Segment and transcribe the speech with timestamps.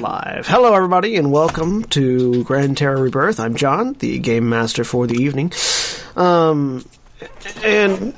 [0.00, 0.46] Live.
[0.46, 3.40] Hello everybody and welcome to Gran Terra Rebirth.
[3.40, 5.52] I'm John, the game master for the evening.
[6.14, 6.84] Um,
[7.64, 8.14] and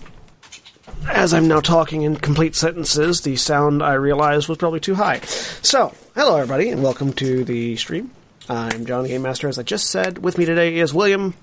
[1.08, 5.20] as I'm now talking in complete sentences, the sound I realized was probably too high.
[5.20, 8.10] So, hello everybody and welcome to the stream.
[8.48, 10.18] I'm John, the game master, as I just said.
[10.18, 11.34] With me today is William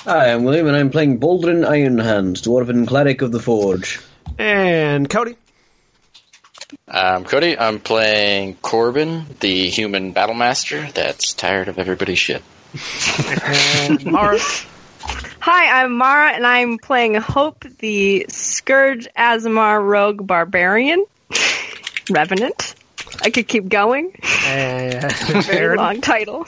[0.00, 4.00] Hi, I'm William, and I'm playing Boldrin Ironhand, Dwarven Cleric of the Forge.
[4.38, 5.36] and Koty.
[6.88, 7.56] I'm Koty.
[7.58, 12.42] I'm playing Korbyn, the human battle master that's tired of everybody's shit.
[13.44, 14.38] And Mara.
[15.40, 21.04] Hi, I'm Mara, and I'm playing Hope, the Scourge Aasimar Rogue Barbarian.
[22.10, 22.74] Revenant.
[23.22, 24.14] I could keep going.
[24.46, 26.46] and Very long title.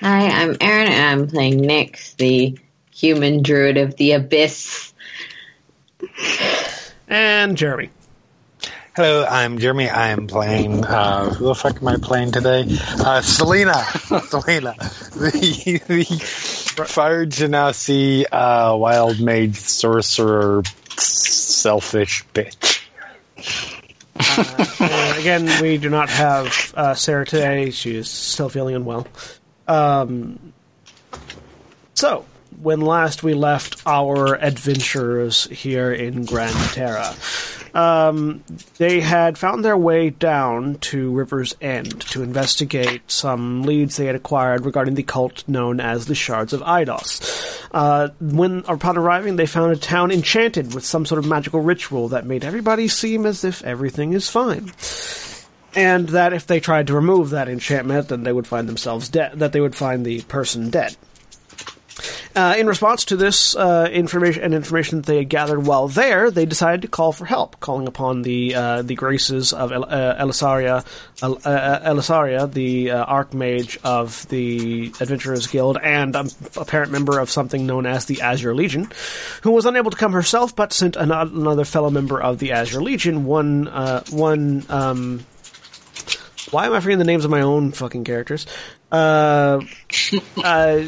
[0.00, 2.58] Hi, I'm Erin, and I'm playing Nyx, the
[2.92, 4.92] human druid of the abyss.
[7.08, 7.90] and Jeremy.
[8.96, 9.90] Hello, I'm Jeremy.
[9.90, 10.82] I'm playing.
[10.82, 12.64] Uh, who the fuck am I playing today?
[12.98, 13.74] Uh, Selina.
[13.84, 14.74] Selina,
[15.12, 20.62] the, the fire genasi, uh, wild mage sorcerer,
[20.96, 22.80] selfish bitch.
[24.80, 27.72] And again, we do not have uh, Sarah today.
[27.72, 29.06] She is still feeling unwell.
[29.68, 30.54] Um,
[31.92, 32.24] so,
[32.62, 37.14] when last we left our adventurers here in Gran Terra,
[37.76, 38.42] um,
[38.78, 44.14] they had found their way down to River's End to investigate some leads they had
[44.14, 47.68] acquired regarding the cult known as the Shards of Eidos.
[47.72, 52.08] Uh, when upon arriving, they found a town enchanted with some sort of magical ritual
[52.08, 54.72] that made everybody seem as if everything is fine
[55.74, 59.38] and that if they tried to remove that enchantment, then they would find themselves dead.
[59.38, 60.96] That they would find the person dead.
[62.34, 66.30] Uh, in response to this uh, information and information that they had gathered while there,
[66.30, 70.22] they decided to call for help, calling upon the uh, the graces of El- uh,
[70.22, 70.84] Elisaria,
[71.22, 77.30] El- uh, Elisaria, the uh, Archmage of the Adventurers Guild, and a apparent member of
[77.30, 78.90] something known as the Azure Legion,
[79.42, 82.82] who was unable to come herself, but sent an- another fellow member of the Azure
[82.82, 84.64] Legion, one uh, one.
[84.68, 85.24] Um,
[86.52, 88.46] why am I forgetting the names of my own fucking characters?
[88.90, 89.60] Uh,
[90.38, 90.80] uh, uh,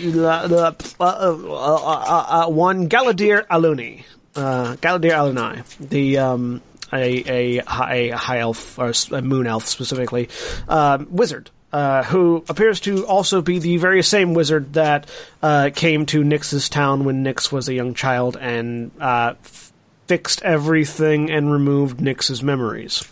[0.50, 4.04] uh, uh, uh, one Galadir Aluni,
[4.36, 10.28] uh, Galadir Aluni, the um, a a a high elf or a moon elf specifically,
[10.68, 11.50] um, wizard.
[11.70, 15.06] Uh, who appears to also be the very same wizard that
[15.42, 19.70] uh, came to Nyx's town when Nyx was a young child and uh, f-
[20.06, 23.04] fixed everything and removed Nyx's memories.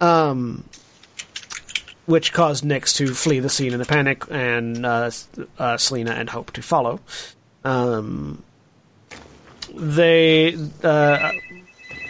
[0.00, 0.64] Um,
[2.08, 5.10] which caused Nyx to flee the scene in a panic, and uh,
[5.58, 7.00] uh, Selina and Hope to follow.
[7.64, 8.42] Um,
[9.74, 11.32] they, uh,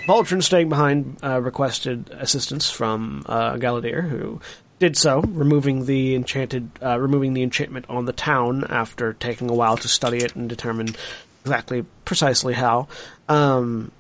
[0.07, 4.41] Boldrin staying behind, uh, requested assistance from uh, who
[4.79, 9.55] did so, removing the enchanted, uh, removing the enchantment on the town after taking a
[9.55, 10.95] while to study it and determine
[11.43, 12.87] exactly, precisely how.
[13.29, 13.91] Um,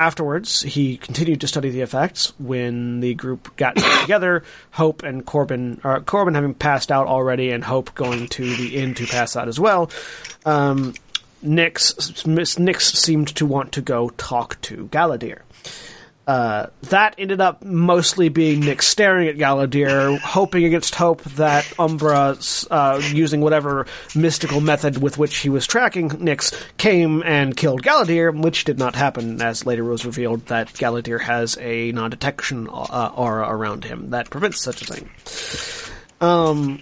[0.00, 2.32] Afterwards, he continued to study the effects.
[2.38, 7.62] When the group got together, Hope and Korbyn, or Korbyn having passed out already, and
[7.62, 9.90] Hope going to the inn to pass out as well,
[10.46, 10.94] um,
[11.42, 11.92] Miss
[12.24, 15.40] Nyx seemed to want to go talk to Galadir.
[16.30, 22.36] Uh, that ended up mostly being Nyx staring at Galadir, hoping against hope that Umbra,
[22.70, 28.32] uh, using whatever mystical method with which he was tracking Nyx, came and killed Galadir,
[28.40, 33.48] which did not happen, as later was revealed that Galadir has a non-detection uh, aura
[33.48, 35.10] around him that prevents such a thing.
[36.20, 36.78] Um,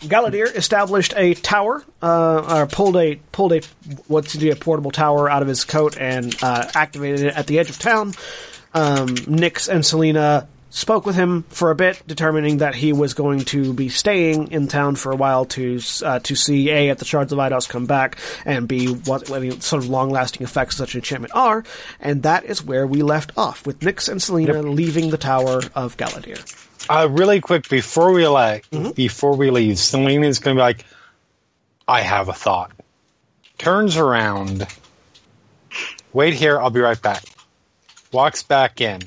[0.00, 3.60] Galadir established a tower, uh, or pulled a pulled a
[4.06, 7.46] what to be a portable tower out of his coat and uh, activated it at
[7.46, 8.12] the edge of town.
[8.72, 13.40] Um, Nyx and Selina spoke with him for a bit, determining that he was going
[13.40, 17.04] to be staying in town for a while to uh, to see a if the
[17.04, 20.94] shards of Eidos come back and b what, any sort of long lasting effects such
[20.94, 21.64] enchantment are,
[22.00, 25.96] and that is where we left off with Nyx and Selina leaving the tower of
[25.96, 26.40] Galadir.
[26.88, 28.64] Uh, really quick before we like
[28.94, 30.84] before we leave, Selina's going to be like,
[31.86, 32.72] "I have a thought."
[33.58, 34.66] Turns around.
[36.12, 36.58] Wait here.
[36.58, 37.22] I'll be right back.
[38.12, 39.00] Walks back in.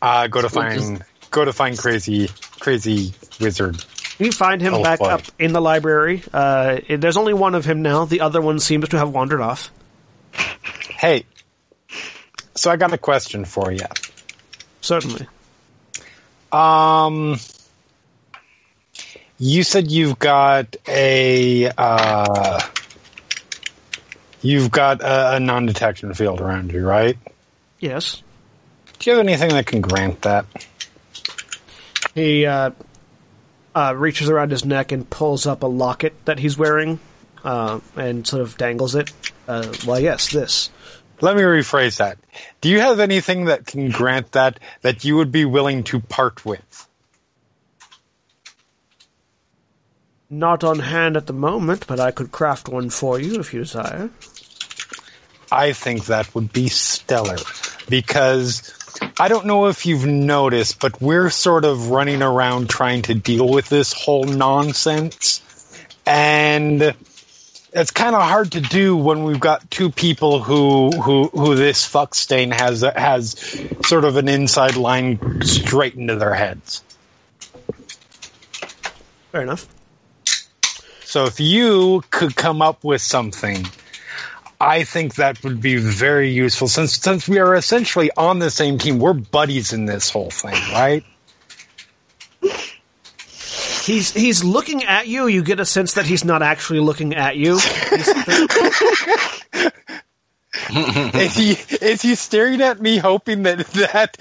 [0.00, 2.28] Uh, go to find go to find crazy
[2.60, 3.84] crazy wizard.
[4.18, 5.06] You find him Oh, back boy.
[5.06, 6.22] up in the library.
[6.32, 8.04] Uh, there's only one of him now.
[8.04, 9.70] The other one seems to have wandered off.
[10.90, 11.24] Hey,
[12.56, 13.86] so I got a question for you.
[14.80, 15.28] Certainly.
[16.50, 17.38] Um,
[19.38, 22.60] you said you've got a uh,
[24.42, 27.16] you've got a, a non-detection field around you, right?
[27.78, 28.22] Yes.
[28.98, 30.46] Do you have anything that can grant that?
[32.14, 32.70] He uh,
[33.74, 36.98] uh, reaches around his neck and pulls up a locket that he's wearing
[37.44, 39.12] uh, and sort of dangles it.
[39.46, 40.70] Uh, well, yes, this.
[41.20, 42.18] Let me rephrase that.
[42.60, 46.44] Do you have anything that can grant that that you would be willing to part
[46.44, 46.87] with?
[50.30, 53.60] Not on hand at the moment, but I could craft one for you if you
[53.60, 54.10] desire.
[55.50, 57.38] I think that would be stellar
[57.88, 58.74] because
[59.18, 63.48] I don't know if you've noticed, but we're sort of running around trying to deal
[63.48, 65.42] with this whole nonsense.
[66.04, 66.94] And
[67.72, 71.86] it's kind of hard to do when we've got two people who who who this
[71.86, 73.38] fuck stain has has
[73.86, 76.82] sort of an inside line straight into their heads.
[79.32, 79.66] Fair enough.
[81.08, 83.66] So if you could come up with something,
[84.60, 88.76] I think that would be very useful since since we are essentially on the same
[88.76, 88.98] team.
[88.98, 91.02] We're buddies in this whole thing, right?
[92.42, 95.28] He's he's looking at you.
[95.28, 97.58] You get a sense that he's not actually looking at you.
[100.68, 104.16] He's- is he is he staring at me hoping that that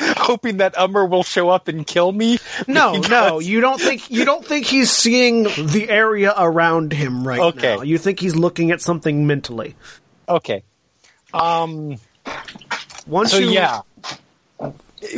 [0.18, 2.38] hoping that Umbra will show up and kill me?
[2.66, 7.40] no, no, you don't think you don't think he's seeing the area around him right
[7.40, 7.76] Okay.
[7.76, 7.82] now.
[7.82, 9.74] You think he's looking at something mentally.
[10.28, 10.62] Okay.
[11.34, 11.96] Um
[13.06, 13.80] Once so you yeah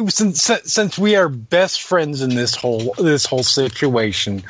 [0.08, 4.42] since since we are best friends in this whole this whole situation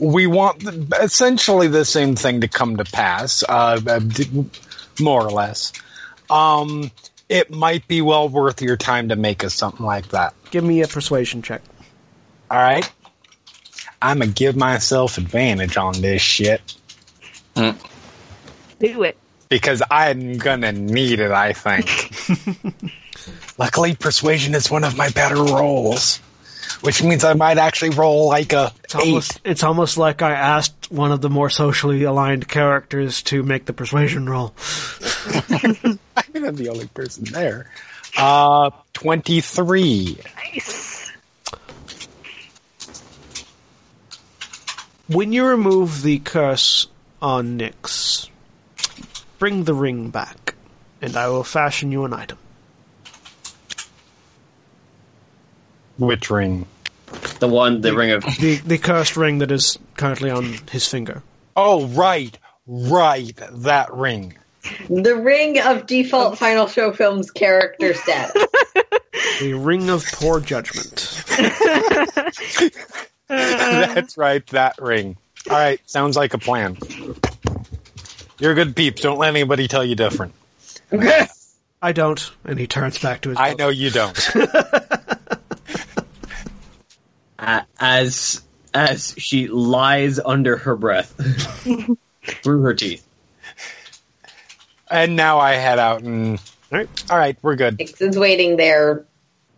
[0.00, 0.62] we want
[1.00, 4.44] essentially the same thing to come to pass uh, uh, d-
[5.00, 5.72] more or less.
[6.30, 6.90] Um
[7.28, 10.34] it might be well worth your time to make us something like that.
[10.50, 11.62] Give me a persuasion check.
[12.50, 12.90] all right.
[14.00, 16.74] I'm gonna give myself advantage on this shit.
[17.54, 17.74] Do
[19.04, 19.16] it.
[19.48, 21.86] because i'm gonna need it i think.
[23.58, 26.20] Luckily persuasion is one of my better rolls
[26.80, 29.00] which means i might actually roll like a It's eight.
[29.06, 33.66] almost it's almost like I asked one of the more socially aligned characters to make
[33.66, 34.54] the persuasion roll.
[34.58, 37.70] I think I'm the only person there.
[38.16, 40.18] Uh, 23.
[40.54, 41.10] Nice.
[45.08, 46.86] When you remove the curse
[47.20, 48.28] on Nyx,
[49.38, 50.54] bring the ring back,
[51.00, 52.38] and I will fashion you an item.
[55.98, 56.66] Which ring?
[57.40, 58.22] The one, the ring of.
[58.24, 61.22] The the cursed ring that is currently on his finger.
[61.56, 62.36] Oh, right.
[62.66, 63.38] Right.
[63.52, 64.34] That ring.
[64.88, 68.46] The ring of default Final Show Films character status.
[69.40, 71.24] The ring of poor judgment.
[73.28, 74.46] That's right.
[74.48, 75.16] That ring.
[75.50, 75.80] All right.
[75.88, 76.76] Sounds like a plan.
[78.38, 78.96] You're a good peep.
[78.96, 80.34] Don't let anybody tell you different.
[81.82, 83.38] I don't, and he turns back to his.
[83.38, 83.58] I book.
[83.58, 84.30] know you don't.
[87.42, 88.40] Uh, as
[88.72, 91.12] as she lies under her breath
[92.22, 93.04] through her teeth.
[94.88, 96.38] and now I head out and.
[96.70, 97.04] All right.
[97.10, 97.36] All right.
[97.42, 97.78] We're good.
[97.78, 99.04] Nyx is waiting there.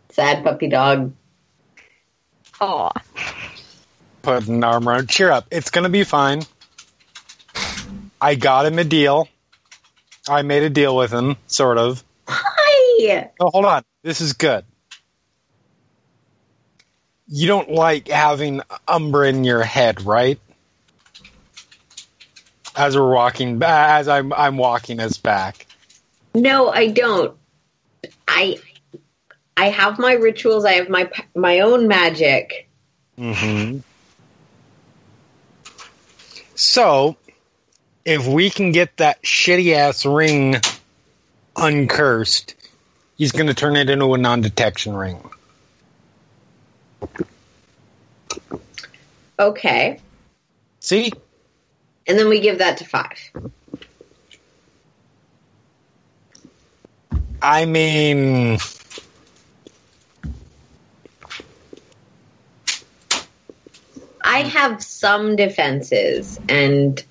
[0.08, 1.12] Sad puppy dog.
[2.60, 2.90] Aw.
[4.22, 5.10] Put an arm around.
[5.10, 5.46] Cheer up.
[5.50, 6.42] It's going to be fine.
[8.18, 9.28] I got him a deal.
[10.26, 12.02] I made a deal with him, sort of.
[12.26, 13.30] Hi!
[13.38, 13.82] Oh, hold on.
[14.02, 14.64] This is good.
[17.26, 20.38] You don't like having Umbra in your head, right?
[22.76, 25.66] As we're walking, back, as I'm, I'm walking us back.
[26.34, 27.36] No, I don't.
[28.26, 28.58] I
[29.56, 30.64] I have my rituals.
[30.64, 32.68] I have my my own magic.
[33.16, 33.78] Mm-hmm.
[36.56, 37.16] So,
[38.04, 40.56] if we can get that shitty ass ring
[41.56, 42.54] uncursed,
[43.16, 45.30] he's going to turn it into a non detection ring.
[49.38, 50.00] Okay.
[50.80, 51.12] See?
[52.06, 53.18] And then we give that to five.
[57.40, 58.58] I mean,
[64.24, 67.04] I have some defenses, and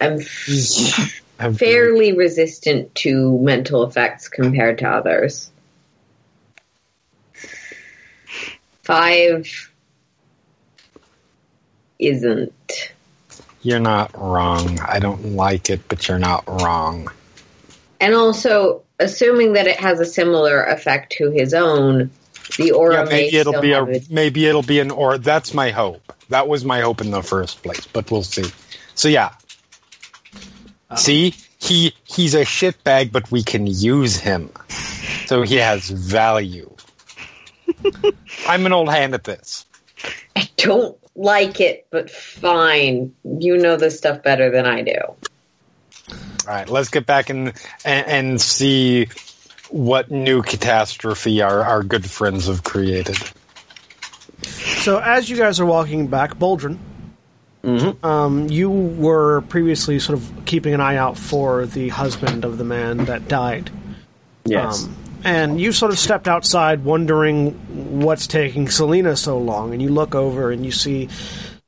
[0.00, 0.20] I'm
[1.54, 5.50] fairly resistant to mental effects compared to others.
[8.88, 9.70] Five
[11.98, 12.94] isn't.
[13.60, 14.80] You're not wrong.
[14.80, 17.12] I don't like it, but you're not wrong.
[18.00, 22.10] And also, assuming that it has a similar effect to his own,
[22.56, 24.10] the aura Yeah, may maybe it'll still be a have it.
[24.10, 25.18] maybe it'll be an or.
[25.18, 26.14] That's my hope.
[26.30, 28.50] That was my hope in the first place, but we'll see.
[28.94, 29.32] So yeah,
[30.88, 30.96] uh-huh.
[30.96, 34.48] see, he he's a shitbag, but we can use him,
[35.26, 36.74] so he has value.
[38.46, 39.66] I'm an old hand at this.
[40.36, 43.14] I don't like it, but fine.
[43.24, 44.96] You know this stuff better than I do.
[44.98, 47.52] All right, let's get back and
[47.84, 49.08] and, and see
[49.70, 53.18] what new catastrophe our, our good friends have created.
[54.42, 56.78] So as you guys are walking back, Boldrin,
[57.64, 58.06] Mm-hmm.
[58.06, 62.64] um, you were previously sort of keeping an eye out for the husband of the
[62.64, 63.70] man that died.
[64.44, 64.84] Yes.
[64.84, 67.52] Um, and you sort of stepped outside wondering
[68.00, 71.08] what's taking Selina so long, and you look over and you see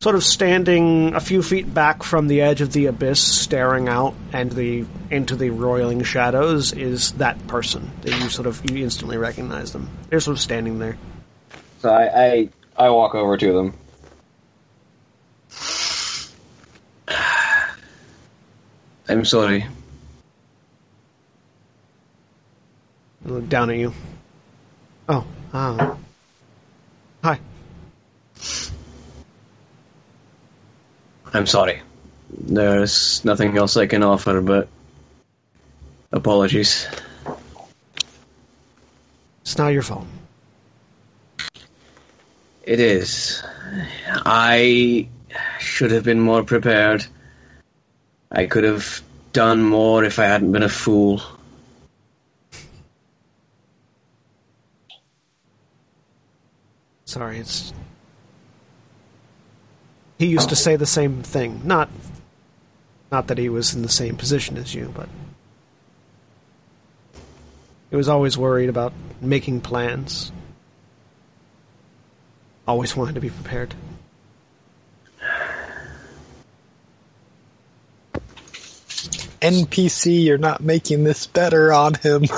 [0.01, 4.15] sort of standing a few feet back from the edge of the abyss, staring out
[4.33, 9.19] and the into the roiling shadows is that person that you sort of you instantly
[9.19, 9.91] recognize them.
[10.09, 10.97] They're sort of standing there.
[11.81, 13.75] so I, I I walk over to them.
[19.09, 19.67] I'm sorry.
[23.31, 23.93] Look down at you.
[25.09, 25.97] Oh, ah.
[27.23, 27.39] Hi.
[31.33, 31.83] I'm sorry.
[32.31, 34.69] There's nothing else I can offer but
[36.13, 36.87] apologies.
[39.43, 40.07] It's not your fault.
[42.63, 43.43] It is.
[44.09, 45.09] I
[45.59, 47.07] should have been more prepared.
[48.31, 51.21] I could have done more if I hadn't been a fool.
[57.11, 57.73] Sorry, it's.
[60.17, 61.63] He used to say the same thing.
[61.65, 61.89] Not.
[63.11, 65.09] Not that he was in the same position as you, but.
[67.91, 70.31] He was always worried about making plans.
[72.69, 73.75] Always wanted to be prepared.
[79.43, 82.23] NPC, you're not making this better on him.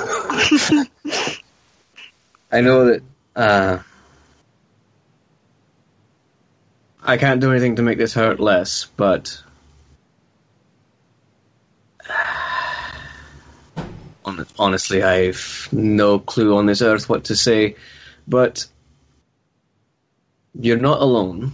[2.51, 3.03] I know that
[3.35, 3.77] uh,
[7.05, 9.43] I can't do anything to make this hurt less, but
[14.57, 17.75] honestly, I've no clue on this earth what to say.
[18.25, 18.65] But
[20.57, 21.51] you're not alone.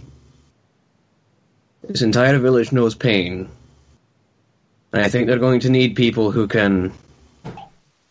[1.82, 3.48] This entire village knows pain,
[4.92, 6.92] and I think they're going to need people who can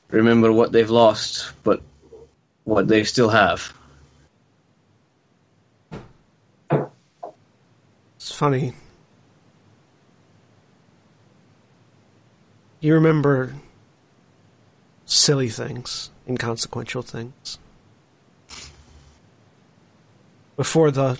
[0.09, 1.81] remember what they've lost, but
[2.65, 3.73] what they still have.
[8.29, 8.73] It's funny.
[12.79, 13.55] You remember
[15.07, 17.57] silly things, inconsequential things.
[20.55, 21.17] Before the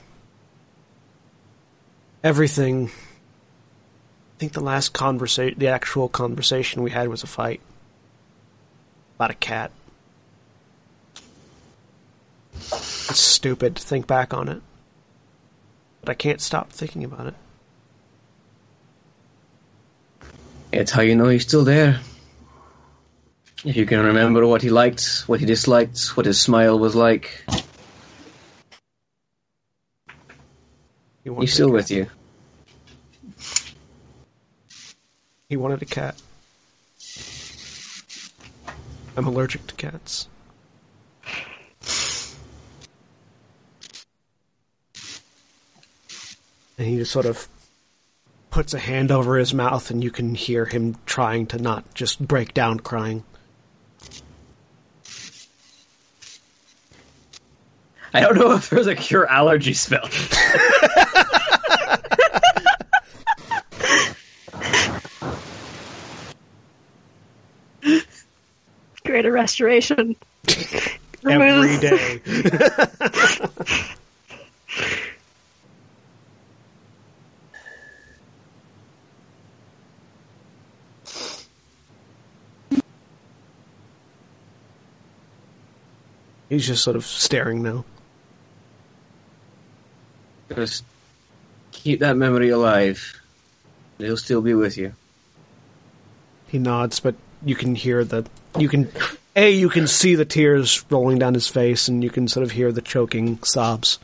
[2.24, 7.60] everything, I think the last conversation, the actual conversation we had was a fight
[9.16, 9.72] about a cat.
[12.54, 14.62] It's stupid to think back on it
[16.01, 17.34] but I can't stop thinking about it.
[20.72, 22.00] It's how you know he's still there.
[23.65, 27.44] If you can remember what he liked, what he disliked, what his smile was like,
[31.24, 32.08] He he's still with you.
[35.50, 36.15] He wanted a cat.
[39.18, 40.27] I'm allergic to cats.
[46.80, 47.48] And he just sort of
[48.52, 52.26] puts a hand over his mouth, and you can hear him trying to not just
[52.26, 53.26] break down crying.
[58.14, 60.08] I don't know if there's a cure allergy spell.
[69.06, 70.16] Greater restoration.
[70.48, 72.22] Every Removes- day.
[86.50, 87.86] He's just sort of staring now.
[90.53, 90.84] Just
[91.72, 93.22] keep that memory alive.
[94.00, 94.94] It'll still be with you.
[96.48, 97.15] He nods, but
[97.46, 98.25] you can hear the
[98.58, 98.89] you can
[99.36, 102.51] a you can see the tears rolling down his face, and you can sort of
[102.51, 104.00] hear the choking sobs.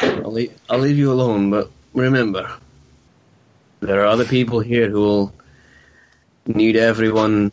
[0.00, 2.50] I'll leave, I'll leave you alone, but remember,
[3.80, 5.34] there are other people here who will
[6.46, 7.52] need everyone,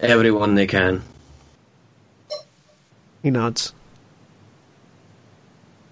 [0.00, 1.02] everyone they can.
[3.22, 3.72] He nods.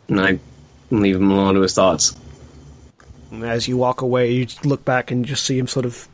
[0.08, 0.38] And I
[0.90, 2.14] leave him alone to his thoughts.
[3.32, 6.06] As you walk away, you look back and just see him sort of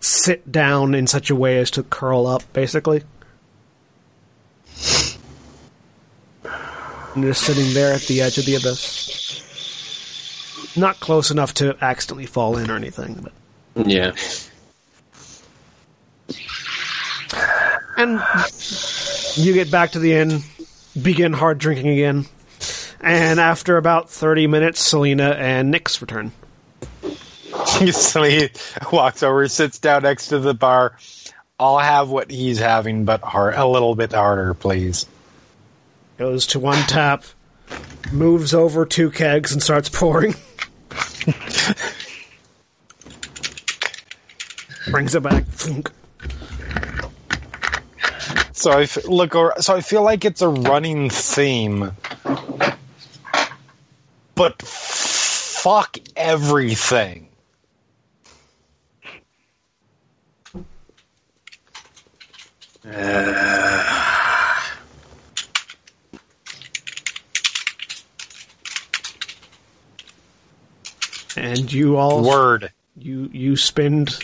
[0.00, 3.02] sit down in such a way as to curl up, basically.
[7.14, 9.16] And just sitting there at the edge of the abyss.
[10.76, 13.26] Not close enough to accidentally fall in or anything,
[13.74, 14.12] but Yeah.
[18.00, 18.22] And
[19.34, 20.40] you get back to the inn,
[21.00, 22.24] begin hard drinking again,
[22.98, 26.32] and after about 30 minutes, Selina and Nyx return.
[27.78, 28.48] he
[28.90, 30.96] walks over, sits down next to the bar.
[31.58, 35.04] I'll have what he's having, but hard, a little bit harder, please.
[36.16, 37.24] Goes to one tap,
[38.12, 40.34] moves over two kegs, and starts pouring.
[44.90, 45.44] Brings it back.
[45.48, 45.90] Thunk.
[48.60, 51.92] So I f- look, so I feel like it's a running theme,
[54.34, 57.28] but fuck everything.
[71.34, 72.72] And you all Word.
[72.94, 74.22] you you spend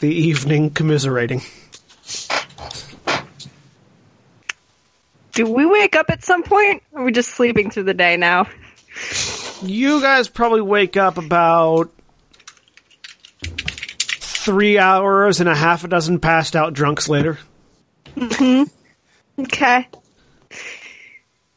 [0.00, 1.42] the evening commiserating.
[5.34, 6.82] Do we wake up at some point?
[6.92, 8.48] Or are we just sleeping through the day now?
[9.62, 11.90] You guys probably wake up about
[13.42, 17.38] three hours and a half a dozen passed out drunks later.
[18.16, 18.64] Hmm
[19.38, 19.88] Okay.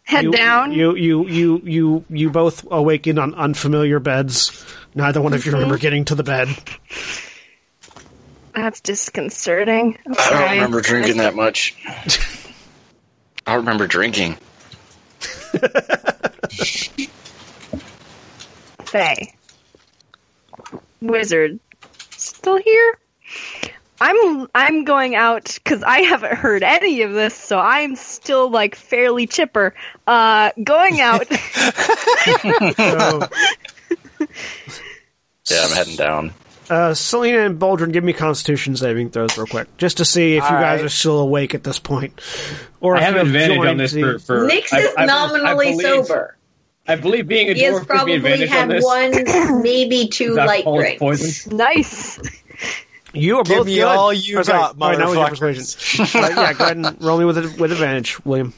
[0.04, 0.72] Head you, down.
[0.72, 4.66] You you you you you both awaken on unfamiliar beds.
[4.96, 6.48] Neither one of you remember getting to the bed.
[8.56, 9.98] That's disconcerting.
[10.08, 11.76] I don't remember drinking that much.
[13.48, 14.38] I don't remember drinking.
[18.86, 19.34] Faye.
[21.02, 21.60] Wizard.
[22.12, 23.00] Still here?
[24.02, 28.76] I'm I'm going out because I haven't heard any of this, so I'm still like
[28.76, 29.74] fairly chipper.
[30.06, 31.26] Uh, going out.
[31.28, 31.40] So,
[35.50, 36.34] Yeah, I'm heading down.
[36.70, 40.44] Uh, Selina and Boldrin, give me Constitution saving throws real quick, just to see if
[40.44, 40.84] you guys Alright.
[40.86, 42.20] are still awake at this point,
[42.82, 45.06] or I have you advantage on this the- for, for Nyx I- is I- I
[45.06, 46.36] nominally believe- sober.
[46.90, 48.84] I believe being a He has dwarf gives me probably advantage on had this.
[48.86, 51.00] one, maybe two light causes drinks.
[51.00, 51.58] poison.
[51.58, 52.20] nice.
[53.14, 53.84] You are Give both me good.
[53.84, 54.60] all you Oh, sorry.
[54.60, 56.16] got, All right, now motherfuckers.
[56.16, 58.54] Uh, yeah, go ahead and roll me with with advantage, William.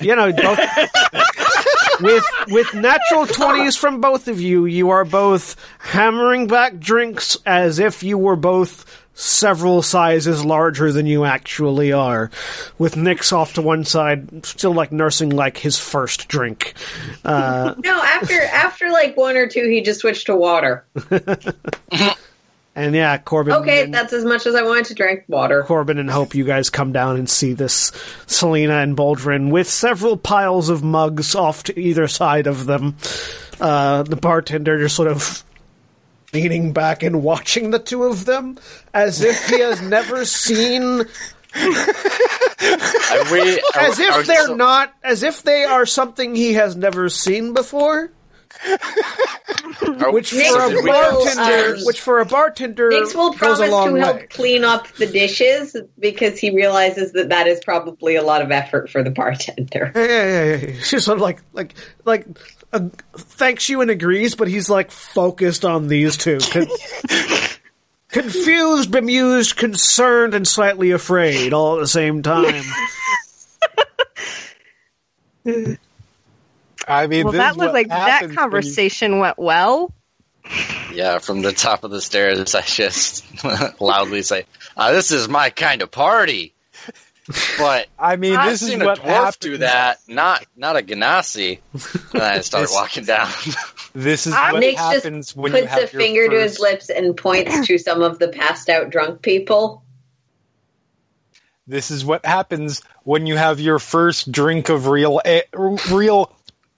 [0.00, 0.58] You know, both
[2.00, 7.78] with with natural twenties from both of you, you are both hammering back drinks as
[7.78, 12.30] if you were both several sizes larger than you actually are.
[12.78, 16.74] With Nick's off to one side, still like nursing like his first drink.
[17.24, 20.84] Uh, No, after after like one or two, he just switched to water.
[22.76, 23.52] and yeah, Korbyn.
[23.62, 25.62] Okay, and- that's as much as I wanted to drink water.
[25.66, 27.92] Korbyn and hope you guys come down and see this
[28.26, 32.96] Selina and Boldrin with several piles of mugs off to either side of them.
[33.60, 35.44] Uh, the bartender just sort of
[36.32, 38.58] leaning back and watching the two of them
[38.92, 41.02] as if he has never seen,
[41.54, 46.54] Are we, are, as are- if they're so- not, as if they are something he
[46.54, 48.10] has never seen before.
[48.64, 53.66] Are- Which for a will, bartender, um, which for a bartender Nyx will goes a
[53.66, 54.26] promise long to help way.
[54.28, 58.90] clean up the dishes because he realizes that that is probably a lot of effort
[58.90, 59.92] for the bartender.
[59.94, 60.80] Yeah, yeah, yeah, yeah.
[60.82, 61.74] She's sort of like, like,
[62.04, 62.26] like,
[62.72, 66.38] uh, thanks you and agrees, but he's like focused on these two.
[66.38, 67.58] Because
[68.08, 72.64] confused, bemused, concerned, and slightly afraid all at the same time.
[76.86, 79.92] I mean, Well, this that is was like that happens when you- conversation went well.
[80.92, 83.24] Yeah, from the top of the stairs, I just
[83.80, 84.44] loudly say,
[84.76, 86.54] uh, "This is my kind of party."
[87.58, 89.36] But I mean, I've this is seen what dwarf happens.
[89.38, 91.60] do that, not not a genasi.
[92.12, 93.30] And I start This- walking down.
[93.94, 96.38] This is Ah, what Nick just happens when you Puts have a your finger to
[96.42, 99.82] his first- lips and points to some of the passed out drunk people.
[101.66, 105.44] This is what happens when you have your first drink of real a-
[105.90, 106.30] real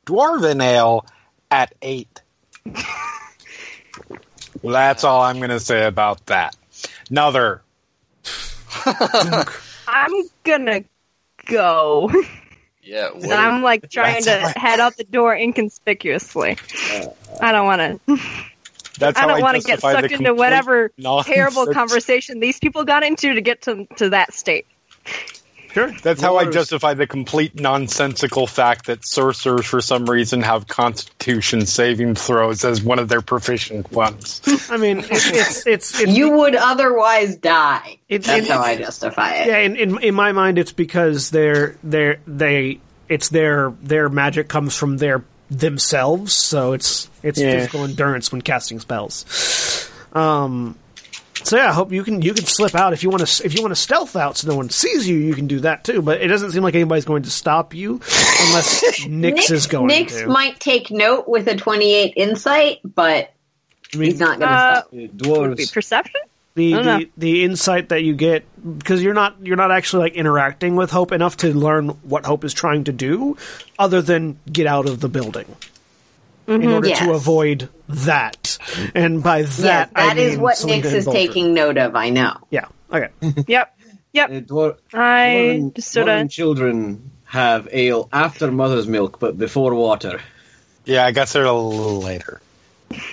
[0.06, 1.04] dwarven ale
[1.50, 2.22] at eight.
[4.62, 6.56] well, that's all I'm going to say about that.
[7.10, 7.62] Another.
[9.88, 10.12] I'm
[10.44, 10.84] gonna
[11.46, 12.10] go.
[12.82, 16.56] yeah, And I'm like trying to That's how I- head out the door inconspicuously.
[17.40, 18.16] I don't want to.
[18.98, 21.34] That's I how don't want to get sucked into whatever nonsense.
[21.34, 24.66] terrible conversation these people got into to get to to that state.
[25.76, 25.92] Sure.
[26.02, 31.66] That's how I justify the complete nonsensical fact that sorcerers, for some reason, have Constitution
[31.66, 34.40] saving throws as one of their proficient ones.
[34.70, 37.98] I mean, it's it's it's, it's You would otherwise die.
[38.08, 39.48] It- That's it- how I justify it.
[39.48, 39.58] yeah.
[39.58, 44.74] In, in in my mind, it's because they're they're they it's their their magic comes
[44.74, 47.50] from their themselves, so it's it's Yeah.
[47.52, 49.90] physical endurance when casting spells.
[50.14, 50.76] Um.
[51.46, 53.54] So yeah, I hope you can you can slip out if you want to if
[53.54, 55.16] you want to stealth out so no one sees you.
[55.16, 57.94] You can do that too, but it doesn't seem like anybody's going to stop you
[57.94, 60.26] unless Nyx is going Nyx to.
[60.26, 63.32] might take note with a 28 insight, but
[63.94, 64.92] I mean, he's not going to Uh, stop.
[64.92, 65.72] would be Dwarves.
[65.72, 66.20] perception?
[66.54, 68.44] the, the the insight that you get
[68.78, 72.44] because you're not you're not actually like interacting with Hope enough to learn what Hope
[72.44, 73.36] is trying to do,
[73.78, 75.44] other than get out of the building
[76.46, 76.98] in order Yes.
[77.00, 78.58] to avoid that.
[78.94, 81.12] And by Yes, that, I that is mean what Selina Nyx and is Bolger.
[81.12, 82.36] taking note of, I know.
[82.50, 82.66] Yeah.
[82.92, 83.08] Okay.
[83.46, 83.72] Yep.
[84.12, 84.30] Yep.
[84.30, 86.30] Uh, dwar- I dwarven, sort of.
[86.30, 90.20] children have ale after mother's milk, but before water.
[90.86, 92.40] Yeah, I guess they're a little later.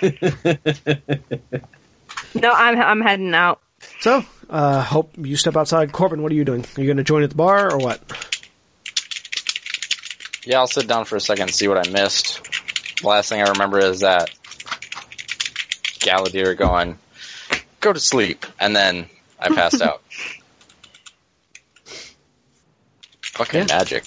[2.34, 3.60] No, I'm I'm heading out.
[4.00, 5.92] So, uh, Hope you step outside.
[5.92, 6.64] Korbyn, what are you doing?
[6.76, 8.00] Are you going to join at the bar or what?
[10.44, 12.40] Yeah, I'll sit down for a second and see what I missed.
[13.00, 14.30] The last thing I remember is that
[16.00, 16.98] Galadir going,
[17.80, 19.06] go to sleep, and then
[19.38, 20.02] I passed out.
[23.34, 23.66] Fucking Yeah.
[23.66, 24.04] magic.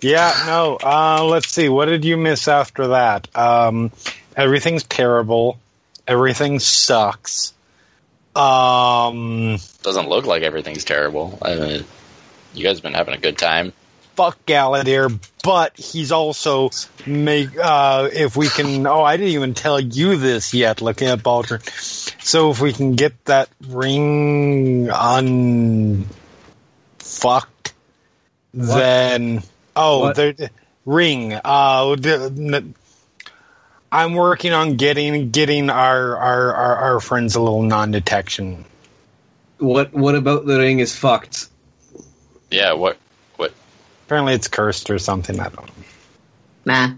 [0.00, 0.76] Yeah, no.
[0.82, 1.68] Uh, let's see.
[1.68, 3.28] What did you miss after that?
[3.36, 3.90] Um,
[4.36, 5.58] everything's terrible.
[6.06, 7.52] Everything sucks.
[8.34, 11.38] Um, Doesn't look like everything's terrible.
[11.42, 11.84] I mean,
[12.54, 13.72] you guys have been having a good time.
[14.18, 16.70] Fuck Galadir, but he's also
[17.06, 17.56] make.
[17.56, 18.84] Uh, if we can.
[18.84, 20.82] Oh, I didn't even tell you this yet.
[20.82, 21.62] Looking at Boldrin.
[22.20, 26.08] So if we can get that ring unfucked,
[28.52, 29.44] then
[29.76, 30.16] oh, What?
[30.16, 30.50] the
[30.84, 31.34] ring.
[31.34, 32.74] Uh, the, n-
[33.92, 38.64] I'm working on getting getting our our, our, our friends a little non-detection.
[39.58, 41.46] What What about the ring is fucked?
[42.50, 42.98] Yeah, what?
[44.08, 44.14] What?
[44.14, 45.38] Apparently, it's cursed or something.
[45.38, 45.84] I don't know.
[46.64, 46.94] Nah.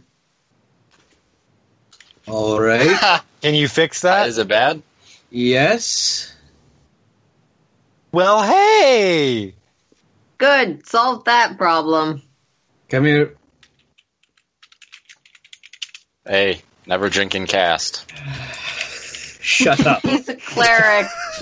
[2.29, 3.21] All right.
[3.43, 4.29] Can you fix that?
[4.29, 4.81] Is it bad?
[5.29, 6.33] yes.
[8.13, 9.55] well, hey.
[10.39, 10.87] Good.
[10.87, 12.23] Solved that problem.
[12.89, 13.35] Come here.
[16.25, 18.09] Hey, never drinking cast.
[19.41, 20.03] Shut up.
[20.07, 21.09] He's a cleric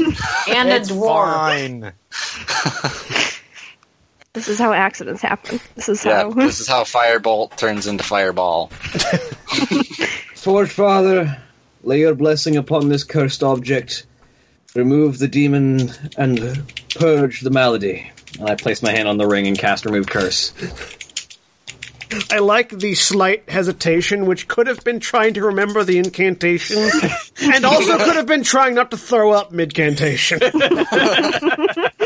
[0.48, 1.92] and a It's dwarf.
[4.32, 4.40] Fine.
[4.40, 5.60] This is how accidents happen.
[5.74, 6.30] This is Yeah, how.
[6.30, 8.68] this is how Firebolt turns into Fireball.
[10.34, 11.36] Forge Father,
[11.82, 14.06] lay your blessing upon this cursed object.
[14.74, 16.62] Remove the demon and
[16.94, 18.10] purge the malady.
[18.38, 20.52] And I place my hand on the ring and cast Remove Curse.
[22.30, 26.78] I like the slight hesitation, which could have been trying to remember the incantation,
[27.42, 30.38] and also could have been trying not to throw up mid-cantation.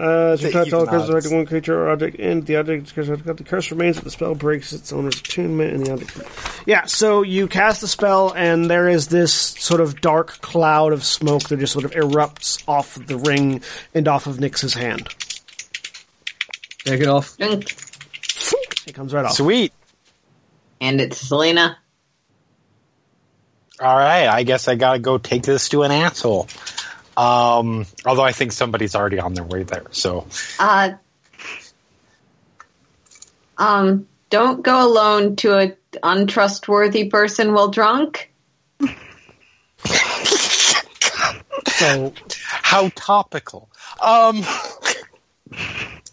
[0.00, 3.70] Uh, to touch all curses affecting one creature or object, and the object the curse
[3.70, 6.16] remains, but the spell breaks its owner's attunement, and the object.
[6.64, 11.04] Yeah, so you cast the spell, and there is this sort of dark cloud of
[11.04, 13.60] smoke that just sort of erupts off the ring
[13.92, 15.06] and off of Nyx's hand.
[16.84, 17.36] Take it off.
[17.38, 19.34] It comes right off.
[19.34, 19.74] Sweet.
[20.80, 21.76] And it's Selina.
[23.78, 24.28] All right.
[24.28, 26.48] I guess I gotta go take this to an asshole.
[27.16, 29.84] Um, although I think somebody's already on their way there.
[29.90, 30.26] So
[30.58, 30.92] Uh,
[33.58, 38.30] um, don't go alone to an untrustworthy person while drunk.
[41.68, 42.12] So
[42.62, 43.68] How topical.
[44.00, 44.44] Um,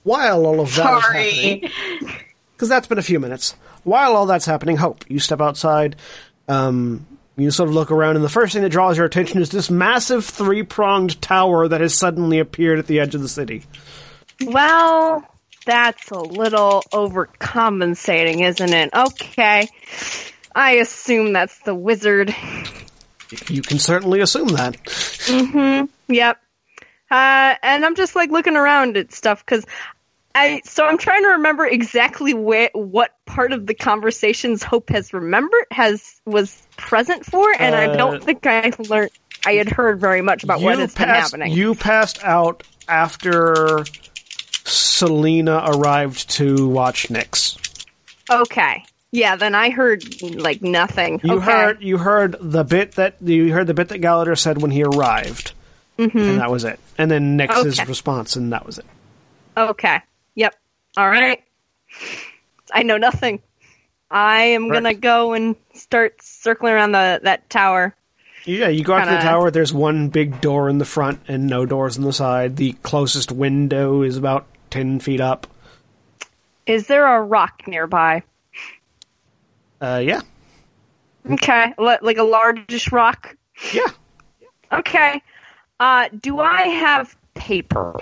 [0.03, 1.71] while all of that is happening, Sorry.
[2.53, 3.55] because that's been a few minutes.
[3.83, 5.95] While all that's happening, Hope, you step outside.
[6.47, 7.05] Um,
[7.37, 9.69] you sort of look around, and the first thing that draws your attention is this
[9.69, 13.63] massive three pronged tower that has suddenly appeared at the edge of the city.
[14.43, 15.23] Well,
[15.65, 18.89] that's a little overcompensating, isn't it?
[18.93, 19.67] Okay.
[20.55, 22.35] I assume that's the wizard.
[23.49, 24.77] You can certainly assume that.
[26.07, 26.37] Yep.
[27.09, 29.65] Uh, and I'm just like looking around at stuff because
[30.35, 30.61] I.
[30.65, 35.65] So I'm trying to remember exactly where what part of the conversations Hope has remembered
[35.71, 39.11] has was present for, and I Uh, don't think I learned.
[39.45, 41.51] I had heard very much about what has been happening.
[41.53, 43.85] You passed out after
[44.65, 47.57] Selina arrived to watch Nyx.
[48.29, 48.83] okay.
[49.11, 51.21] Yeah, then I heard like nothing.
[51.23, 51.45] You okay.
[51.45, 54.83] heard you heard the bit that you heard the bit that Galadir said when he
[54.83, 55.53] arrived,
[55.97, 56.11] and
[56.41, 56.77] that was it.
[56.97, 57.81] And then Nyx's Mm-hmm.
[57.81, 57.85] Okay.
[57.85, 58.85] response, and that was it.
[59.55, 60.01] Okay.
[60.37, 60.55] Yep.
[60.95, 61.43] All right.
[62.71, 63.41] I know nothing.
[64.09, 67.93] I am gonna go and start circling around the that tower.
[68.45, 69.51] Yeah, you go out to the tower.
[69.51, 72.55] There's one big door in the front and no doors on the side.
[72.55, 75.47] The closest window is about ten feet up.
[76.65, 78.23] Is there a rock nearby?
[79.81, 80.21] Uh, yeah,
[81.29, 83.35] Okay, li- like a largish rock.
[83.73, 83.87] yeah.
[84.71, 85.21] Okay.
[85.79, 87.99] Uh, do I have paper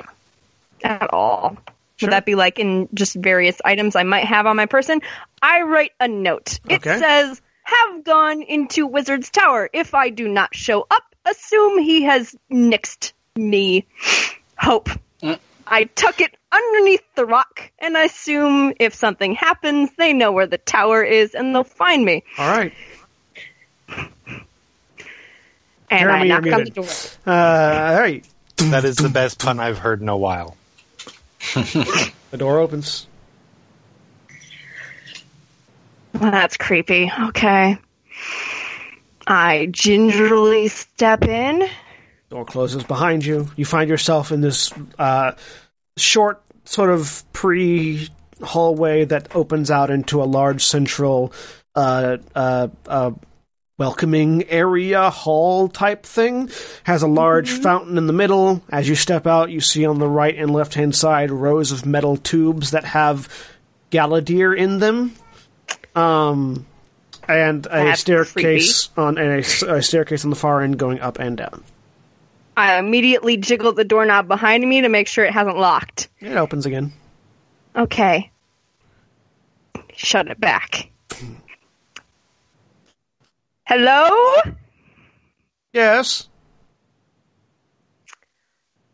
[0.83, 1.57] at all?
[1.97, 2.07] Sure.
[2.07, 5.01] Would that be like in just various items I might have on my person?
[5.41, 6.59] I write a note.
[6.69, 6.99] It Okay.
[6.99, 9.69] says, "Have gone into Wizard's Tower.
[9.71, 13.85] If I do not show up, assume he has nixed me."
[14.57, 14.89] Hope.
[15.67, 20.45] I tuck it underneath the rock and I assume if something happens, they know where
[20.45, 22.23] the tower is and they'll find me.
[22.37, 22.71] All right.
[25.89, 26.87] And Jeremy, I knock on the door.
[27.25, 28.23] Uh, all right.
[28.57, 30.55] That is the best pun I've heard in a while.
[32.31, 33.07] The door opens.
[36.11, 37.09] That's creepy.
[37.29, 37.77] Okay.
[39.25, 41.65] I gingerly step in.
[42.29, 43.49] Door closes behind you.
[43.55, 45.33] You find yourself in this uh,
[45.95, 48.09] short, sort of pre
[48.41, 51.31] hallway that opens out into a large central,
[51.73, 53.11] uh, uh, uh,
[53.77, 56.49] welcoming area hall type thing.
[56.83, 58.63] Has a large fountain in the middle.
[58.69, 61.85] As you step out, you see on the right and left hand side rows of
[61.85, 63.29] metal tubes that have
[63.91, 65.13] Galadir in them.
[65.95, 66.65] Um,
[67.27, 71.19] and a That's staircase on and a, a staircase on the far end going up
[71.19, 71.63] and down.
[72.57, 76.07] I immediately jiggle the doorknob behind me to make sure it hasn't locked.
[76.19, 76.93] It opens again.
[77.75, 78.31] Okay.
[79.93, 80.89] Shut it back.
[83.65, 84.15] Hello?
[85.73, 86.29] Yes.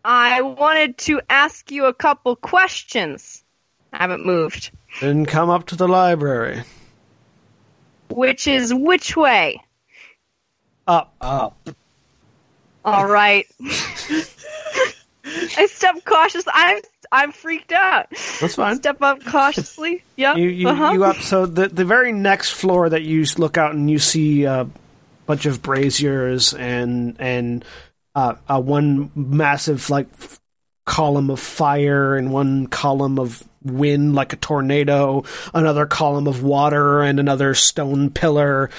[0.04, 3.44] I wanted to ask you a couple questions.
[3.92, 4.72] I haven't moved.
[5.02, 6.64] Then come up to the library.
[8.10, 9.62] Which is which way?
[10.88, 11.14] Up.
[11.20, 11.70] Up.
[12.86, 13.48] All right.
[15.58, 16.52] I step cautiously.
[16.54, 18.10] I'm I'm freaked out.
[18.39, 18.78] That's fine.
[18.78, 20.04] Step up cautiously.
[20.15, 20.38] Yep.
[20.38, 20.91] You you, uh-huh.
[20.94, 21.17] you up.
[21.17, 24.67] So the the very next floor that you look out and you see a
[25.26, 27.65] bunch of braziers and and
[28.15, 30.39] uh, uh, one massive like f-
[30.86, 37.02] column of fire and one column of wind like a tornado, another column of water
[37.02, 38.70] and another stone pillar.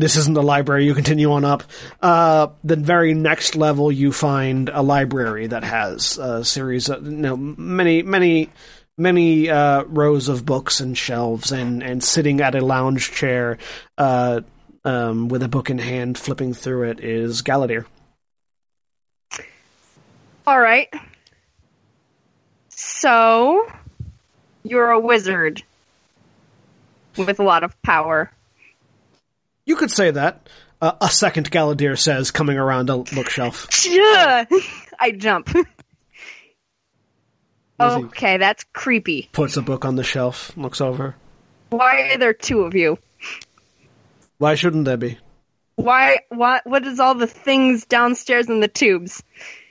[0.00, 0.86] This isn't the library.
[0.86, 1.62] You continue on up.
[2.00, 7.10] Uh, the very next level, you find a library that has a series of, you
[7.10, 8.48] know, many, many,
[8.96, 13.58] many uh, rows of books and shelves, and and sitting at a lounge chair,
[13.98, 14.40] uh,
[14.86, 17.84] um, with a book in hand, flipping through it, is Galadir.
[20.46, 20.88] All right.
[22.70, 23.70] So,
[24.64, 25.62] you're a wizard
[27.18, 28.32] with a lot of power.
[29.70, 30.48] You could say that.
[30.82, 33.68] Uh, a second Galadir says, coming around a bookshelf.
[33.86, 34.44] Yeah.
[34.98, 35.48] I jump.
[37.78, 39.28] Okay, that's creepy.
[39.30, 41.14] puts a book on the shelf, looks over.
[41.68, 42.98] Why are there two of you?
[44.38, 45.18] Why shouldn't there be?
[45.76, 46.18] Why?
[46.30, 46.66] What?
[46.66, 49.22] What is all the things downstairs in the tubes?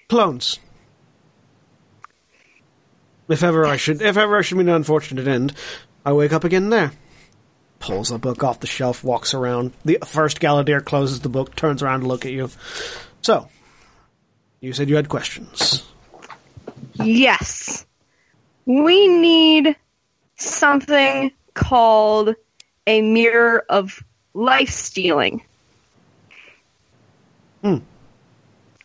[0.08, 0.60] Clones.
[3.28, 5.54] If ever I should, if ever I should meet an unfortunate end,
[6.06, 6.94] I wake up again there.
[7.80, 9.74] Pulls a book off the shelf, walks around.
[9.86, 12.50] The first Galadir closes the book, turns around to look at you.
[13.22, 13.50] So,
[14.60, 15.84] you said you had questions.
[16.96, 17.86] Yes.
[18.66, 19.76] We need
[20.36, 22.36] something called
[22.86, 25.44] a mirror of life stealing.
[27.62, 27.78] Hmm.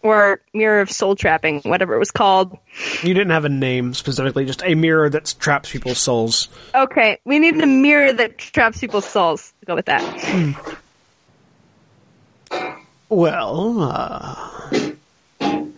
[0.05, 2.57] Or mirror of soul trapping, whatever it was called.
[3.03, 6.49] You didn't have a name specifically, just a mirror that traps people's souls.
[6.75, 9.53] Okay, we need a mirror that traps people's souls.
[9.64, 10.77] Go with that.
[13.09, 14.93] Well, uh,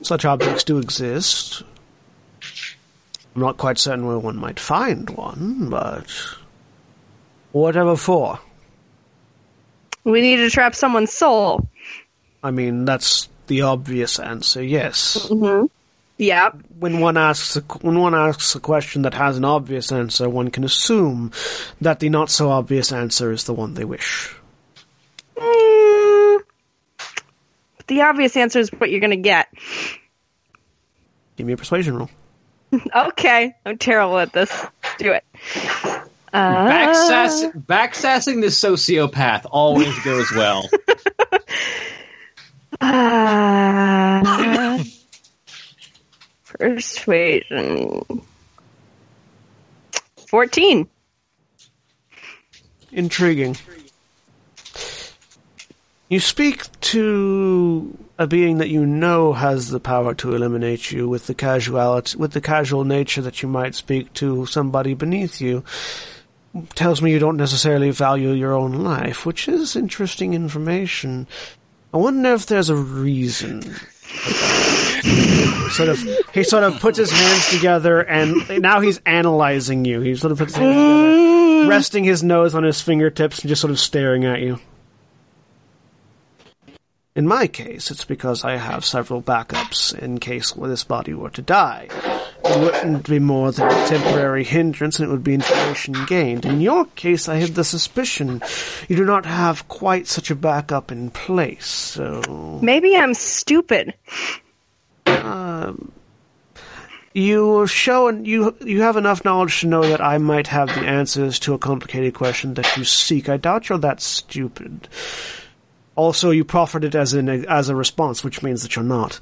[0.03, 1.63] such objects do exist.
[3.35, 6.11] I'm not quite certain where one might find one, but
[7.53, 8.41] whatever for.
[10.03, 11.69] We need to trap someone's soul.
[12.43, 14.63] I mean, that's the obvious answer.
[14.63, 15.31] Yes.
[16.19, 16.51] Yeah.
[16.79, 20.51] When one asks a, when one asks a question that has an obvious answer, one
[20.51, 21.33] can assume
[21.81, 24.35] that the not so obvious answer is the one they wish.
[25.37, 26.41] Mm,
[27.87, 29.49] the obvious answer is what you're going to get.
[31.37, 32.11] Give me a persuasion roll.
[32.95, 34.51] Okay, I'm terrible at this.
[34.99, 35.25] Do it.
[36.33, 40.69] Uh, Backsass, backsassing the sociopath always goes well.
[42.81, 44.23] uh,
[46.59, 48.03] persuasion.
[50.27, 50.89] 14.
[52.93, 53.57] Intriguing.
[56.09, 61.27] You speak to a being that you know has the power to eliminate you with
[61.27, 65.65] the casuality, with the casual nature that you might speak to somebody beneath you.
[66.75, 71.27] Tells me you don't necessarily value your own life, which is interesting information.
[71.95, 73.63] I wonder if there's a reason.
[75.71, 75.99] sort of,
[76.35, 80.01] he sort of puts his hands together, and now he's analyzing you.
[80.01, 83.61] He sort of puts his hands together, resting his nose on his fingertips, and just
[83.61, 84.59] sort of staring at you.
[87.17, 91.41] In my case, it's because I have several backups in case this body were to
[91.41, 91.89] die.
[92.45, 96.45] It wouldn't be more than a temporary hindrance and it would be information gained.
[96.45, 98.43] In your case, I have the suspicion
[98.87, 102.61] you do not have quite such a backup in place, so...
[102.63, 103.95] Maybe I'm stupid.
[105.07, 105.93] Um.
[107.15, 110.87] You show and you you have enough knowledge to know that I might have the
[110.87, 113.31] answers to a complicated question that you seek.
[113.31, 114.87] I doubt you're that stupid.
[115.97, 119.19] Also, you proffered it as an as a response, which means that you're not.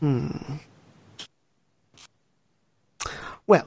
[0.00, 0.56] Hmm.
[3.46, 3.66] Well,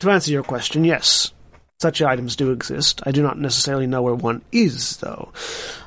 [0.00, 1.32] to answer your question, yes.
[1.78, 3.02] Such items do exist.
[3.04, 5.32] I do not necessarily know where one is, though.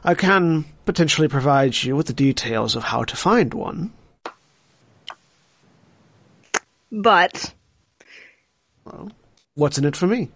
[0.04, 3.92] I can potentially provide you with the details of how to find one.
[6.92, 7.54] But
[9.56, 10.30] What's in it for me?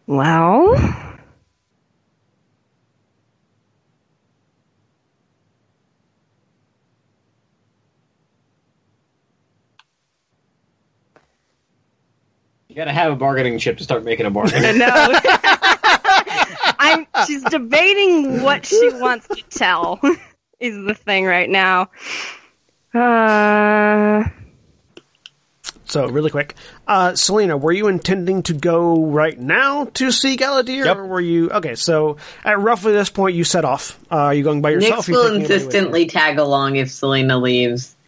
[0.07, 0.75] Well,
[12.69, 14.61] You gotta have a bargaining chip to start making a bargain.
[14.77, 15.19] no.
[17.13, 17.25] I'm.
[17.27, 19.99] She's debating what she wants to tell.
[20.59, 21.89] Is the thing right now.
[22.93, 24.23] Uh,
[25.85, 26.55] So, really quick,
[26.87, 30.97] uh, Selina, were you intending to go right now to see Galadir, Yep.
[30.97, 31.75] or were you okay?
[31.75, 33.97] So, at roughly this point, you set off.
[34.11, 35.05] Uh, are you going by yourself?
[35.05, 35.59] Nyx or you will taking anybody you?
[35.59, 37.95] insistently tag along if Selina leaves.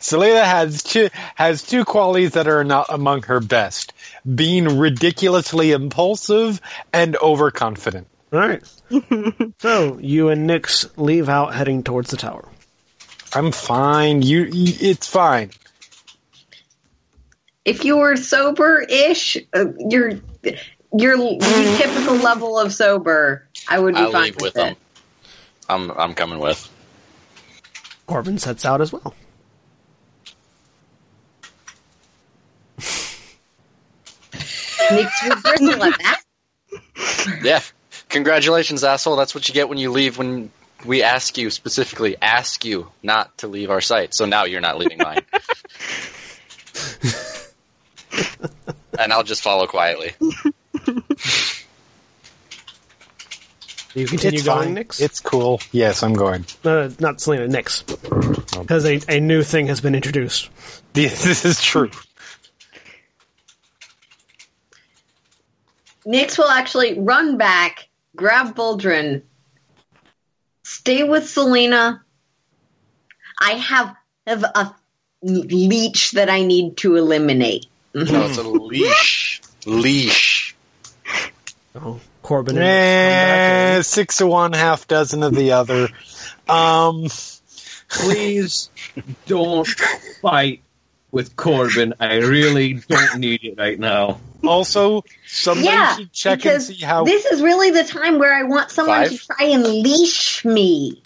[0.00, 3.92] Selina has two, has two qualities that are not among her best:
[4.34, 6.60] being ridiculously impulsive
[6.92, 8.06] and overconfident.
[8.32, 8.62] All right.
[9.60, 12.48] so, you and Nyx leave out, heading towards the tower.
[13.34, 14.22] I'm fine.
[14.22, 15.50] You, you it's fine.
[17.64, 20.12] If you were sober-ish, uh, your
[20.96, 21.16] your
[21.76, 24.60] typical level of sober, I would be I'll fine leave with with it.
[24.60, 24.76] them.
[25.68, 26.70] I'm I'm coming with.
[28.08, 29.14] Korbyn sets out as well.
[34.88, 36.20] Nyx would bristle at that.
[37.42, 37.60] Yeah.
[38.08, 39.16] Congratulations, asshole.
[39.16, 40.50] That's what you get when you leave when
[40.84, 44.14] we ask you specifically ask you not to leave our site.
[44.14, 45.22] So now you're not leaving mine.
[48.98, 50.12] and I'll just follow quietly.
[53.94, 54.84] You continue it's going, fine.
[54.84, 55.00] Nyx?
[55.00, 55.60] It's cool.
[55.72, 56.44] Yes, I'm going.
[56.64, 57.84] uh, not Selina, Nyx,
[58.60, 60.50] because a, a new thing has been introduced.
[60.94, 61.90] This is true.
[66.06, 69.22] Nyx will actually run back, grab Boldrin,
[70.62, 72.02] stay with Selina.
[73.40, 73.94] I have
[74.26, 74.74] have a
[75.22, 77.66] leech that I need to eliminate.
[77.94, 79.40] No, it's a leash.
[79.66, 80.56] Leash.
[81.74, 82.50] Oh, Korbyn.
[82.50, 83.78] and Nyx come back in.
[83.78, 85.88] Eh, six of one, half dozen of the other.
[86.48, 87.08] Um,
[87.88, 88.70] Please
[89.26, 89.66] don't
[90.20, 90.62] fight
[91.10, 91.94] with Korbyn.
[92.00, 94.20] I really don't need it right now.
[94.44, 97.04] also, somebody Yeah, should check and see how.
[97.04, 99.10] this is really the time where I want someone Five?
[99.10, 101.02] to try and leash me.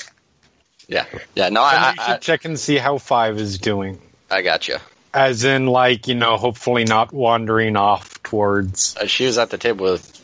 [0.88, 1.06] Yeah.
[1.34, 4.00] Yeah, no, I, I, should check and see how five is doing.
[4.30, 4.76] I, I got you.
[5.14, 8.96] As in, like, you know, hopefully not wandering off towards.
[8.96, 10.22] Uh, she was at the table with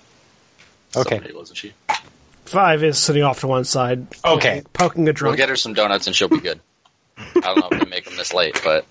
[0.97, 1.17] Okay.
[1.17, 1.73] somebody, wasn't she?
[2.47, 4.07] Five is sitting off to one side.
[4.25, 4.63] Okay.
[4.73, 6.61] Poking a We'll get her some donuts and she'll be good.
[7.19, 8.87] I don't know if we make them this late, but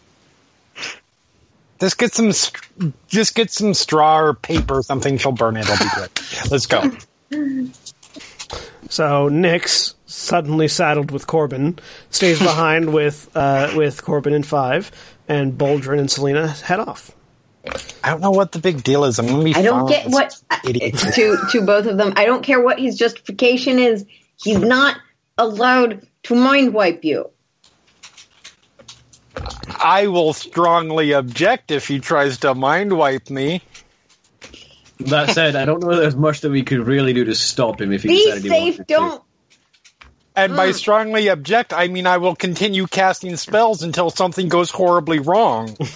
[1.80, 2.32] Just get some,
[3.08, 5.18] just get some straw or paper or something.
[5.18, 5.70] She'll burn it.
[5.70, 6.10] It'll be good.
[6.52, 6.92] Let's go.
[8.90, 14.92] So Nyx, suddenly saddled with Korbyn, stays behind with uh, with Korbyn and five,
[15.28, 17.12] and Boldrin and Selina head off.
[18.04, 19.20] I don't know what the big deal is.
[19.20, 19.56] I'm gonna be.
[19.56, 20.98] I don't get what idiot.
[20.98, 22.14] to to both of them.
[22.16, 24.06] I don't care what his justification is.
[24.38, 24.98] He's not
[25.38, 27.30] allowed to mind wipe you.
[29.80, 33.62] I will strongly object if he tries to mind wipe me.
[35.00, 37.94] That said, I don't know there's much that we could really do to stop him
[37.94, 38.74] if he Be decided he safe.
[38.80, 38.88] wanted.
[38.88, 39.24] Don't.
[40.36, 45.20] And by strongly object, I mean I will continue casting spells until something goes horribly
[45.20, 45.76] wrong.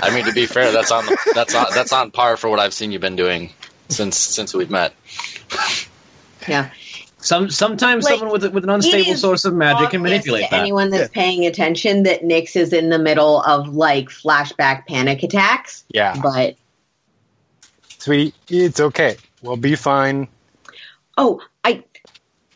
[0.00, 2.74] I mean to be fair, that's on that's on that's on par for what I've
[2.74, 3.52] seen you've been doing
[3.88, 4.94] since since we've met.
[6.46, 6.70] Yeah.
[7.20, 10.60] Some sometimes Like, someone with with an unstable source of magic can manipulate to that.
[10.60, 15.84] anyone that's paying attention that Nyx is in the middle of like flashback panic attacks.
[15.88, 16.56] Yeah, But
[17.98, 19.16] sweetie, it's okay.
[19.42, 20.28] We'll be fine.
[21.16, 21.82] oh, I,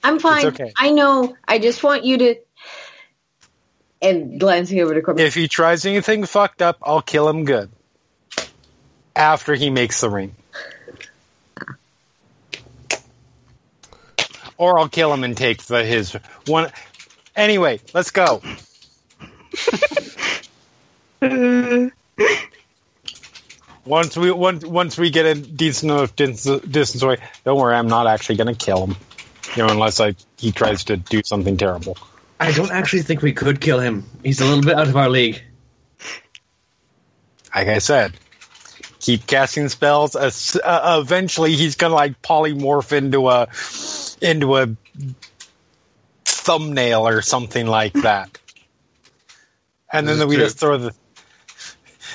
[0.05, 0.47] I'm fine.
[0.47, 0.73] okay.
[0.77, 1.37] I know.
[1.47, 2.35] I just want you to.
[4.01, 5.21] And glancing over to Korbyn.
[5.21, 7.71] If he tries anything fucked up, I'll kill him good.
[9.15, 10.35] After he makes the ring.
[14.63, 16.13] Or I'll kill him and take the his
[16.47, 16.71] one.
[17.35, 18.41] Anyway, let's go.
[23.85, 27.89] once we once once we get a decent enough distance, distance away, don't worry, I'm
[27.89, 28.97] not actually going to kill him.
[29.57, 31.99] You know, unless like he tries to do something terrible.
[32.39, 34.05] I don't actually think we could kill him.
[34.23, 35.43] He's a little bit out of our league.
[37.53, 38.13] like I said,
[39.01, 40.15] keep casting spells.
[40.15, 40.31] Uh,
[40.63, 43.49] uh, eventually, he's gonna like polymorph into a
[44.23, 44.69] into a
[46.25, 48.39] thumbnail or something like that.
[49.93, 50.45] And then This we true.
[50.45, 50.95] just throw the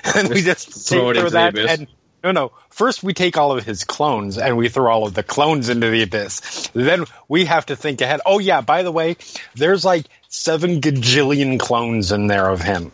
[0.16, 1.72] and we just Just throw take- it throw into the that abyss.
[1.80, 1.88] and
[2.24, 5.24] no no first we take all of his clones and we throw all of the
[5.24, 9.16] clones into the abyss then we have to think ahead oh yeah by the way
[9.56, 12.92] there's like seven gajillion clones in there of him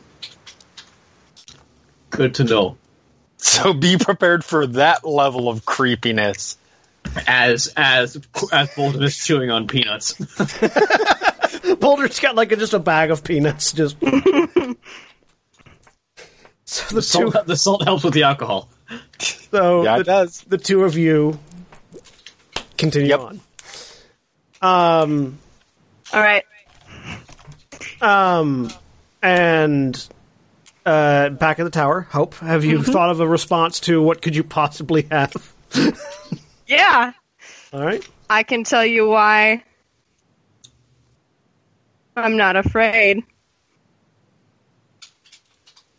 [2.09, 2.77] Good to know.
[3.37, 6.57] so be prepared for that level of creepiness
[7.27, 8.15] As as
[8.51, 10.13] as Boldrin is chewing on peanuts.
[11.79, 13.71] Boulder's got like a, just a bag of peanuts.
[13.73, 13.97] Just
[16.65, 18.69] so the The two, salt, the salt helps with the alcohol.
[19.51, 20.41] so Yeah, the, it does.
[20.47, 21.37] the two of you
[22.77, 23.19] continue Yep.
[23.19, 23.41] on.
[24.61, 25.37] Um,
[26.13, 26.43] All right.
[28.01, 28.71] um,
[29.21, 30.07] and
[30.85, 34.35] uh, back at the tower, Hope, have you thought of a response to what could
[34.35, 35.33] you possibly have?
[36.67, 37.13] Yeah.
[37.71, 38.07] All right.
[38.29, 39.63] I can tell you why
[42.15, 43.23] I'm not afraid.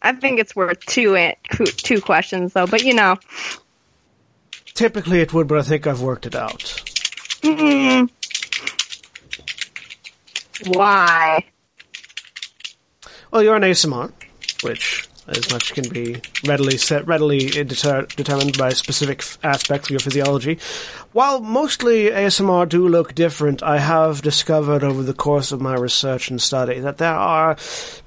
[0.01, 3.17] I think it's worth two an- two questions though, but you know,
[4.75, 6.59] Typically it would, but I think I've worked it out.
[7.43, 8.11] mm,
[10.67, 11.45] why?
[13.31, 14.13] Well, you're an Aasimar,
[14.63, 19.91] which as much can be readily set, readily deter, determined by specific f- aspects of
[19.93, 20.59] your physiology.
[21.13, 26.29] While mostly Aasimar do look different, I have discovered over the course of my research
[26.29, 27.55] and study that there are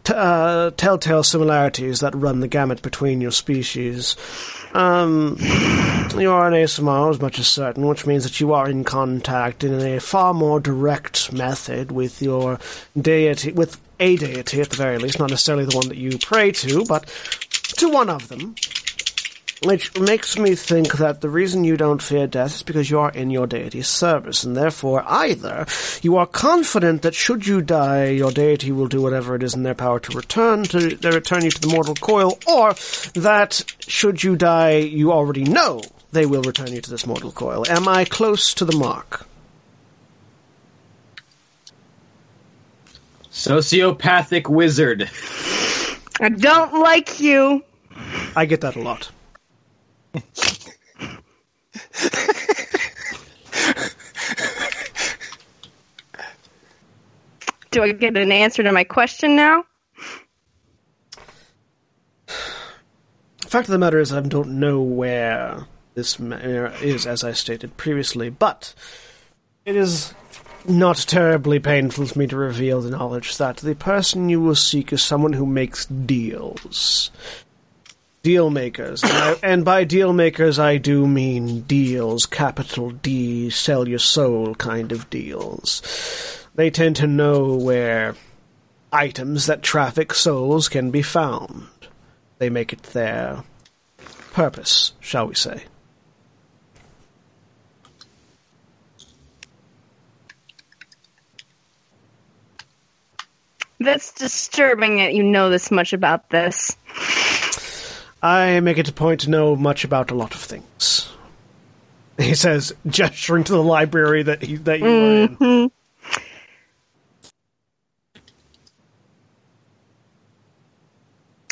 [0.03, 4.15] t- uh, telltale similarities that run the gamut between your species.
[4.73, 8.83] Um, you are an Aasimar as much as certain, which means that you are in
[8.83, 12.59] contact in a far more direct method with your
[12.99, 16.51] deity, with a deity at the very least, not necessarily the one that you pray
[16.51, 17.05] to, but
[17.77, 18.55] to one of them.
[19.63, 23.09] Which makes me think that the reason you don't fear death is because you are
[23.09, 25.65] in your deity's service, and therefore either
[26.03, 29.63] you are confident that should you die, your deity will do whatever it is in
[29.63, 32.75] their power to return to to return you to the mortal coil, or
[33.15, 35.81] that should you die, you already know
[36.11, 37.65] they will return you to this mortal coil.
[37.67, 39.25] Am I close to the mark?
[43.37, 45.11] Sociopathic wizard.
[46.19, 47.63] I don't like you.
[48.35, 49.11] I get that a lot.
[57.69, 59.65] Do I get an answer to my question now?
[63.45, 67.77] Fact of the matter is, I don't know where this matter is, as I stated
[67.77, 68.73] previously, but
[69.63, 70.15] it is
[70.67, 74.91] not terribly painful for me to reveal the knowledge that the person you will seek
[74.91, 77.11] is someone who makes deals.
[78.23, 79.03] Deal makers.
[79.03, 84.55] And, I, and by deal makers, I do mean deals, capital D, sell your soul
[84.55, 86.45] kind of deals.
[86.55, 88.15] They tend to know where
[88.91, 91.67] items that traffic souls can be found.
[92.39, 93.43] They make it their
[94.33, 95.63] purpose, shall we say.
[103.79, 106.75] That's disturbing that you know this much about this.
[108.21, 111.07] I make it a point to know much about a lot of things.
[112.17, 114.89] He says, gesturing to the library that he, that you were
[115.21, 115.37] in.
[115.37, 115.71] Mhm.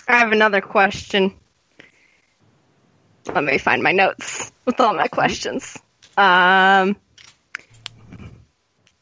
[0.07, 1.33] I have another question.
[3.27, 5.77] Let me find my notes with all my questions.
[6.17, 6.95] Um,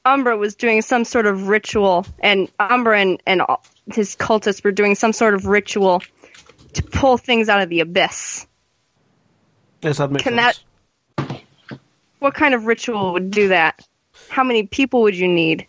[0.05, 4.71] Umbra was doing some sort of ritual, and Umbra and, and all- his cultists were
[4.71, 6.01] doing some sort of ritual
[6.73, 8.45] to pull things out of the abyss.
[9.81, 10.63] Yes, that makes Can sense.
[12.19, 13.85] What kind of ritual would do that?
[14.29, 15.67] How many people would you need?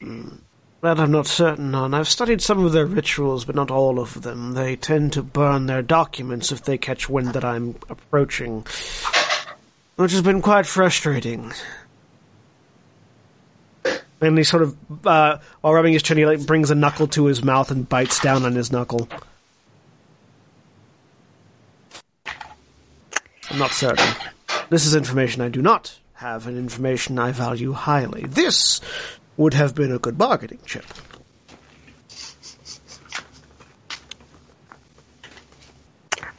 [0.00, 1.94] That I'm not certain on.
[1.94, 4.52] I've studied some of their rituals, but not all of them.
[4.52, 8.64] They tend to burn their documents if they catch wind that I'm approaching,
[9.96, 11.52] which has been quite frustrating.
[14.20, 17.26] And he sort of, uh, while rubbing his chin, he like brings a knuckle to
[17.26, 19.08] his mouth and bites down on his knuckle.
[23.50, 24.06] I'm not certain.
[24.70, 28.22] This is information I do not have, and information I value highly.
[28.22, 28.80] This
[29.36, 30.84] would have been a good bargaining chip.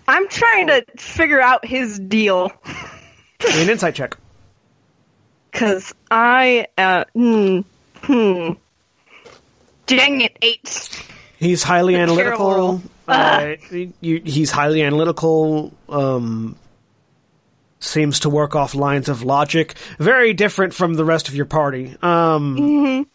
[0.08, 2.52] I'm trying to figure out his deal.
[3.40, 4.18] Give me an insight check.
[5.58, 7.62] Cause I, uh, hmm,
[8.04, 8.52] hmm.
[9.88, 11.04] Dang it, eight.
[11.40, 12.82] He's highly analytical.
[13.08, 15.74] Uh, you, he's highly analytical.
[15.90, 16.58] Um,
[17.80, 19.74] seems to work off lines of logic.
[19.98, 21.96] Very different from the rest of your party.
[22.04, 23.08] Um,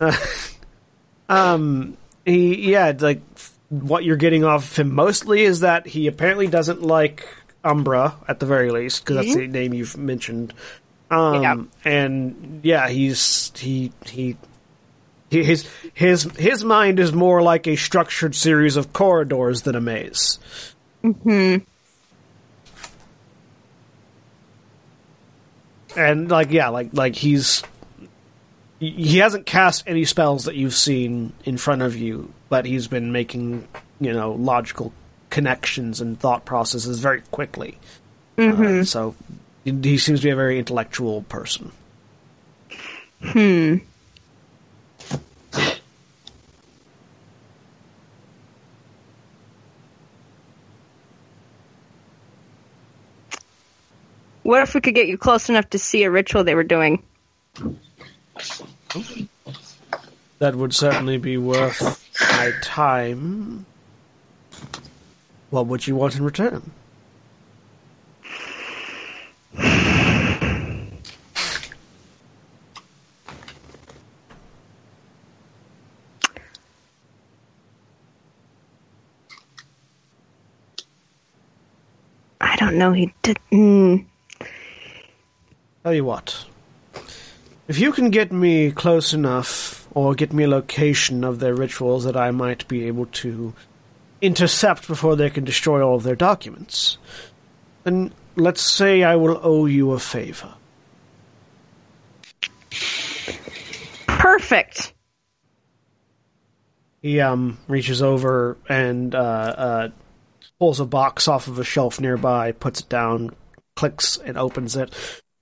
[1.28, 3.20] um, he, yeah, like
[3.68, 7.28] what you're getting off of him mostly is that he apparently doesn't like
[7.62, 10.54] Umbra at the very least because that's the name you've mentioned.
[11.10, 11.56] Um, Yeah.
[11.84, 14.36] and yeah, he's he he.
[15.30, 20.38] His his his mind is more like a structured series of corridors than a maze.
[21.02, 21.56] Hmm.
[25.96, 27.62] And like yeah like like he's
[28.78, 33.10] he- hasn't cast any spells that you've seen in front of you but he's been
[33.10, 33.66] making
[34.00, 34.92] you know logical
[35.30, 37.78] connections and thought processes very quickly
[38.36, 39.14] Uh, so
[39.64, 41.72] he, seems to be a very intellectual person
[43.20, 43.76] Hmm.
[54.44, 57.02] What if we could get you close enough to see a ritual they were doing?
[60.38, 63.66] that would certainly be worth my time
[65.50, 66.70] what would you want in return
[82.78, 82.92] I.
[82.92, 84.06] He didn't.
[85.82, 86.44] Tell you what.
[87.66, 92.04] If you can get me close enough, or get me a location of their rituals
[92.04, 93.52] that I might be able to
[94.20, 96.98] intercept before they can destroy all of their documents,
[97.84, 100.54] then let's say I will owe you a favor.
[104.06, 104.92] Perfect.
[107.02, 109.88] He um reaches over and uh, uh,
[110.58, 113.30] pulls a box off of a shelf nearby, puts it down,
[113.76, 114.92] clicks and opens it,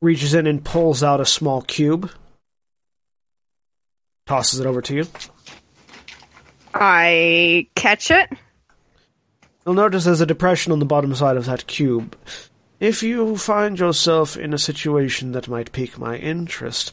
[0.02, 2.10] reaches in and pulls out a small cube,
[4.26, 5.06] tosses it over to you.
[6.74, 8.30] I catch it.
[9.64, 12.16] You'll notice there's a depression on the bottom side of that cube.
[12.78, 16.92] If you find yourself in a situation that might pique my interest,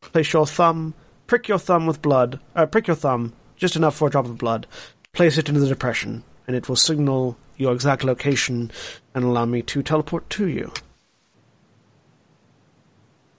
[0.00, 0.94] place your thumb,
[1.26, 4.38] prick your thumb with blood, uh, prick your thumb, just enough for a drop of
[4.38, 4.68] blood,
[5.12, 8.70] place it into the depression, and it will signal your exact location
[9.14, 10.72] and allow me to teleport to you.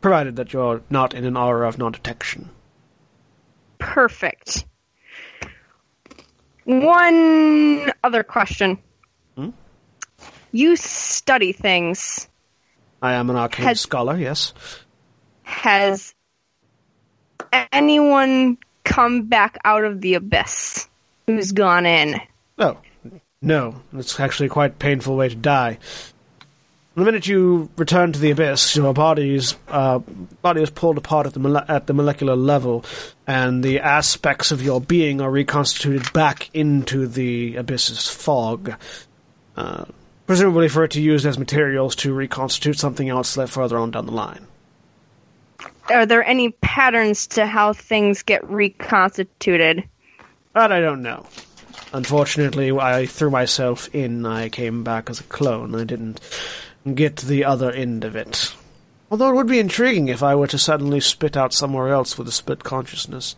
[0.01, 2.49] Provided that you're not in an aura of non detection.
[3.79, 4.65] Perfect.
[6.65, 8.79] One other question.
[9.35, 9.49] Hmm?
[10.51, 12.27] You study things.
[13.01, 14.53] I am an arcane Has- scholar, yes.
[15.43, 16.13] Has
[17.71, 20.87] anyone come back out of the abyss
[21.27, 22.19] who's gone in?
[22.57, 22.77] Oh,
[23.45, 23.75] no.
[23.93, 25.77] It's actually a quite a painful way to die.
[26.95, 29.99] The minute you return to the abyss, your body's uh,
[30.41, 32.85] body is pulled apart at the mole- at the molecular level,
[33.27, 38.75] and the aspects of your being are reconstituted back into the abyss's fog.
[39.57, 39.85] Uh,
[40.25, 44.11] presumably for it to use as materials to reconstitute something else further on down the
[44.11, 44.47] line.
[45.89, 49.87] Are there any patterns to how things get reconstituted?
[50.53, 51.25] That I don't know.
[51.95, 54.25] Unfortunately, I threw myself in.
[54.25, 55.73] I came back as a clone.
[55.73, 56.19] I didn't
[56.93, 58.53] get the other end of it.
[59.09, 62.27] Although it would be intriguing if I were to suddenly spit out somewhere else with
[62.27, 63.37] a split consciousness.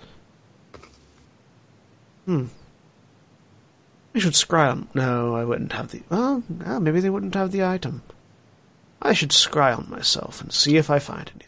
[2.25, 2.45] Hmm.
[4.15, 4.87] I should scry on.
[4.95, 6.01] No, I wouldn't have the.
[6.09, 8.01] Well, no, maybe they wouldn't have the item.
[8.99, 11.47] I should scry on myself and see if I find anything.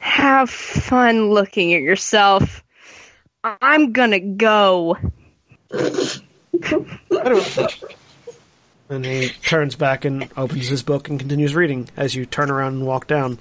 [0.00, 2.64] Have fun looking at yourself.
[3.44, 4.96] I'm gonna go.
[8.90, 12.74] And he turns back and opens his book and continues reading as you turn around
[12.74, 13.38] and walk down.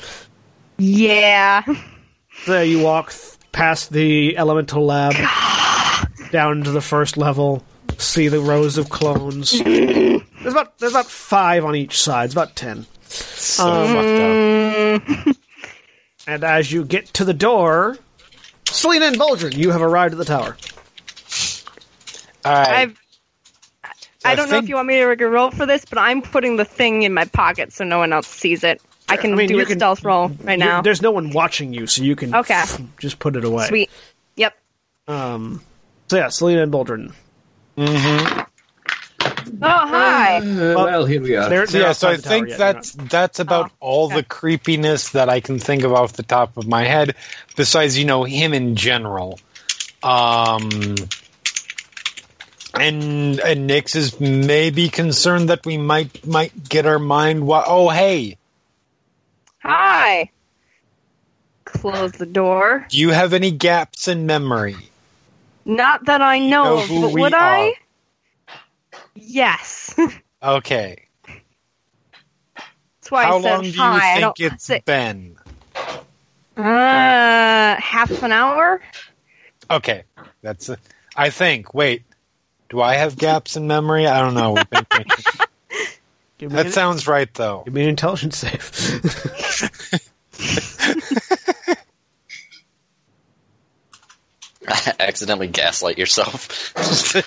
[0.77, 1.63] Yeah.
[2.45, 5.13] There you walk th- past the elemental lab,
[6.31, 7.63] down to the first level,
[7.97, 9.51] see the rows of clones.
[9.57, 10.21] There's
[10.53, 12.25] about there's about five on each side.
[12.25, 12.85] It's about ten.
[13.07, 15.35] So Um, fucked up.
[16.27, 17.97] And as you get to the door,
[18.73, 20.57] Selina and Bulger, you have arrived at the tower.
[22.45, 22.69] All right.
[22.69, 23.01] I've.
[24.25, 25.97] I I don't know if you want me to make a roll for this, but
[25.99, 28.81] I'm putting the thing in my pocket so no one else sees it.
[29.07, 30.81] I can I mean, do you a can- stealth roll right now.
[30.81, 32.63] There's no one watching you, so you can Okay.
[32.99, 33.67] just put it away.
[33.67, 33.89] Sweet.
[34.35, 34.53] Yep.
[35.07, 35.61] Um,
[36.09, 37.13] so yeah, Selina and Boldrin.
[37.77, 38.41] Mm-hmm.
[39.61, 40.37] Oh, hi.
[40.37, 40.41] Uh,
[40.75, 41.49] well, here we are.
[41.49, 44.05] They're, So, they're yeah, so I the tower think yet, that's that's about Oh, all
[44.07, 44.15] okay.
[44.17, 47.15] the creepiness that I can think of off the top of my head.
[47.55, 49.39] Besides, you know, him in general.
[50.03, 50.69] Um,
[52.75, 57.45] and and Nyx is maybe concerned that we might might get our mind.
[57.47, 58.37] Wa- oh, hey,
[59.63, 60.29] Hi.
[61.65, 62.85] Close the door.
[62.89, 64.75] do you have any gaps in memory?
[65.65, 67.39] Not that I know, know of, who but we would are.
[67.39, 67.73] I?
[69.19, 69.95] Yes.
[70.43, 71.07] Okay.
[72.55, 74.11] That's why How I said long do you hi.
[74.11, 75.35] I think don't it's say, been?
[76.57, 78.81] uh, half an hour.
[79.69, 80.03] Okay,
[80.41, 80.69] that's.
[80.69, 80.77] A,
[81.15, 81.73] I think.
[81.73, 82.03] Wait,
[82.69, 84.05] do I have gaps in memory?
[84.07, 84.55] I don't know.
[86.37, 87.63] Give me, that an, sounds right, though.
[87.65, 88.71] give me an intelligence save.
[94.99, 96.73] Accidentally gaslight yourself.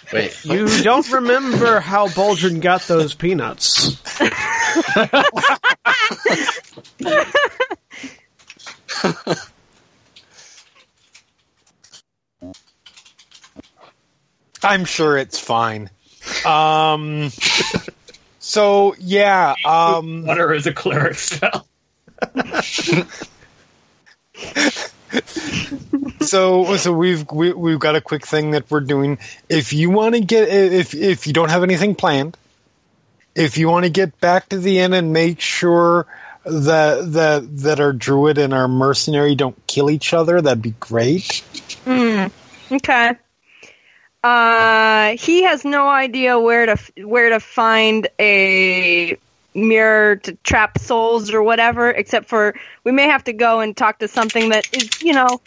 [0.12, 3.97] Wait, you don't remember how Boldrin got those peanuts.
[14.62, 15.88] I'm sure it's fine.
[16.45, 17.30] Um.
[18.38, 19.55] So yeah.
[19.64, 20.26] Um.
[20.26, 21.66] Water is a cleric spell.
[26.20, 29.18] So so we've we, we've got a quick thing that we're doing.
[29.48, 32.36] If you want to get if if you don't have anything planned,
[33.34, 36.06] if you want to get back to the inn and make sure
[36.44, 41.42] that that that our druid and our mercenary don't kill each other, that'd be great.
[42.70, 43.12] Okay.
[44.22, 49.16] Uh, he has no idea where to where to find a
[49.61, 51.90] mirror to trap souls or whatever.
[51.90, 52.54] Except for
[52.84, 55.40] we may have to go and talk to something that is, you know,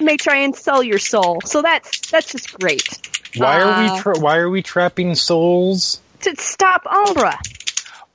[0.00, 1.40] may try and sell your soul.
[1.42, 2.98] So that's that's just great.
[3.34, 6.00] Why are we Uh, tra- why are we trapping souls?
[6.22, 7.38] to stop Umbra.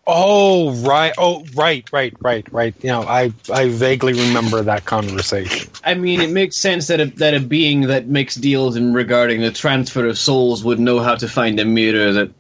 [0.07, 2.73] Oh right, oh right, right, right, right.
[2.81, 5.71] You know, I I vaguely remember that conversation.
[5.83, 9.41] I mean, it makes sense that a, that a being that makes deals in regarding
[9.41, 12.31] the transfer of souls would know how to find a mirror that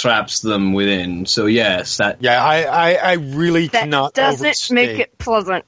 [0.00, 1.26] traps them within.
[1.26, 4.14] So yes, that Yeah, I I, I really cannot.
[4.14, 4.74] That cannot doesn't overstate.
[4.74, 5.64] make it pleasant.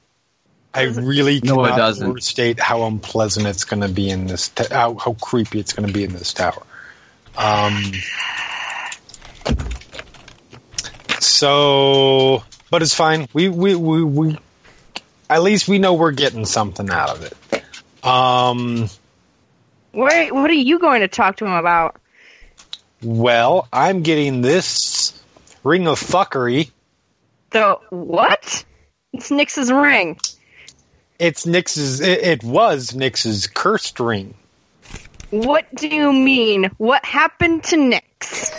[0.75, 2.07] I really No, it cannot doesn't.
[2.11, 4.49] overstate how unpleasant it's going to be in this.
[4.51, 6.63] ta- how, how creepy it's going to be in this tower.
[7.37, 7.93] Um.
[11.21, 13.29] So, but it's fine.
[13.33, 14.39] We we we we.
[15.31, 18.05] At least we know we're getting something out of it.
[18.07, 18.89] Um.
[19.93, 21.97] Wait, what are you going to talk to him about?
[23.03, 25.21] Well, I'm getting this
[25.65, 26.71] ring of fuckery.
[27.51, 28.65] The what?
[29.13, 30.19] It's Nyx's ring.
[31.19, 32.01] It's Nyx's.
[32.01, 34.35] It, it was Nyx's cursed ring.
[35.31, 36.71] What do you mean?
[36.79, 38.01] What happened to Nyx?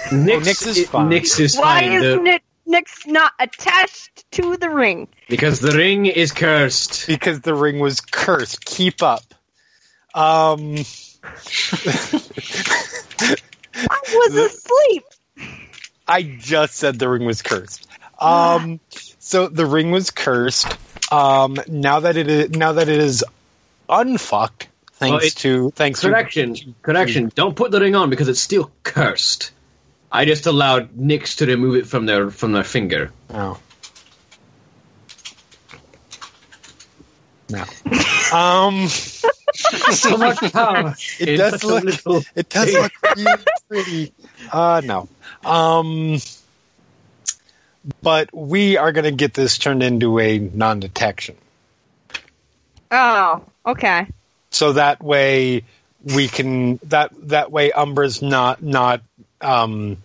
[0.09, 1.09] Nyx, Nyx is fine.
[1.09, 1.91] Nyx is Why fine.
[1.93, 5.07] is The- Ni- Nyx not attached to the ring?
[5.27, 7.07] because the ring is cursed.
[7.07, 8.63] because the ring was cursed.
[8.65, 9.23] Keep up.
[10.13, 10.75] Um,
[13.89, 15.03] I was asleep.
[16.07, 17.87] I just said the ring was cursed.
[18.19, 18.79] Um,
[19.19, 20.67] so the ring was cursed.
[21.11, 23.23] Um, now that it is now that it is
[23.87, 27.31] unfucked, thanks Well, it- to thanks Correction, correction.
[27.35, 29.51] Don't put the ring on because it's still cursed.
[30.11, 33.11] I just allowed Nyx to remove it from their from their finger.
[33.29, 33.35] to.
[33.35, 33.59] Oh.
[37.51, 37.63] No.
[38.31, 38.87] Um,
[39.53, 40.95] so much power.
[41.19, 42.81] it does such look little it does thing.
[42.83, 44.13] look really pretty.
[44.51, 45.07] Uh, no.
[45.45, 46.19] Um,
[48.01, 51.35] but we are going to get this turned into a non-detection.
[52.91, 54.07] Oh, okay.
[54.51, 55.63] so that way
[56.03, 59.01] we can that that way Umbra's not not
[59.41, 59.97] um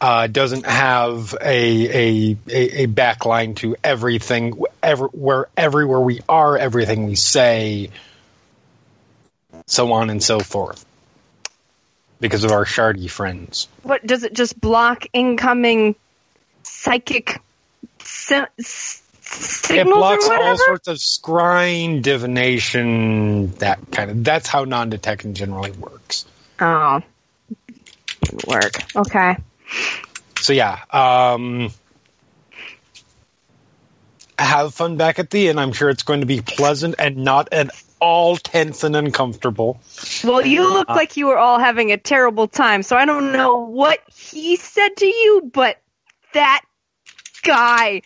[0.00, 7.06] uh doesn't have a a a, backline to everything ever where everywhere we are everything
[7.06, 7.90] we say
[9.66, 10.84] so on and so forth
[12.20, 15.94] because of our shardy friends What does it just block incoming
[16.62, 17.40] psychic
[18.02, 24.64] si- s- it signals blocks all sorts of scrying divination that kind of that's how
[24.64, 26.24] non-detection generally works
[26.60, 27.00] Oh,
[28.22, 28.72] didn't work.
[28.96, 29.36] Okay.
[30.40, 31.70] So yeah, um,
[34.38, 35.58] have fun back at the inn.
[35.58, 39.80] I'm sure it's going to be pleasant and not at all tense and uncomfortable.
[40.22, 43.66] Well, you look like you were all having a terrible time, so I don't know
[43.66, 45.80] what he said to you, but
[46.34, 46.62] that
[47.42, 48.02] guy.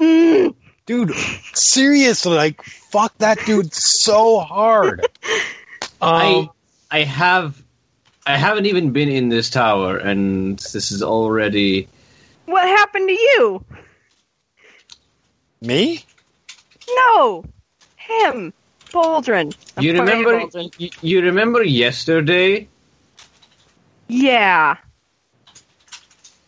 [0.00, 0.54] Mm,
[0.86, 1.14] Dude,
[1.52, 5.06] seriously, like fuck that dude so hard.
[6.00, 6.50] I Um,
[6.90, 7.62] I have
[8.28, 11.88] I haven't even been in this tower, and this is already.
[12.44, 13.64] what happened to you?
[15.62, 16.04] me?
[16.90, 17.42] No,
[17.96, 18.52] him,
[18.92, 19.54] Boldrin.
[19.78, 20.40] I'm You remember?
[20.40, 20.70] Boldrin.
[20.76, 22.68] You, you remember yesterday?
[24.08, 24.76] Yeah.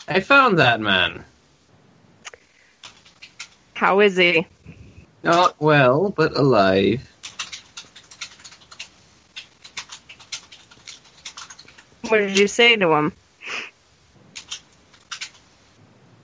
[0.07, 1.25] I found that man.
[3.73, 4.47] How is he?
[5.23, 7.11] Not well, but alive.
[12.11, 13.13] What did you say to him?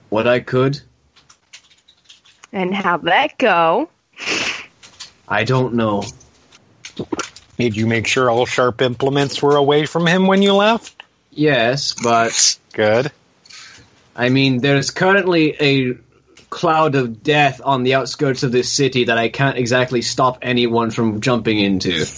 [0.08, 0.80] What I could.
[2.52, 3.88] And how'd that go?
[5.28, 6.04] I don't know.
[7.58, 11.02] Did you make sure all sharp implements were away from him when you left?
[11.30, 13.10] Yes, but Good.
[14.14, 15.98] I mean, there's currently a
[16.50, 20.90] cloud of death on the outskirts of this city that I can't exactly stop anyone
[20.90, 22.06] from jumping into.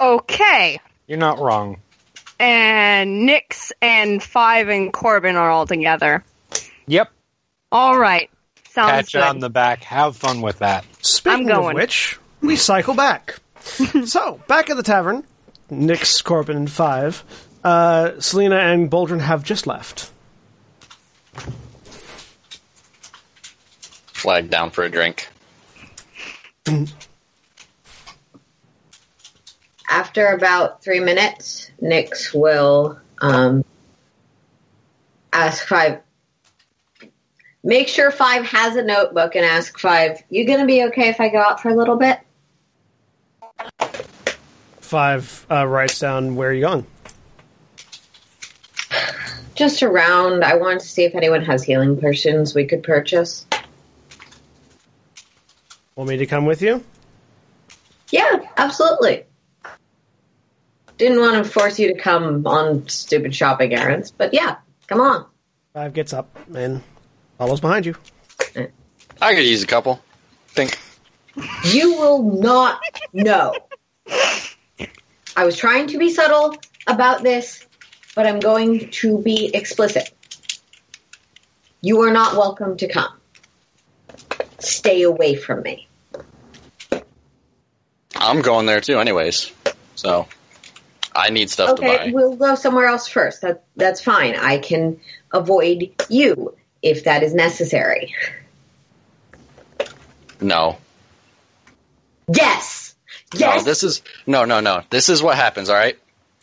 [0.00, 0.80] Okay.
[1.06, 1.80] You're not wrong.
[2.38, 6.24] And Nyx and Five and Korbyn are all together.
[6.86, 7.10] Yep.
[7.70, 8.30] All right.
[8.70, 9.28] Sounds Pat you good.
[9.28, 9.84] on the back.
[9.84, 10.84] Have fun with that.
[11.04, 11.76] Speaking I'm going.
[11.76, 13.38] of which, we cycle back.
[14.04, 15.24] so, back at the tavern,
[15.70, 17.22] Nyx, Korbyn, and Five,
[17.62, 20.10] uh, Selina and Boldrin have just left.
[24.12, 25.28] Flag down for a drink.
[29.88, 33.64] After about three minutes, Nyx will um,
[35.32, 36.00] ask Five.
[37.62, 41.28] Make sure Five has a notebook and ask Five, "You gonna be okay if I
[41.28, 42.18] go out for a little bit?"
[44.80, 46.86] Five uh, writes down where you're you going.
[49.54, 50.44] Just around.
[50.44, 53.46] I wanted to see if anyone has healing potions we could purchase.
[55.94, 56.82] Want me to come with you?
[58.10, 59.24] Yeah, absolutely.
[60.96, 65.26] Didn't want to force you to come on stupid shopping errands, but yeah, come on.
[65.72, 66.82] Five gets up and
[67.36, 67.96] follows behind you.
[69.20, 70.00] I could use a couple.
[70.48, 70.78] Think.
[71.64, 72.80] You will not
[73.12, 73.54] know.
[75.36, 76.54] I was trying to be subtle
[76.86, 77.66] about this,
[78.14, 80.10] but I'm going to be explicit.
[81.80, 83.12] You are not welcome to come.
[84.60, 85.88] Stay away from me.
[88.14, 89.50] I'm going there too, anyways.
[89.96, 90.28] So
[91.14, 93.42] I need stuff to Okay, we'll go somewhere else first.
[93.42, 94.34] That that's fine.
[94.34, 95.00] I can
[95.32, 98.14] avoid you if that is necessary.
[100.40, 100.78] No.
[102.26, 102.84] Yes,
[103.38, 103.60] Yes.
[103.60, 104.82] No, this is no, no, no.
[104.90, 105.68] This is what happens.
[105.68, 105.98] All right.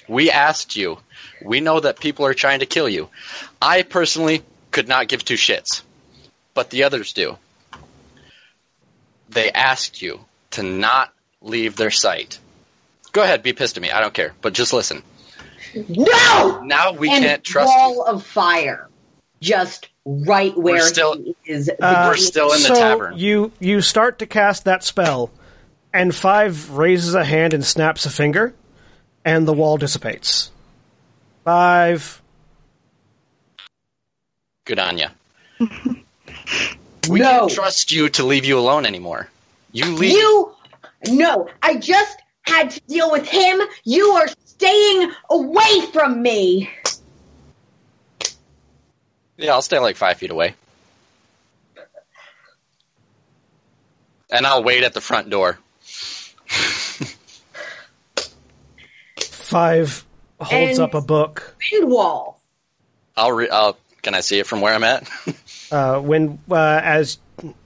[0.08, 0.98] We asked you.
[1.44, 3.10] We know that people are trying to kill you.
[3.62, 5.82] I personally could not give two shits,
[6.54, 7.38] but the others do.
[9.30, 10.20] They asked you
[10.52, 12.40] to not leave their sight.
[13.12, 13.92] Go ahead, be pissed at me.
[13.92, 15.04] I don't care, but just listen.
[15.76, 16.62] no.
[16.64, 18.04] Now we and can't trust wall you.
[18.04, 18.90] of fire,
[19.42, 21.70] just right where still- he is.
[21.70, 23.18] Uh, We're still in the so tavern.
[23.18, 25.30] You you start to cast that spell,
[25.94, 28.54] and Five raises a hand and snaps a finger,
[29.26, 30.52] and the wall dissipates.
[31.44, 32.22] Five.
[34.66, 35.08] Good on you.
[37.10, 37.26] We no.
[37.32, 39.28] can't trust you to leave you alone anymore.
[39.72, 40.12] You leave.
[40.12, 40.54] You
[41.08, 43.62] no, I just had to deal with him.
[43.84, 46.70] You are staying away from me.
[49.38, 50.56] Yeah, I'll stay like five feet away.
[54.32, 55.58] And I'll wait at the front door.
[59.20, 60.06] Five
[60.40, 61.56] holds And- up a book.
[61.72, 62.40] Wind wall.
[63.18, 63.32] I'll.
[63.34, 65.08] Re- I'll can I see it from where I'm at?
[65.72, 67.18] Uh, when uh, as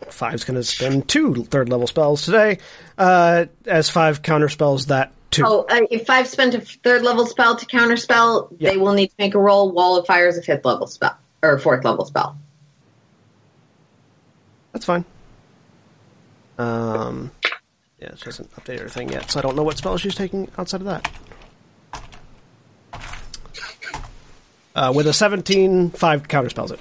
[0.09, 2.57] Five's going to spend two third level spells today,
[2.97, 5.43] uh, as Five counterspells that two.
[5.45, 8.71] Oh, uh, if I've spent a third level spell to counterspell, Yeah.
[8.71, 9.71] they will need to make a roll.
[9.71, 12.37] Wall of Fire is a fifth level spell or fourth level spell.
[14.71, 15.05] That's fine.
[16.57, 17.31] Um,
[18.01, 20.49] yeah, she hasn't updated her thing yet, so I don't know what spell she's taking
[20.57, 21.11] outside of that.
[24.75, 26.79] Uh, with a 17, 5 counterspells it.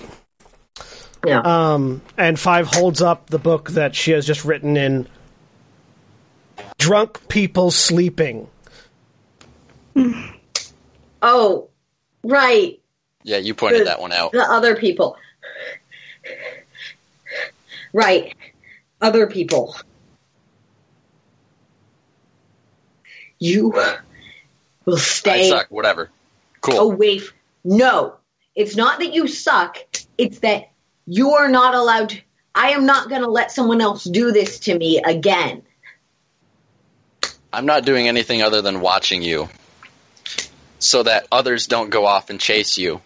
[1.25, 1.41] Yeah.
[1.41, 5.07] Um, and 5 holds up the book that she has just written in
[6.79, 8.49] Drunk People Sleeping.
[11.23, 11.69] oh,
[12.23, 12.81] right.
[13.23, 13.87] yeah, you pointed Good.
[13.89, 14.33] that one out.
[14.33, 15.17] The other people.
[17.93, 18.35] Right.
[19.01, 19.77] Other people.
[23.39, 23.71] You
[24.85, 25.67] will I stay suck.
[25.71, 26.11] Whatever.
[26.61, 26.93] Cool.
[26.93, 27.19] away.
[27.19, 27.33] F-
[27.63, 28.15] no,
[28.55, 29.79] it's not that you suck.
[30.17, 30.71] It's that
[31.07, 32.21] you are not allowed to.
[32.55, 35.63] I am not going to let someone else do this to me again.
[37.55, 39.49] I'm not doing anything other than watching you,
[40.81, 43.01] so that others don't go off and chase you.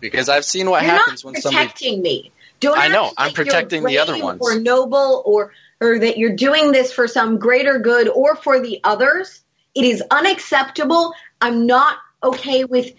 [0.00, 1.66] Because I've seen what You're happens when somebody.
[1.66, 2.32] protecting me.
[2.60, 4.40] Don't I know, I'm protecting the other ones.
[4.42, 8.80] Or noble, or or that you're doing this for some greater good, or for the
[8.82, 9.42] others.
[9.74, 11.12] It is unacceptable.
[11.40, 12.92] I'm not okay with.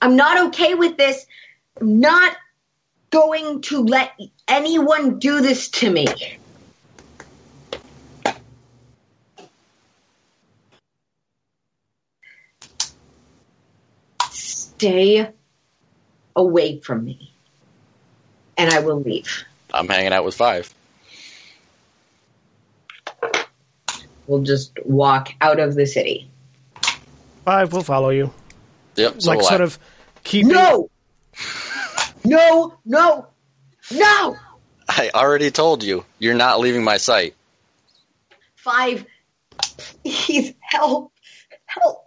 [0.00, 1.24] I'm not okay with this.
[1.80, 2.36] I'm not
[3.10, 4.12] going to let
[4.48, 6.06] anyone do this to me.
[14.82, 15.28] Stay
[16.34, 17.32] away from me.
[18.58, 19.44] And I will leave.
[19.72, 20.74] I'm hanging out with five.
[24.26, 26.28] We'll just walk out of the city.
[27.44, 28.32] 5 will follow you.
[28.96, 29.22] Yep.
[29.22, 29.64] So like, sort I.
[29.64, 29.78] of
[30.24, 30.50] keeping.
[30.50, 30.90] No!
[32.24, 33.28] No, no,
[33.92, 34.36] no!
[34.88, 37.36] I already told you, you're not leaving my sight.
[38.56, 39.06] Five,
[40.02, 41.12] please help,
[41.66, 42.01] help.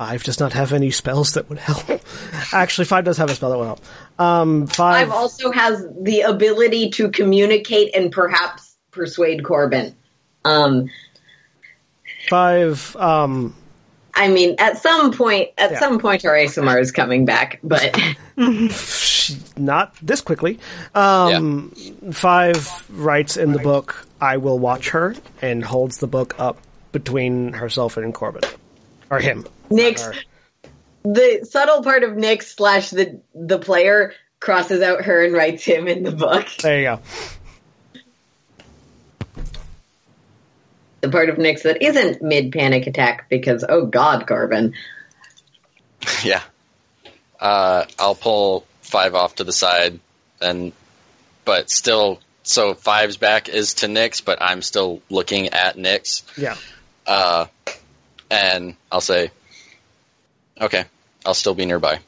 [0.00, 1.84] Five does not have any spells that would help.
[2.54, 3.80] Actually, Five does have a spell that would help.
[4.18, 5.08] Um, Five.
[5.08, 9.92] Five also has the ability to communicate and perhaps persuade Korbyn.
[10.42, 10.88] Um,
[12.30, 12.96] Five.
[12.96, 13.54] Um,
[14.14, 15.78] I mean, at some point, at Yeah.
[15.80, 17.94] some point, our Aasimar is coming back, but
[19.58, 20.58] not this quickly.
[20.94, 21.72] Um,
[22.10, 26.56] Five writes in the book, "I will watch her," and holds the book up
[26.90, 28.50] between herself and Korbyn,
[29.10, 29.44] or him.
[29.70, 30.24] Nyx
[31.02, 35.88] the subtle part of Nyx slash the the player crosses out her and writes him
[35.88, 36.46] in the book.
[36.60, 37.00] There you go.
[41.00, 44.74] The part of Nyx that isn't mid panic attack because oh god, Korbyn.
[46.24, 46.42] Yeah.
[47.38, 50.00] Uh, I'll pull five off to the side,
[50.40, 50.72] and
[51.44, 56.22] but still, so five's back is to Nyx, but I'm still looking at Nyx.
[56.38, 56.56] Yeah.
[57.06, 57.46] Uh,
[58.30, 59.30] and I'll say,
[60.60, 60.84] okay,
[61.24, 62.00] I'll still be nearby.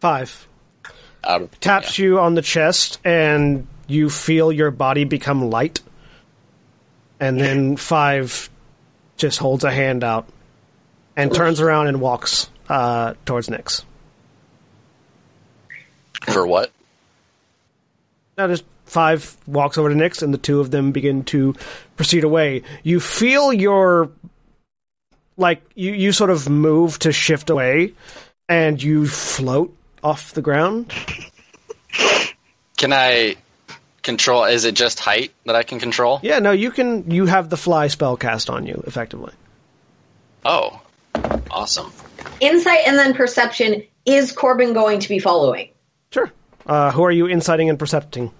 [0.00, 0.46] Five
[1.60, 5.80] taps you on the chest, and you feel your body become light.
[7.20, 8.50] And then Five
[9.16, 10.28] just holds a hand out
[11.16, 13.84] and turns around and walks uh, towards Nyx.
[16.26, 16.70] for what?
[18.36, 21.54] Now, just five walks over to Nyx, and the two of them begin to
[21.96, 22.62] proceed away.
[22.82, 24.10] You feel your
[25.36, 27.94] like you you sort of move to shift away,
[28.48, 30.92] and you float off the ground.
[32.76, 33.36] Can I
[34.02, 34.44] control?
[34.44, 36.20] Is it just height that I can control?
[36.22, 37.10] Yeah, no, you can.
[37.10, 39.32] You have the fly spell cast on you effectively.
[40.44, 40.80] Oh,
[41.50, 41.90] awesome.
[42.40, 43.82] Insight and then perception.
[44.04, 45.70] Is Korbyn going to be following?
[46.12, 46.30] Sure.
[46.66, 48.30] Uh, who are you inciting and percepting?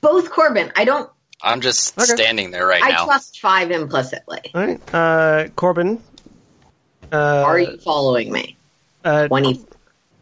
[0.00, 0.70] Both Korbyn.
[0.76, 1.10] I don't.
[1.42, 2.06] I'm just Okay.
[2.14, 3.02] standing there right I now.
[3.04, 4.40] I trust five implicitly.
[4.54, 6.00] All right, uh, Korbyn.
[7.12, 8.56] Uh, Are you following me?
[9.04, 9.60] uh, Twenty.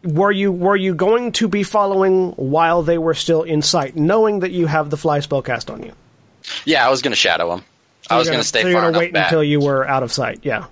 [0.04, 4.40] were you were you going to be following while they were still in sight, knowing
[4.40, 5.92] that you have the fly spell cast on you?
[6.64, 7.64] yeah, I was going to shadow him.
[8.08, 9.26] I was going to stay so you're far gonna wait back.
[9.26, 10.40] until you were out of sight.
[10.44, 10.66] Yeah.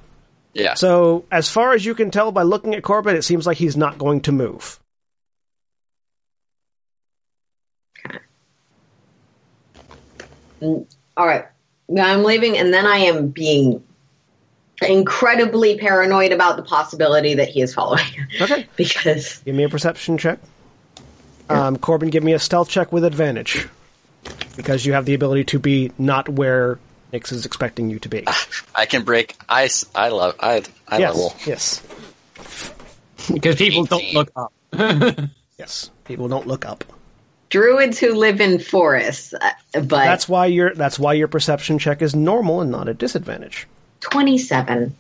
[0.53, 0.75] yeah.
[0.75, 3.77] So as far as you can tell by looking at Korbyn, it seems like he's
[3.77, 4.79] not going to move.
[11.17, 11.47] All right.
[11.99, 13.83] I'm leaving, and then I am being
[14.83, 18.05] incredibly paranoid about the possibility that he is following.
[18.41, 18.67] Okay.
[18.77, 20.39] because Give me a perception check.
[21.49, 23.69] Um, Korbyn, give me a stealth check with advantage
[24.57, 26.79] because you have the ability to be not where
[27.13, 28.25] Nyx is expecting you to be.
[28.75, 29.85] I can break ice.
[29.95, 30.37] I love.
[30.41, 31.15] I I yes.
[31.15, 31.37] level.
[31.45, 31.83] Yes.
[33.33, 34.53] Because people don't look up.
[35.57, 35.91] Yes.
[36.05, 36.83] People don't look up.
[37.55, 42.03] Druids who live in forests, uh, but That's why your that's why your perception check
[42.03, 43.69] is normal and not a disadvantage.
[44.01, 44.97] 27.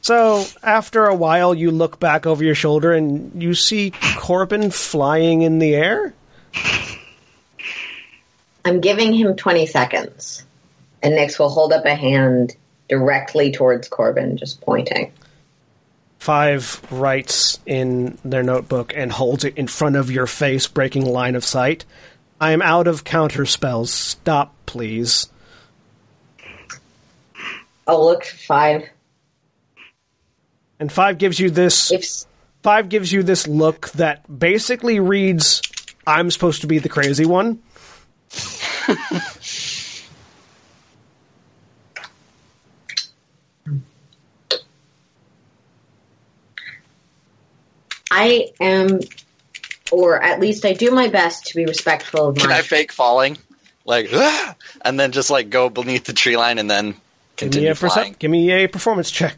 [0.00, 5.42] So after a while, you look back over your shoulder and you see Korbyn flying
[5.42, 6.12] in the air.
[8.64, 10.44] I'm giving him 20 seconds.
[11.04, 12.56] And Nyx will hold up a hand
[12.88, 15.12] directly towards Korbyn, just pointing.
[16.26, 21.36] Five writes in their notebook and holds it in front of your face, breaking line
[21.36, 21.84] of sight.
[22.40, 23.92] I am out of counter spells.
[23.92, 25.28] Stop, please.
[27.86, 28.88] Oh, look, five.
[30.80, 31.92] And five gives you this.
[31.92, 32.04] If
[32.60, 35.62] Five gives you this look that basically reads,
[36.08, 37.60] "I'm supposed to be the crazy one."
[48.18, 49.00] I am,
[49.92, 52.58] or at least I do my best to be respectful of Can my.
[52.58, 53.36] I fake falling,
[53.84, 56.96] like, "Ah!" and then just like go beneath the tree line and then Give me
[57.36, 58.16] continue a percep- flying?
[58.18, 59.36] Give me a performance check.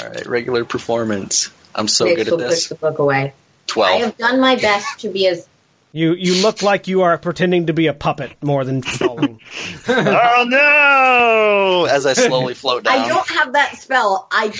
[0.00, 1.50] All right, regular performance.
[1.74, 2.68] I'm so Nyx good at will push this.
[2.68, 3.32] the book away.
[3.76, 5.48] I have done my best to be as.
[5.92, 9.40] You you look like you are pretending to be a puppet more than falling.
[9.88, 11.86] oh no!
[11.90, 12.98] As I slowly float down.
[12.98, 14.28] I don't have that spell.
[14.30, 14.52] I,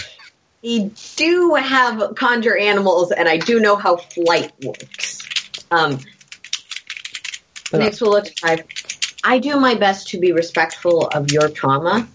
[0.65, 5.21] I do have conjure animals, and I do know how flight works.
[5.71, 6.01] Um,
[7.73, 7.93] Enough.
[7.93, 8.63] Nyx will look at five.
[9.23, 12.09] I do my best to be respectful of your trauma,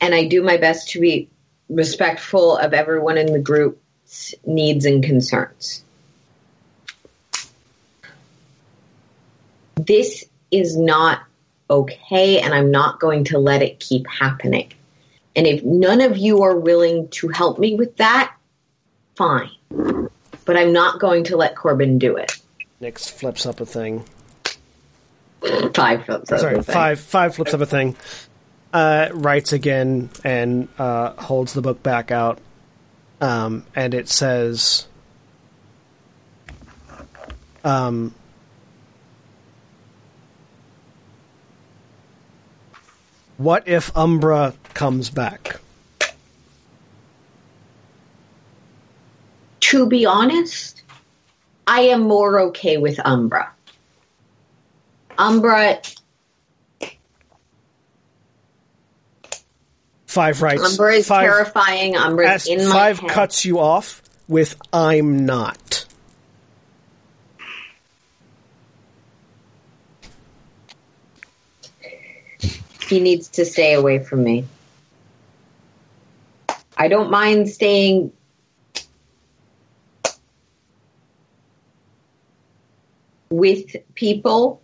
[0.00, 1.28] and I do my best to be
[1.68, 5.84] respectful of everyone in the group's needs and concerns.
[9.76, 11.20] This is not
[11.70, 14.72] okay, and I'm not going to let it keep happening.
[15.38, 18.34] And if none of you are willing to help me with that,
[19.14, 19.48] fine.
[20.44, 22.32] But I'm not going to let Korbyn do it.
[22.82, 24.04] Nyx flips up a thing.
[25.74, 26.74] Five flips that's Sorry, the thing.
[26.74, 27.94] five five flips up a thing.
[28.72, 32.40] Uh, writes again and uh, holds the book back out,
[33.20, 34.88] um, and it says,
[37.62, 38.12] um,
[43.36, 45.60] "What if Umbra comes back?"
[49.60, 50.82] To be honest,
[51.66, 53.50] I am more okay with Umbra.
[55.18, 55.80] Umbra,
[60.06, 60.64] Five rights.
[60.64, 61.94] Umbra is five, terrifying.
[61.94, 63.10] Umbra is in my five head.
[63.10, 65.84] cuts you off with "I'm not."
[72.88, 74.46] He needs to stay away from me.
[76.78, 78.12] I don't mind staying.
[83.30, 84.62] With people,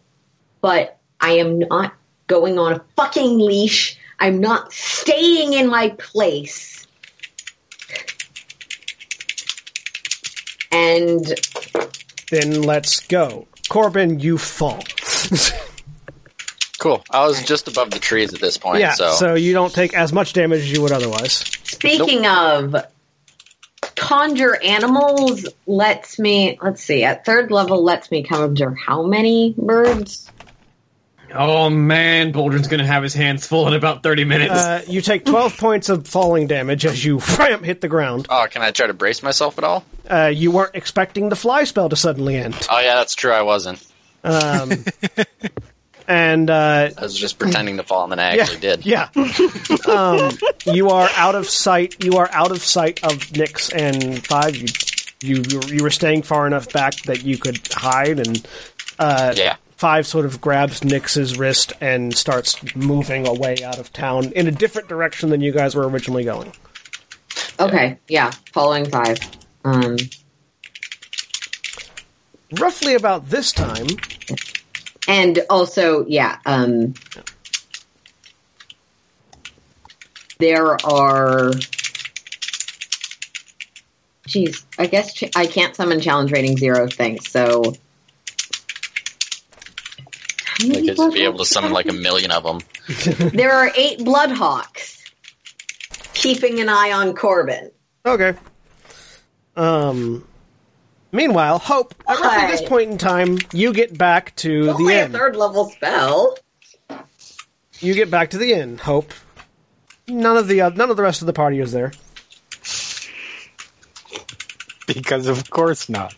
[0.63, 1.93] but I am not
[2.27, 3.99] going on a fucking leash.
[4.19, 6.87] I'm not staying in my place.
[10.73, 11.25] And
[12.31, 14.23] Then let's go, Korbyn.
[14.23, 14.83] You fall.
[16.79, 17.03] Cool.
[17.11, 19.95] I was just above the trees at this point, yeah, so, so you don't take
[19.95, 21.43] as much damage as you would otherwise.
[21.75, 22.77] Speaking of
[23.97, 30.31] conjure animals, lets me let's see at third level lets me conjure how many birds?
[31.33, 34.53] Oh man, Boldrin's gonna have his hands full in about thirty minutes.
[34.53, 38.27] Uh, you take 12 points of falling damage as you wham, hit the ground.
[38.31, 39.85] Oh, can I try to brace myself at all?
[40.09, 42.55] Uh, you weren't expecting the fly spell to suddenly end.
[42.71, 43.33] Oh yeah, that's true.
[43.33, 43.85] I wasn't.
[44.23, 44.71] Um,
[46.09, 48.85] and uh, I was just pretending to fall, and then I actually did.
[48.87, 49.09] Yeah.
[49.89, 50.31] um,
[50.67, 52.03] you are out of sight.
[52.05, 54.57] You are out of sight of Nyx and Five.
[54.57, 54.67] You,
[55.23, 58.47] you you were- staying far enough back that you could hide, and
[58.99, 59.57] uh, Yeah.
[59.77, 64.51] Five sort of grabs Nyx's wrist and starts moving away out of town in a
[64.53, 66.53] different direction than you guys were originally going.
[67.59, 69.19] Okay, yeah, following five.
[69.65, 69.97] Um,
[72.61, 73.87] Roughly about this time,
[75.09, 76.95] and also, yeah, um,
[80.39, 81.53] there are.
[84.27, 87.75] Geez, I guess ch- I can't summon challenge rating zero things, so.
[90.45, 92.61] How I many could just be able to summon like a million of them.
[93.33, 95.01] There are eight Bloodhawks.
[96.13, 97.71] Keeping an eye on Korbyn.
[98.07, 98.35] Okay.
[99.57, 100.27] Um.
[101.15, 105.05] Meanwhile, Hope, at roughly this point in time, you get back to the Only a
[105.05, 105.13] inn.
[105.13, 106.37] third level spell.
[107.79, 108.79] You get back to the inn.
[108.79, 109.13] Hope.
[110.09, 111.93] None of the uh, none of the rest of the party is there.
[114.89, 116.15] Because of course not.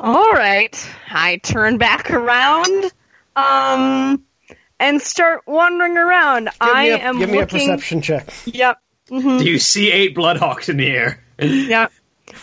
[0.00, 0.90] All right.
[1.10, 2.90] I turn back around,
[3.36, 4.24] um,
[4.80, 6.44] and start wandering around.
[6.46, 8.32] Give I me a, am give me a perception check.
[8.46, 8.78] Yep.
[9.10, 11.20] hmm Do you see eight Bloodhawks in the air?
[11.38, 11.92] Yep.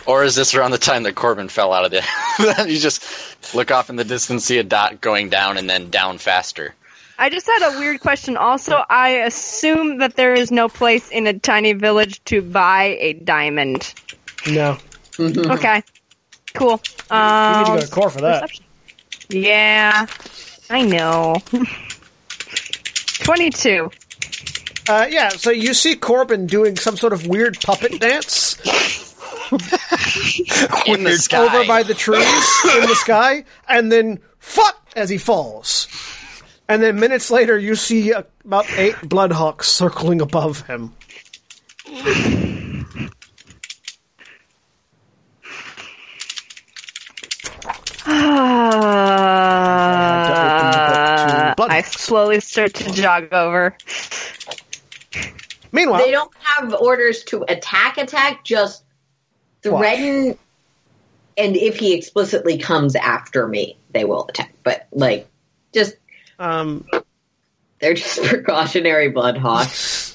[0.05, 2.65] Or is this around the time that Korbyn fell out of the?
[2.69, 6.17] you just look off in the distance, see a dot going down, and then down
[6.17, 6.73] faster.
[7.19, 8.35] I just had a weird question.
[8.35, 13.13] Also, I assume that there is no place in a tiny village to buy a
[13.13, 13.93] diamond.
[14.49, 14.77] No,
[15.19, 15.83] Okay.
[16.55, 16.81] Cool.
[17.11, 18.41] you Um, need to go to core for that.
[18.41, 18.65] perception.
[19.29, 20.07] Yeah,
[20.69, 21.35] I know.
[23.23, 23.91] Twenty-two.
[24.89, 29.10] Uh, yeah, so you see Korbyn doing some sort of weird puppet dance
[30.87, 31.37] In the sky.
[31.43, 32.23] over by the trees
[32.73, 35.87] in the sky, and then fuck as he falls.
[36.69, 40.93] And then minutes later, you see uh, about eight bloodhawks circling above him.
[51.57, 53.75] Uh, I slowly start to jog over.
[55.71, 58.83] Meanwhile, They don't have orders to attack, attack, just
[59.63, 60.37] threaten.
[61.37, 64.53] And if he explicitly comes after me, they will attack.
[64.63, 65.27] But, like,
[65.73, 65.95] just,
[66.39, 66.85] um,
[67.79, 70.09] they're just precautionary bloodhawks.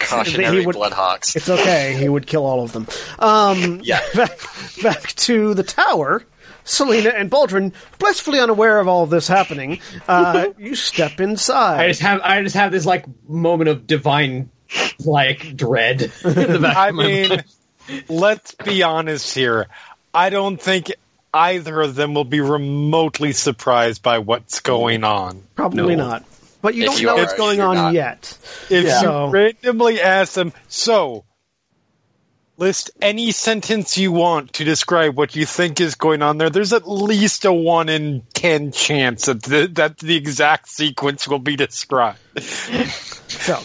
[0.00, 1.34] Cautionary He would- Bloodhawks.
[1.34, 1.96] It's okay.
[1.98, 2.86] He would kill all of them.
[3.18, 4.00] Um, Yeah.
[4.14, 4.38] Back,
[4.82, 6.24] back to the tower.
[6.64, 11.78] Selina and Boldrin, blissfully unaware of all of this happening, uh, you step inside.
[11.80, 11.88] I inside.
[11.88, 14.50] just have I just have this like moment of divine
[14.98, 17.44] like dread in the back I of my mean, mind.
[18.08, 19.66] Let's be honest here.
[20.14, 20.92] I don't think
[21.34, 25.42] either of them will be remotely surprised by what's going on.
[25.54, 26.08] Probably No.
[26.08, 26.24] not.
[26.62, 27.92] But you If don't you know are, what's going on not.
[27.94, 28.36] yet.
[28.70, 29.00] If Yeah.
[29.00, 31.24] you So- randomly ask them, so
[32.58, 36.72] list any sentence you want to describe what you think is going on there, there's
[36.72, 41.54] at least a one in ten chance that the, that the exact sequence will be
[41.56, 42.18] described.
[43.28, 43.60] So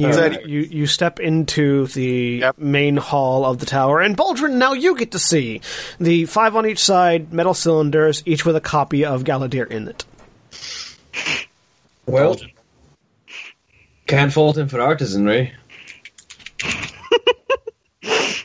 [0.00, 0.46] you, Alright.
[0.46, 2.58] you you step into the Yep.
[2.58, 5.60] main hall of the tower, and Boldrin, now you get to see
[5.98, 10.04] the five on each side, metal cylinders, each with a copy of Galadir in it.
[12.06, 12.36] Well,
[14.06, 15.52] can't fault him for artisanry.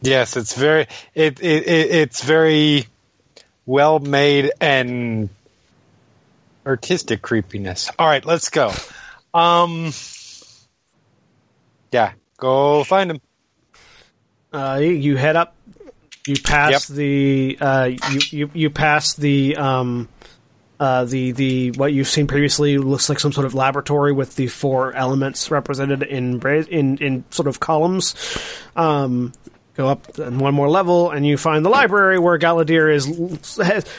[0.00, 0.82] Yes, it's very
[1.14, 2.86] it, it, it it's very
[3.66, 5.28] well made and
[6.68, 7.90] artistic creepiness.
[7.98, 8.72] All right, let's go.
[9.34, 9.92] Um,
[11.90, 13.20] yeah, go find him.
[14.52, 15.54] Uh, you, head up.
[16.26, 16.96] You pass Yep.
[16.96, 20.08] the uh, you, you you pass the um,
[20.78, 24.46] uh, the the what you've seen previously looks like some sort of laboratory with the
[24.46, 28.14] four elements represented in bra- in in sort of columns.
[28.76, 29.32] Um,
[29.78, 33.06] go up one more level, and you find the library where Galadir is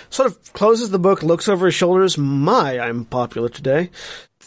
[0.09, 2.17] sort of closes the book, looks over his shoulders.
[2.17, 3.89] My, I'm popular today.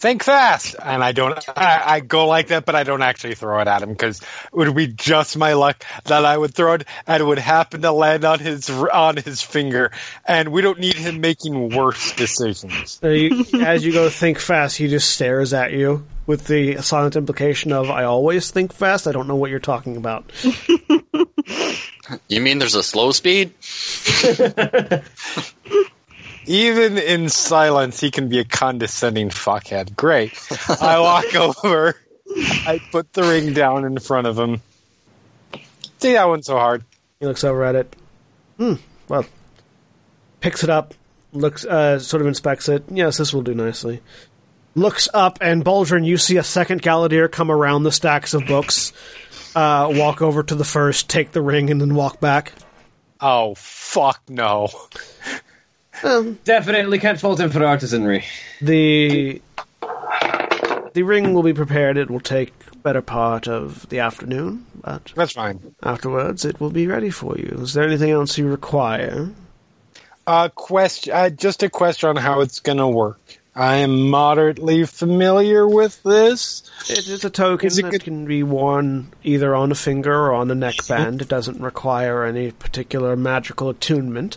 [0.02, 1.38] Think fast, and I don't.
[1.56, 4.52] I, I go like that, but I don't actually throw it at him because it
[4.52, 7.92] would be just my luck that I would throw it and it would happen to
[7.92, 9.92] land on his on his finger,
[10.26, 12.98] and we don't need him making worse decisions.
[13.00, 17.14] Uh, you, as you go think fast, he just stares at you with the silent
[17.14, 19.06] implication of "I always think fast.
[19.06, 20.32] I don't know what you're talking about."
[22.28, 23.54] You mean there's a slow speed?
[26.46, 29.94] Even in silence, he can be a condescending fuckhead.
[29.94, 30.32] Great.
[30.80, 31.96] I walk over.
[32.66, 34.60] I put the ring down in front of him.
[36.00, 36.84] See, that wasn't so hard.
[37.20, 37.96] He looks over at it.
[38.56, 38.74] Hmm.
[39.08, 39.24] Well,
[40.40, 40.94] picks it up,
[41.32, 42.84] looks, uh, sort of inspects it.
[42.90, 44.00] Yes, this will do nicely.
[44.74, 48.92] Looks up, and Boldrin, you see a second Galadir come around the stacks of books,
[49.54, 52.52] uh, walk over to the first, take the ring, and then walk back.
[53.20, 54.68] Oh, fuck no.
[56.44, 58.24] Definitely can't fault him for artisanry.
[58.60, 59.40] The
[60.94, 61.96] the ring will be prepared.
[61.96, 62.52] It will take
[62.82, 65.74] better part of the afternoon, but That's fine.
[65.82, 67.58] afterwards it will be ready for you.
[67.62, 69.30] Is there anything else you require?
[70.26, 73.20] Uh, question, uh, just a question on how it's gonna work.
[73.54, 76.62] I am moderately familiar with this.
[76.88, 80.12] It is a token Is it that good- can be worn either on a finger
[80.12, 81.20] or on a neckband.
[81.20, 84.36] It doesn't require any particular magical attunement.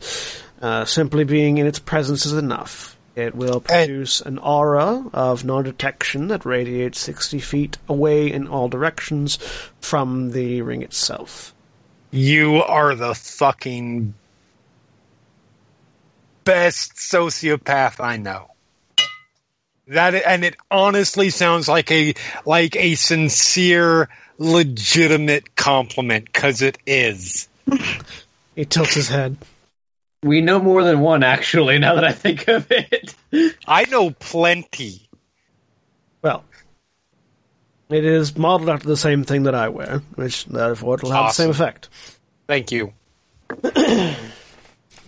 [0.62, 2.98] Uh, simply being in its presence is enough.
[3.16, 9.38] It will produce an aura of non-detection that radiates 60 feet away in all directions
[9.80, 11.54] from the ring itself.
[12.12, 14.14] You are the fucking
[16.44, 18.52] best sociopath I know.
[19.88, 22.16] That and it honestly sounds like a
[22.46, 27.48] like a sincere, legitimate compliment because it is.
[28.56, 29.38] He tilts his head.
[30.26, 33.14] We know more than one, actually, now that I think of it.
[33.68, 35.08] I know plenty.
[36.24, 36.44] Well,
[37.90, 41.34] it is modeled after the same thing that I wear, which therefore it'll have the
[41.34, 41.90] same effect.
[42.48, 42.94] Thank you.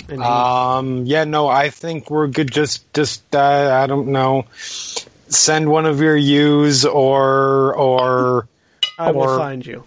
[0.09, 2.49] Um, yeah, no, I think we're good.
[2.49, 4.45] Just, just, uh, I don't know.
[4.55, 8.47] Send one of your U's or, or
[8.97, 9.83] I will or- find you.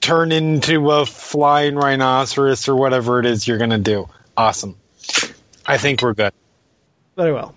[0.00, 4.08] turn into a flying rhinoceros or whatever it is you're gonna do.
[4.38, 4.76] Awesome.
[5.66, 6.32] I think we're good.
[7.16, 7.56] Very well.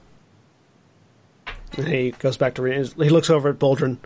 [1.78, 3.98] And he goes back to re- he looks over at Boldrin.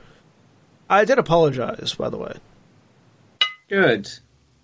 [0.89, 2.35] I did apologize, by the way.
[3.69, 4.09] Good.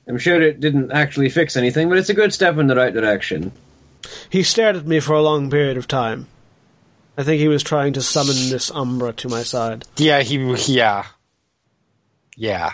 [0.08, 2.94] I'm sure it didn't actually fix anything, but it's a good step in the right
[2.94, 3.54] direction.
[4.30, 6.28] He stared at me for a long period of time.
[7.18, 9.86] I think he was trying to summon this Umbra to my side.
[9.96, 11.06] Yeah, he, yeah.
[12.36, 12.74] Yeah.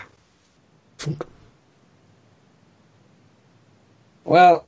[4.24, 4.67] Well,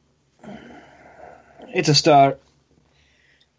[1.75, 2.41] it's a start.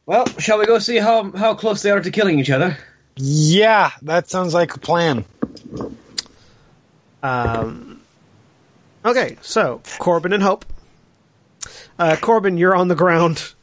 [0.06, 2.78] Well, shall we go see how how close they are to killing each other?
[3.16, 5.26] Yeah, that sounds like a plan.
[7.22, 8.02] Um,
[9.06, 10.66] okay, so Korbyn and Hope.
[12.00, 13.54] Uh, Korbyn, you're on the ground,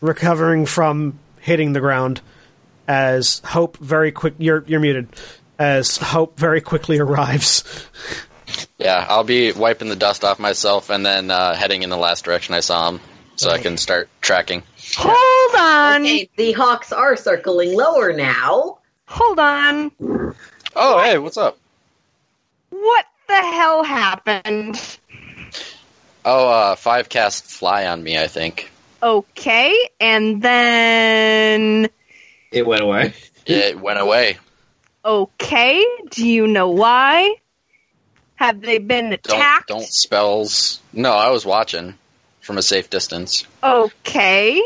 [0.00, 2.20] recovering from hitting the ground.
[2.88, 5.08] As Hope very quick, you're you're muted.
[5.58, 7.64] As Hope very quickly arrives.
[8.78, 12.24] Yeah, I'll be wiping the dust off myself and then uh, heading in the last
[12.24, 13.00] direction I saw him,
[13.38, 14.62] so I can start tracking.
[14.96, 16.02] Hold on.
[16.02, 18.78] Okay, the hawks are circling lower now.
[19.06, 19.92] Hold on.
[20.76, 21.56] Oh, hey, what's up?
[22.70, 24.98] What the hell happened?
[26.24, 28.70] Oh, uh, five cast fly on me, I think.
[29.02, 31.88] Okay, and then
[32.50, 33.14] It went away.
[33.46, 34.36] It went away.
[35.04, 35.86] okay.
[36.10, 37.36] Do you know why?
[38.34, 39.68] Have they been Don't attacked?
[39.68, 40.80] don't spells.
[40.92, 41.94] No, I was watching
[42.48, 43.44] from a safe distance.
[43.62, 44.58] Okay,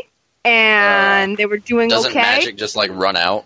[0.45, 1.95] and they were doing okay.
[2.01, 3.43] Doesn't magic just like run out?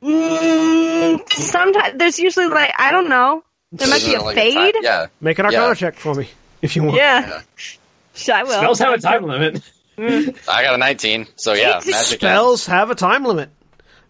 [0.00, 3.42] Mm, sometimes there's usually like I don't know.
[3.72, 4.54] There might be a like fade.
[4.74, 5.06] time- yeah.
[5.20, 5.74] Make an Arcana Yeah.
[5.74, 6.28] check for me
[6.62, 6.96] if you want.
[6.98, 7.42] Yeah.
[7.56, 8.52] Sh- I will.
[8.52, 9.60] Spells have a time limit.
[9.98, 12.20] I got a 19, so yeah, magic.
[12.20, 13.50] Spells have a time limit.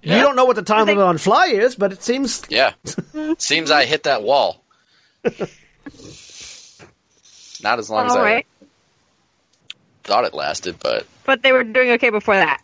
[0.03, 2.73] You don't know what the time They- limit on fly is, but it seems Yeah.
[3.39, 4.63] Seems I hit that wall.
[7.63, 8.47] Not as long as All I right,
[10.05, 12.62] thought it lasted, but but they were doing okay before that.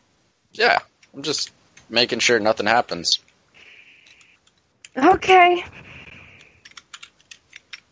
[0.53, 0.79] yeah,
[1.15, 1.51] I'm just
[1.89, 3.19] making sure nothing happens.
[4.97, 5.65] Okay.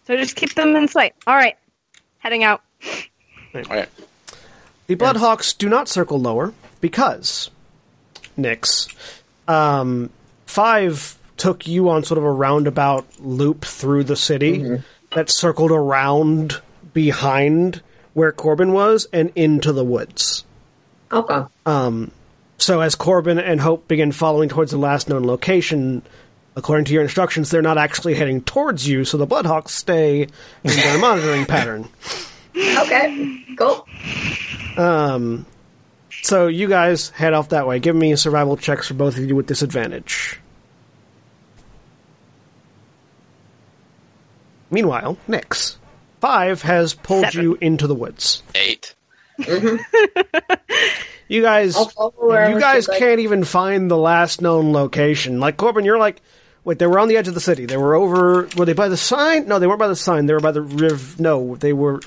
[0.07, 1.15] So just keep them in sight.
[1.27, 1.57] All right,
[2.19, 2.63] heading out.
[3.55, 3.89] All right.
[4.87, 7.51] The Bloodhawks do not circle lower because,
[8.39, 8.95] Nyx,
[9.49, 10.11] um,
[10.47, 14.81] Five took you on sort of a roundabout loop through the city
[15.13, 16.61] that circled around
[16.95, 17.83] behind
[18.17, 20.43] where Korbyn was and into the woods.
[21.13, 21.43] Okay.
[22.57, 26.01] So as Corbin and Hope begin following towards the last known location,
[26.57, 30.31] according to your instructions, they're not actually heading towards you, so the Bloodhawks stay in
[30.65, 31.91] their monitoring pattern.
[32.57, 33.45] Okay.
[33.59, 33.87] Cool.
[34.79, 35.45] Um,
[36.23, 37.81] so you guys head off that way.
[37.81, 40.41] Give me survival checks for both of you with disadvantage.
[44.71, 45.77] Meanwhile, Nyx.
[46.21, 47.43] Five has pulled Seven.
[47.43, 48.43] you into the woods.
[48.55, 48.95] Eight.
[49.39, 49.77] Mm-hmm.
[51.29, 55.41] You guys, I'll follow wherever you guys can't even find the last known location.
[55.41, 56.23] Like Korbyn, you're like,
[56.63, 57.67] wait, they were on the edge of the city.
[57.67, 58.49] They were over.
[58.57, 59.49] Were they by the sign?
[59.49, 60.27] No, they weren't by the sign.
[60.27, 61.21] They were by the river.
[61.21, 62.01] No, they were.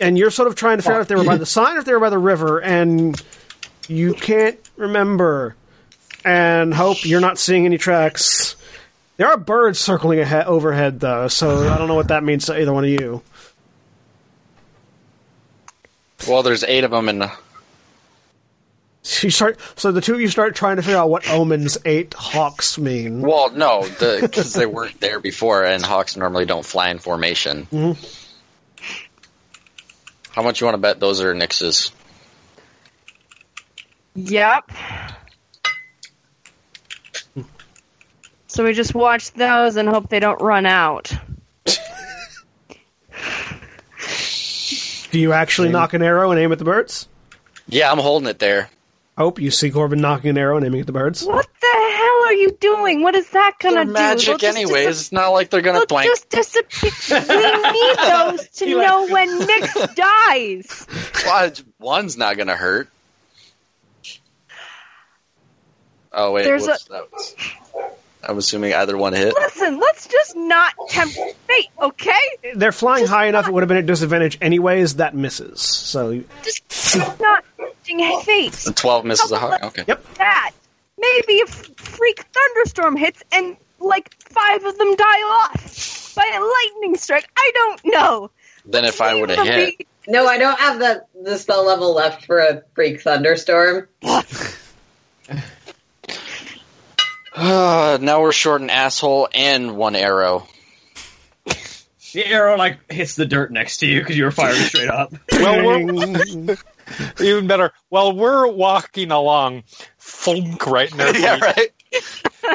[0.00, 1.80] And you're sort of trying to figure out if they were by the sign or
[1.80, 3.22] if they were by the river, and
[3.86, 5.54] you can't remember.
[6.24, 8.56] And hope you're not seeing any tracks.
[9.22, 12.60] There are birds circling ahead, overhead, though, so I don't know what that means to
[12.60, 13.22] either one of you.
[16.26, 17.30] Well, there's eight of them, and
[19.22, 22.14] You start, so the two of you start trying to figure out what omens eight
[22.14, 23.22] hawks mean.
[23.22, 27.68] well, no, because they weren't there before, and hawks normally don't fly in formation.
[27.70, 28.04] Mm-hmm.
[30.32, 31.92] How much you want to bet those are Nyx's?
[34.16, 34.72] Yep.
[38.52, 41.10] So we just watch those and hope they don't run out.
[45.10, 47.08] Do you actually knock an arrow and aim at the birds?
[47.66, 48.68] Yeah, I'm holding it there.
[49.16, 51.24] Hope you see Korbyn knocking an arrow and aiming at the birds.
[51.24, 51.66] What the
[51.96, 53.02] hell are you doing?
[53.02, 53.92] What is that gonna They're do?
[53.92, 54.86] magic, They'll anyways.
[54.86, 56.10] dis- It's not like they're gonna They'll blank.
[56.10, 56.90] just disappear.
[57.10, 60.86] we need those to He like- know when Nyx dies.
[61.24, 62.90] Well, one's not gonna hurt.
[66.12, 67.34] Oh wait, There's whoops, that was,
[68.24, 69.34] I'm assuming either one hit.
[69.34, 71.14] Listen, let's just not tempt
[71.46, 72.52] fate, okay?
[72.54, 74.96] They're flying high enough; it would have been at disadvantage anyways.
[74.96, 75.60] That misses.
[75.60, 78.52] So Just not tempting fate.
[78.52, 79.62] The twelve misses a hawk.
[79.64, 79.84] Okay.
[79.88, 80.14] Yep.
[80.14, 80.50] That
[80.98, 86.96] maybe a freak thunderstorm hits and like five of them die off by a lightning
[86.96, 87.28] strike.
[87.36, 88.30] I don't know.
[88.64, 91.92] Then if I would have hit, me- No, I don't have the the spell level
[91.94, 93.88] left for a freak thunderstorm.
[97.34, 100.46] uh, now we're short an asshole and one arrow.
[102.14, 105.14] The arrow like hits the dirt next to you because you were firing straight up.
[105.32, 106.56] Well, we're,
[107.20, 107.72] even better.
[107.88, 109.62] Well, we're walking along,
[109.96, 111.08] funk right now.
[111.14, 111.70] yeah, right.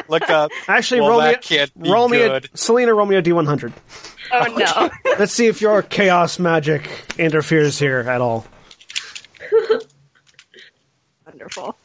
[0.08, 0.52] Look up.
[0.68, 1.26] actually, Well, roll me.
[1.26, 2.50] that A, can't be roll me a good.
[2.54, 2.94] Selina.
[2.94, 3.72] Roll me a d one hundred.
[4.32, 4.90] Oh no.
[5.18, 6.88] Let's see if your chaos magic
[7.18, 8.46] interferes here at all.
[11.26, 11.76] Wonderful.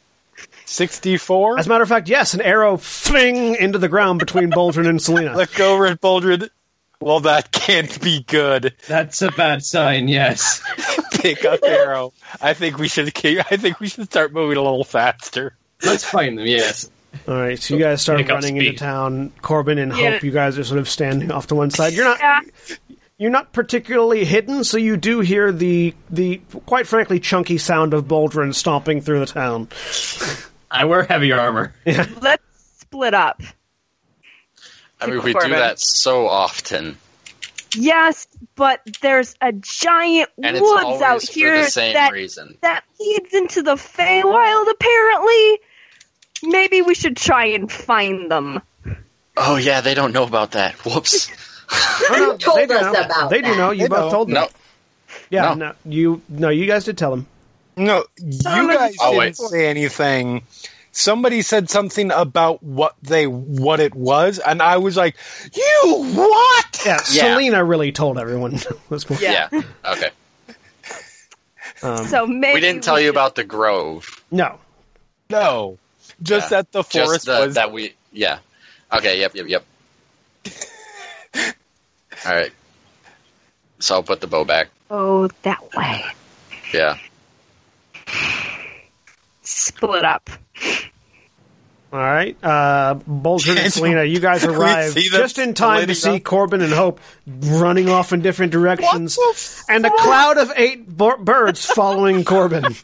[0.74, 1.58] Sixty-four.
[1.58, 5.00] As a matter of fact, yes, an arrow fling into the ground between Boldrin and
[5.00, 5.36] Selina.
[5.36, 6.50] Look over at Boldred.
[7.00, 8.74] Well, that can't be good.
[8.88, 10.08] That's a bad sign.
[10.08, 10.62] Yes.
[11.12, 12.12] Pick up arrow.
[12.40, 13.12] I think we should.
[13.14, 15.56] keep- I think we should start moving a little faster.
[15.84, 16.46] Let's find them.
[16.46, 16.90] Yes.
[17.28, 19.32] All right, so you guys start Pick up running into town.
[19.42, 20.12] Korbyn and Yeah.
[20.12, 21.92] Hope, you guys are sort of standing off to one side.
[21.92, 22.18] You're not.
[22.18, 22.40] Yeah.
[23.16, 28.06] You're not particularly hidden, so you do hear the the quite frankly chunky sound of
[28.06, 29.68] Boldrin stomping through the town.
[30.74, 31.72] I wear heavy armor.
[31.86, 32.42] Let's
[32.80, 33.40] split up.
[35.00, 36.96] I mean, we do that so often,
[37.76, 42.56] Yes, but there's a giant and woods out here the same that reason.
[42.62, 44.70] that leads into the Feywild.
[44.70, 45.60] Apparently,
[46.44, 48.60] maybe we should try and find them.
[49.36, 50.74] Oh yeah, they don't know about that.
[50.84, 51.30] Whoops.
[52.10, 53.00] You told they do us know.
[53.04, 53.70] about They do know.
[53.70, 54.10] You They both know.
[54.10, 54.34] told them.
[54.34, 54.48] No,
[55.30, 55.54] Yeah, No.
[55.54, 55.72] no.
[55.86, 57.26] You no, you guys did tell them.
[57.76, 58.42] No, you
[58.72, 59.36] guys Oh, didn't wait.
[59.36, 60.42] say anything.
[60.92, 65.16] Somebody said something about what they what it was, and I was like,
[65.52, 67.34] "You what?" Yeah, Yeah.
[67.34, 68.60] Selina really told everyone.
[68.88, 69.48] was more- yeah.
[69.84, 70.10] Okay.
[71.82, 74.22] Um, So maybe We didn't tell you about the grove.
[74.30, 74.58] no.
[75.30, 75.78] No,
[76.22, 76.58] just Yeah.
[76.58, 77.54] that the forest Just the, was.
[77.54, 77.94] that we.
[78.12, 78.38] Yeah.
[78.92, 79.18] Okay.
[79.20, 79.34] Yep.
[79.34, 79.46] Yep.
[79.48, 79.64] Yep.
[82.26, 82.52] All right.
[83.80, 84.68] So I'll put the bow back.
[84.90, 86.04] Oh, that way.
[86.72, 86.98] Yeah.
[89.44, 90.28] Split up.
[91.92, 96.22] All right, uh, Boldrin and Selina, you guys arrive just in time to see up?
[96.22, 100.96] Korbyn and Hope running off in different directions, What the and a cloud of eight
[100.98, 102.64] b- birds following Corbin.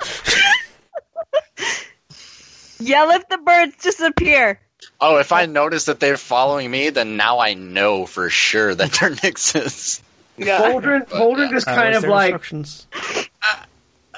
[2.79, 4.61] Yell if the birds disappear.
[5.01, 8.93] Oh, if I notice that they're following me, then now I know for sure that
[8.93, 10.03] they're Nyx's.
[10.39, 12.43] Boldrin, Boldrin just Uh, kind was of there like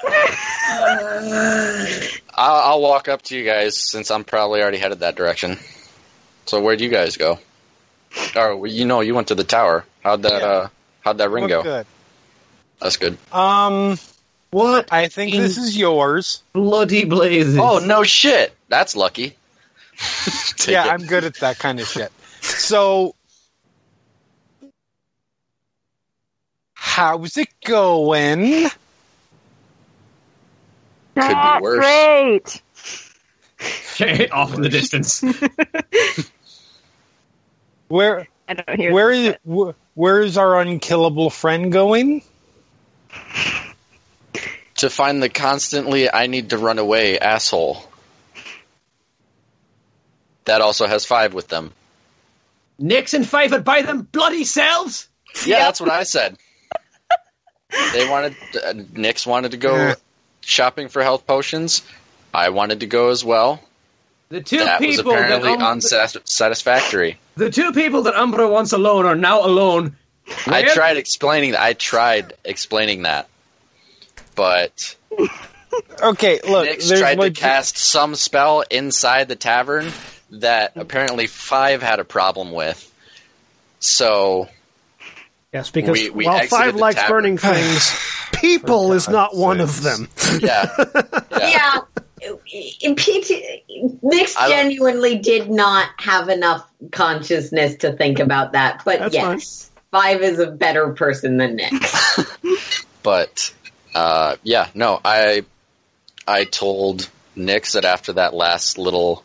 [0.03, 2.19] instructions?
[2.35, 5.57] I'll, I'll walk up to you guys since I'm probably already headed that direction.
[6.45, 7.39] So where'd you guys go?
[8.35, 9.85] Oh, well, you know, you went to the tower.
[10.03, 10.47] How'd that Yeah.
[10.47, 10.67] uh
[11.01, 11.63] how'd that ring Look go?
[11.63, 11.85] good.
[12.79, 13.17] That's good.
[13.31, 13.97] Um,
[14.51, 16.43] what I think this is yours.
[16.53, 17.57] bloody blazes?
[17.59, 18.55] Oh no shit.
[18.69, 19.35] That's lucky.
[20.67, 20.91] Yeah, it.
[20.91, 22.09] I'm good at that kind of shit.
[22.41, 23.15] So,
[26.73, 28.67] how's it going?
[31.15, 31.79] Could be Not worse.
[31.79, 32.61] great.
[33.93, 35.23] Okay, off in the distance.
[37.87, 38.91] Where I don't hear.
[38.91, 42.23] Where them, is wh- where is our unkillable friend going?
[44.77, 47.77] To find the constantly I need to run away asshole.
[50.45, 51.71] That also has five with them.
[52.81, 55.07] Nyx and Five would buy them bloody selves.
[55.45, 56.37] Yeah, that's what I said.
[57.93, 59.95] They wanted uh, Nyx wanted to go Yeah.
[60.45, 61.81] Shopping for health potions.
[62.33, 63.63] I wanted to go as well.
[64.29, 67.19] The two that was people that apparently um, unsatisfactory.
[67.35, 69.95] the two people that Umbra wants alone are now alone.
[70.47, 71.51] I Where- tried explaining.
[71.51, 71.61] That.
[71.61, 73.27] I tried explaining that,
[74.35, 74.95] but
[76.01, 79.91] Okay, look, Nyx there's tried like to cast some spell inside the tavern
[80.31, 82.89] that apparently Five had a problem with.
[83.79, 84.49] So
[85.53, 87.15] Yes, because We- we while Five likes tavern.
[87.15, 87.95] burning things,
[88.33, 90.09] people is not one of them.
[90.39, 90.65] yeah,
[91.31, 91.81] Yeah.
[92.81, 93.33] In PT,
[94.01, 98.81] Nyx genuinely did not have enough consciousness to think about that.
[98.85, 101.73] But That's yes, Five is a better person than Nick.
[103.03, 103.53] but
[103.93, 105.43] uh, yeah, no, I
[106.25, 109.23] I told Nyx that after that last little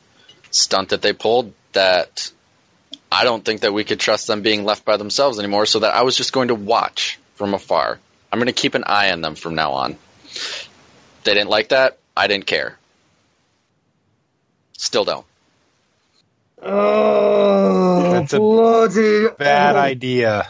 [0.50, 2.32] stunt that they pulled that
[3.10, 5.66] I don't think that we could trust them being left by themselves anymore.
[5.66, 7.98] So that I was just going to watch from afar.
[8.30, 9.96] I'm going to keep an eye on them from now on.
[11.24, 11.98] They didn't like that.
[12.16, 12.76] I didn't care.
[14.76, 15.26] Still don't.
[16.60, 20.48] Oh, That's a bloody bad oh, idea.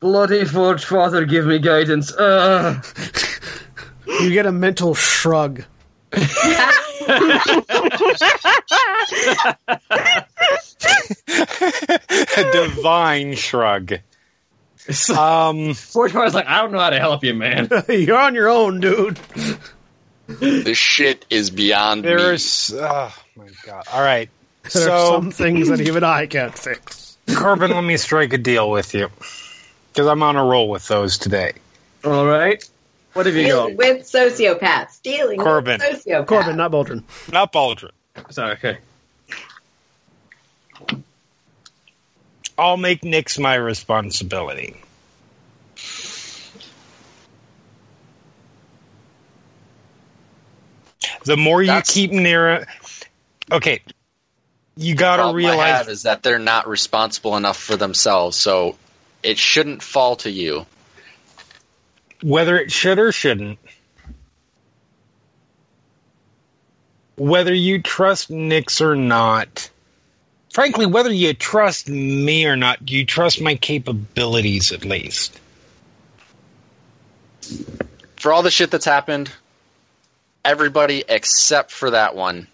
[0.00, 2.12] Bloody Forge Father, give me guidance.
[2.12, 2.80] Uh,
[4.20, 5.64] You get a mental shrug.
[11.28, 13.94] A divine shrug.
[15.16, 17.68] Um, Forge Father's like, I don't know how to help you, man.
[17.88, 19.18] You're on your own, dude.
[20.26, 22.08] This shit is beyond me.
[22.08, 23.84] there's oh my god.
[23.92, 24.28] All right.
[24.72, 27.16] There are So some things that even I can't fix.
[27.26, 29.08] Korbyn, let me strike a deal with you
[29.92, 31.52] because I'm on a roll with those today.
[32.04, 32.62] All right.
[33.14, 33.78] What have you Dealing got?
[33.78, 35.00] with sociopaths.
[35.02, 35.78] Dealing Korbyn.
[35.78, 36.26] with sociopaths.
[36.26, 37.02] Korbyn, not Boldrin.
[37.32, 37.90] Not Boldrin.
[38.30, 38.78] Sorry, okay.
[42.56, 44.76] I'll make Nyx my responsibility.
[51.24, 52.66] The more you keep near,
[53.50, 53.80] okay,
[54.76, 55.88] you got to problem I have realize.
[55.88, 58.76] is that they're not responsible enough for themselves, so
[59.22, 60.66] it shouldn't fall to you.
[62.22, 63.58] whether it should or shouldn't,
[67.16, 69.70] whether you trust Nyx or not,
[70.54, 75.38] frankly, whether you trust me or not, you trust my capabilities at least.
[78.16, 79.30] For all the shit that's happened,
[80.44, 82.46] everybody except for that one,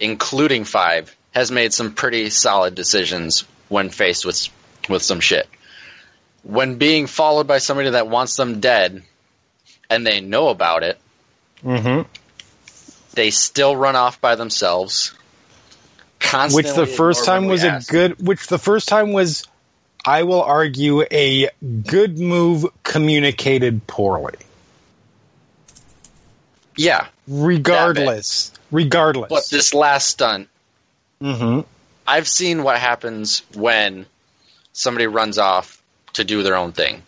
[0.00, 4.48] including Five, has made some pretty solid decisions when faced with
[4.88, 5.46] with some shit.
[6.42, 9.02] When being followed by somebody that wants them dead,
[9.90, 10.98] and they know about it,
[11.64, 12.02] Mm-hmm.
[13.14, 15.14] they still run off by themselves.
[16.52, 19.44] Which the first time was a good, which the first time was,
[20.04, 21.50] I will argue, a
[21.84, 24.38] good move communicated poorly.
[26.76, 29.30] Yeah, Regardless, regardless.
[29.30, 30.48] but this last stunt
[31.20, 31.60] Mm-hmm.
[32.06, 34.06] I've seen what happens when
[34.72, 35.82] somebody runs off
[36.14, 37.02] to do their own thing.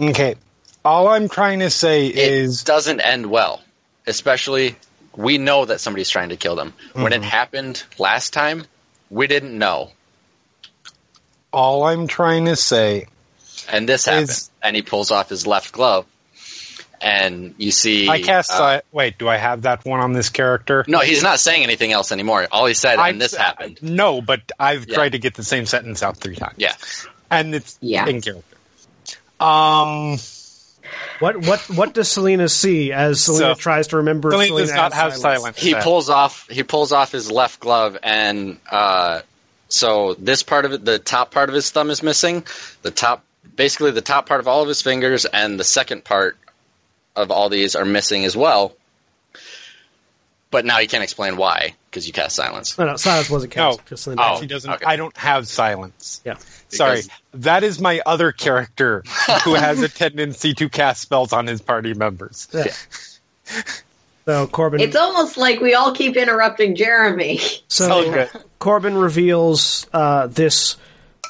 [0.00, 0.36] Okay.
[0.84, 3.60] All I'm trying to say It is doesn't end well.
[4.06, 4.76] Especially,
[5.18, 6.72] we know that somebody's trying to kill them.
[6.92, 7.22] When Mm-hmm.
[7.24, 8.64] it happened last time,
[9.10, 9.90] we didn't know.
[11.52, 13.06] all I'm trying to say
[13.68, 14.30] And this happened.
[14.30, 16.06] Is- and he pulls off his left glove.
[17.00, 18.08] And you see.
[18.08, 18.50] I cast.
[18.50, 20.84] uh, si- wait, do I have that one on this character?
[20.88, 22.46] no, he's not saying anything else anymore.
[22.50, 23.78] All he said, I- and this happened.
[23.82, 24.94] No, but I've Yeah.
[24.96, 26.54] tried to get the same sentence out three times.
[26.58, 26.74] Yeah.
[27.30, 28.06] and it's Yeah.
[28.06, 28.56] in character.
[29.40, 30.18] Um,
[31.20, 34.30] What what what does Selina see as Selina So- tries to remember?
[34.30, 35.58] Selina Selina does not have silence.
[35.58, 39.20] he pulls off he pulls off his left glove and uh,
[39.68, 42.44] so this part of it the top part of his thumb is missing
[42.82, 43.24] the top
[43.56, 46.36] basically the top part of all of his fingers and the second part
[47.16, 48.72] of all these are missing as well
[50.50, 53.70] but now he can't explain why because you cast silence No, no, silence wasn't No.
[53.76, 53.86] cast.
[53.86, 54.22] Just Selina.
[54.24, 54.40] Oh.
[54.40, 54.70] She doesn't.
[54.70, 54.84] okay.
[54.86, 56.20] I don't have silence.
[56.24, 56.36] Yeah.
[56.68, 59.02] Sorry, Because- that is my other character
[59.44, 62.48] who has a tendency to cast spells on his party members.
[62.52, 62.72] Yeah.
[64.26, 64.80] So Korbyn.
[64.80, 67.40] It's almost like we all keep interrupting Jeremy.
[67.68, 68.28] so Okay.
[68.60, 70.76] Korbyn reveals uh, this.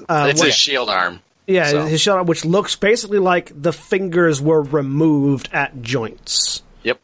[0.09, 1.87] Uh, it's what- his shield arm yeah, so.
[1.87, 6.63] his shell, which looks basically like the fingers were removed at joints.
[6.83, 7.01] yep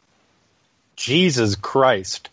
[0.96, 2.28] Jesus Christ!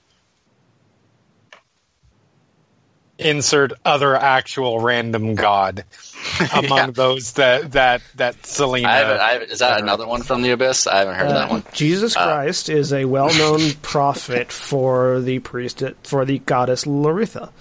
[3.21, 5.83] Insert other actual random god
[6.53, 6.91] among Yeah.
[6.91, 8.87] those that that that Selina.
[8.87, 10.87] I haven't, I haven't, is that another one from the Abyss?
[10.87, 11.63] I haven't heard of that Uh, one.
[11.73, 17.51] Jesus Christ is a well-known prophet for the priest for the goddess Laritha.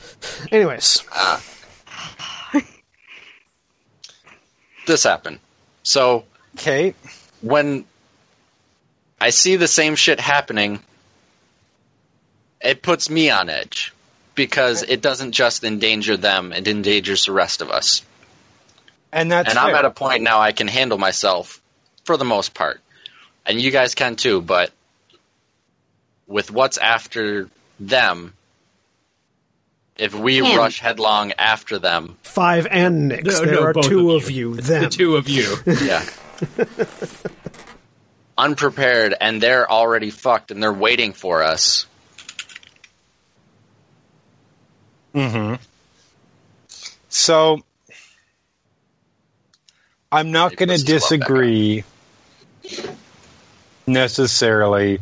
[0.51, 1.03] Anyways,
[4.87, 5.39] This happened.
[5.82, 6.24] So
[6.57, 6.95] okay,
[7.43, 7.85] when
[9.20, 10.81] I see the same shit happening,
[12.61, 13.93] it puts me on edge
[14.41, 18.03] because it doesn't just endanger them; it endangers the rest of us.
[19.12, 19.77] and that's and I'm fair.
[19.77, 21.61] at a point now I can handle myself
[22.05, 22.81] for the most part,
[23.45, 24.41] and you guys can too.
[24.41, 24.73] But
[26.27, 28.33] with what's after them,
[29.99, 30.57] if we Him.
[30.57, 33.25] rush headlong after them, five and Nyx.
[33.25, 34.55] No, there no, are two of of you.
[34.55, 34.61] you.
[34.62, 35.55] The two of you.
[35.67, 36.05] yeah.
[38.39, 41.85] Unprepared, and they're already fucked, and they're waiting for us.
[45.15, 45.55] Hmm
[47.09, 47.62] So
[50.12, 51.85] I'm not going to this is what back disagree
[53.87, 55.01] necessarily.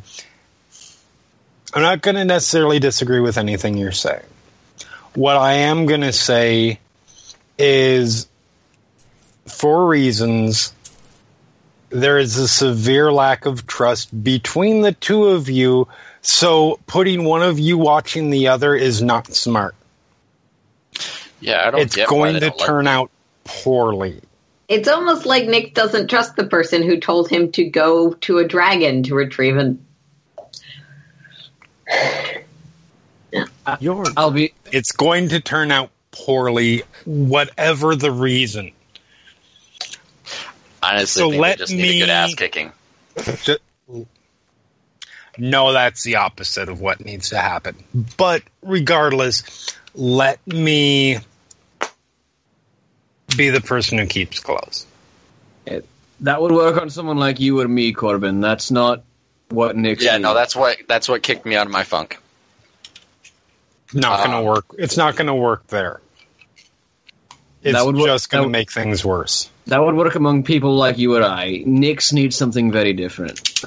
[1.73, 4.25] I'm not going to necessarily disagree with anything you're saying.
[5.15, 6.79] What I am going to say
[7.59, 8.29] is,
[9.47, 10.73] for reasons,
[11.91, 15.89] there is a severe lack of trust between the two of you.
[16.21, 19.75] So putting one of you watching the other is not smart
[21.41, 22.91] Yeah, I don't it's get why going they to don't like turn me.
[22.91, 23.11] out
[23.45, 24.21] poorly.
[24.69, 28.47] It's almost like Nick doesn't trust the person who told him to go to a
[28.47, 29.85] dragon to retrieve an.
[33.81, 34.53] Your I'll be.
[34.73, 38.73] It's going to turn out poorly, whatever the reason.
[40.83, 42.73] Honestly, So let they just need a good me- ass kicking.
[43.43, 43.57] Ju-
[45.39, 47.77] No, that's the opposite of what needs to happen.
[48.17, 51.19] But regardless, let me
[53.37, 54.85] be the person who keeps close.
[56.23, 58.41] That would work on someone like you or me, Corbin.
[58.41, 59.05] That's not
[59.51, 60.03] what Nick's.
[60.05, 62.19] Yeah, no, that's what that's what kicked me out of my funk.
[63.95, 64.41] Not going Ah.
[64.41, 64.65] to work.
[64.79, 66.01] It's not going to work there.
[67.63, 69.49] It's That would work- just gonna would- make things worse.
[69.69, 71.63] that would work among people like you or I.
[71.65, 73.63] Nick's needs something very different.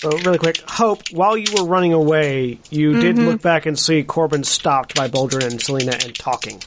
[0.00, 3.26] So, really quick, Hope, while you were running away, you did mm-hmm.
[3.26, 6.62] look back and see Korbyn stopped by Boldrin and Selina and talking.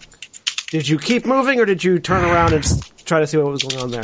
[0.70, 2.66] Did you keep moving, or did you turn around and
[3.06, 4.02] try to see what was going on there?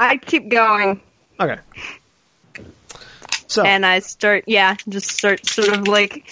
[0.00, 1.00] I keep going,
[1.38, 1.58] Okay.
[3.46, 6.26] So, and I start, yeah, just start sort of like,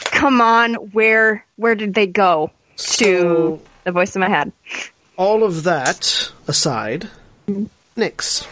[0.00, 2.50] come on, where where did they go?
[2.76, 4.52] To the voice in my head.
[5.16, 7.08] all of that aside,
[7.46, 7.66] mm-hmm.
[8.00, 8.46] Nyx,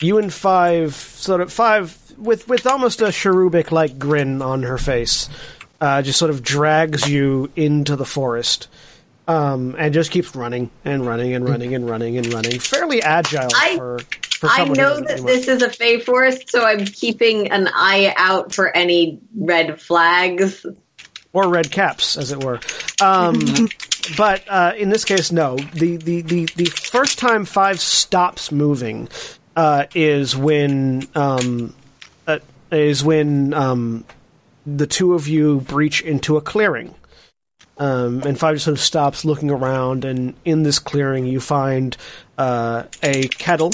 [0.00, 4.78] you and Five, sort of Five, with with almost a cherubic like grin on her
[4.78, 5.28] face,
[5.80, 8.68] uh, just sort of drags you into the forest,
[9.28, 13.50] um, and just keeps running and running and running and running and running, fairly agile
[13.54, 13.98] I- for.
[14.38, 18.52] for I know that this is a Fey forest, so I'm keeping an eye out
[18.52, 20.66] for any red flags.
[21.32, 22.60] Or red caps, as it were.
[23.00, 23.68] Um,
[24.16, 25.56] but uh, in this case, no.
[25.56, 29.08] The, the, the, the first time Five stops moving
[29.56, 31.74] uh, is when um,
[32.26, 32.38] uh,
[32.70, 34.04] is when um,
[34.66, 36.94] the two of you breach into a clearing.
[37.78, 41.96] Um, and Five just sort of stops looking around, and in this clearing, you find
[42.38, 43.72] uh, a kettle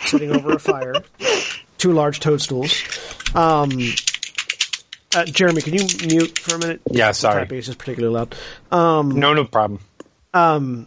[0.00, 0.94] sitting over a fire,
[1.78, 2.82] two large toadstools.
[5.14, 6.80] Uh, Jeremy, can you mute for a minute?
[6.90, 7.42] Yeah, sorry.
[7.42, 8.34] typing is just particularly loud.
[8.70, 9.80] Um, No, no problem.
[10.32, 10.86] um,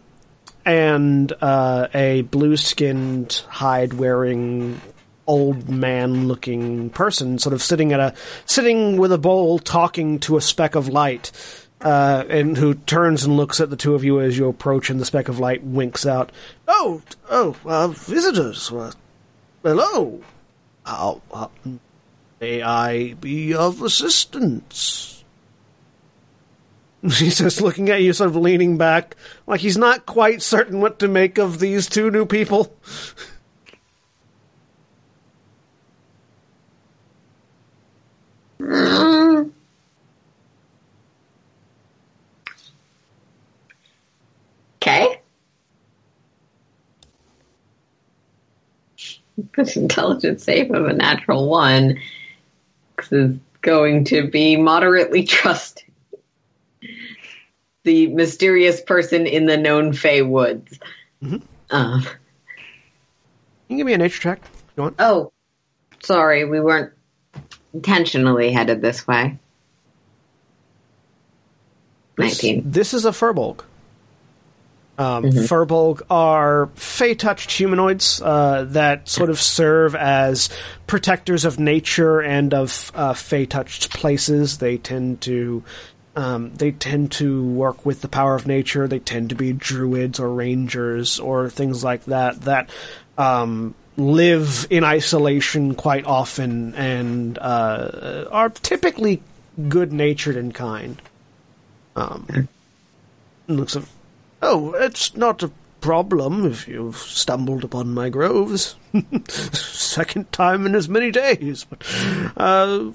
[0.64, 4.80] and uh, a blue-skinned, hide-wearing,
[5.28, 8.14] old man-looking person, sort of sitting at a
[8.46, 11.30] sitting with a bowl, talking to a speck of light,
[11.82, 14.98] uh, and who turns and looks at the two of you as you approach, and
[14.98, 16.32] the speck of light winks out.
[16.66, 17.00] Oh,
[17.30, 18.72] oh, uh, visitors.
[18.72, 18.90] Uh,
[19.62, 20.20] hello.
[22.40, 25.24] May I be of assistance?
[27.02, 30.98] He's just looking at you, sort of leaning back, like he's not quite certain what
[31.00, 32.74] to make of these two new people.
[44.82, 45.20] Okay.
[49.56, 52.02] This intelligence save of a natural one 'cause
[53.10, 55.84] is going to be moderately trusted.
[57.84, 60.78] The mysterious person in the known Fey woods.
[61.22, 61.42] Mhm.
[61.70, 62.08] Uh, You
[63.68, 64.40] can give me a nature check
[64.76, 64.96] you want.
[64.98, 65.32] oh,
[66.02, 66.92] sorry, we weren't
[67.72, 69.38] intentionally headed this way.
[72.16, 72.70] This- 19.
[72.70, 73.60] This is a Firbolg.
[74.98, 75.46] Um, Mhm.
[75.46, 80.48] Firbolg are Fey-touched humanoids uh, that sort of serve as
[80.86, 84.58] protectors of nature and of uh, Fey-touched places.
[84.58, 85.62] They tend to
[86.16, 88.88] um, they tend to work with the power of nature.
[88.88, 92.70] They tend to be druids or rangers or things like that that
[93.18, 99.22] um, live in isolation quite often and uh, are typically
[99.68, 101.02] good-natured and kind.
[101.96, 102.48] Um,
[103.46, 103.90] looks of,
[104.46, 105.50] oh, it's not a
[105.80, 108.76] problem if you've stumbled upon my groves.
[109.28, 111.64] Second time in as many days.
[111.64, 111.84] But
[112.36, 112.92] uh,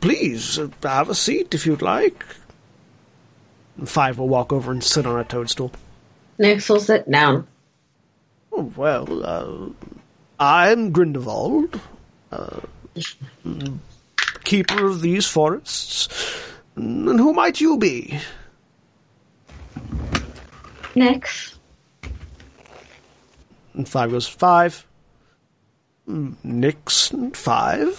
[0.00, 2.24] please uh, have a seat if you'd like.
[3.84, 5.72] Five will walk over and sit on a toadstool.
[6.38, 7.46] Nyx will sit down.
[8.52, 9.90] Oh, well, uh,
[10.38, 11.80] I'm Grindelwald,
[12.30, 12.60] uh,
[14.44, 16.08] keeper of these forests.
[16.76, 18.20] And who might you be?
[20.94, 21.54] Nyx.
[23.74, 24.86] And five goes five.
[26.06, 27.96] Hmm, Nyx and five.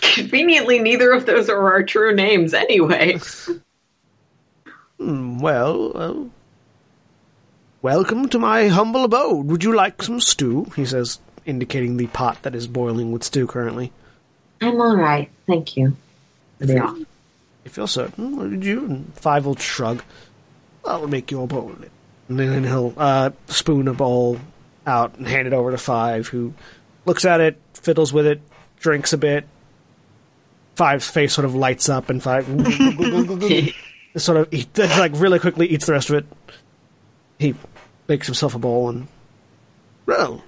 [0.00, 3.18] Conveniently, neither of those are our true names anyway.
[4.98, 6.14] hmm, well, uh,
[7.82, 9.46] welcome to my humble abode.
[9.46, 10.72] Would you like some stew?
[10.76, 13.92] He says, indicating the pot that is boiling with stew currently.
[14.60, 15.96] I'm alright, thank you.
[16.60, 16.94] Yeah.
[16.94, 18.36] You feel certain?
[18.36, 18.84] Would you?
[18.84, 20.02] And five will shrug.
[20.84, 21.74] I'll make you a bowl.
[22.30, 24.38] And then he'll uh, spoon a bowl
[24.86, 26.54] out and hand it over to Five, who
[27.04, 28.40] looks at it, fiddles with it,
[28.78, 29.48] drinks a bit.
[30.76, 32.46] Five's face sort of lights up, and Five
[34.16, 36.26] sort of eat, like really quickly eats the rest of it.
[37.40, 37.56] He
[38.06, 39.08] makes himself a bowl and.
[40.06, 40.44] Well,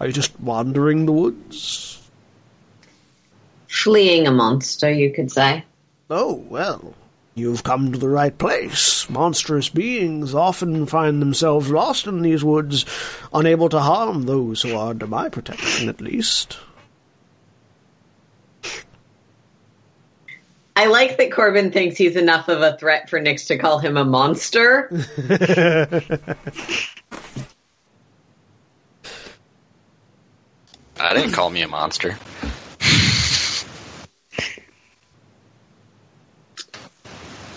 [0.00, 2.08] are you just wandering the woods?
[3.68, 5.66] Fleeing a monster, you could say.
[6.08, 6.94] Oh, well,
[7.34, 9.08] you've come to the right place.
[9.10, 12.84] Monstrous beings often find themselves lost in these woods,
[13.32, 16.58] unable to harm those who are under my protection, at least.
[20.76, 23.96] I like that Korbyn thinks he's enough of a threat for Nyx to call him
[23.96, 24.90] a monster.
[30.98, 32.16] I didn't call me a monster.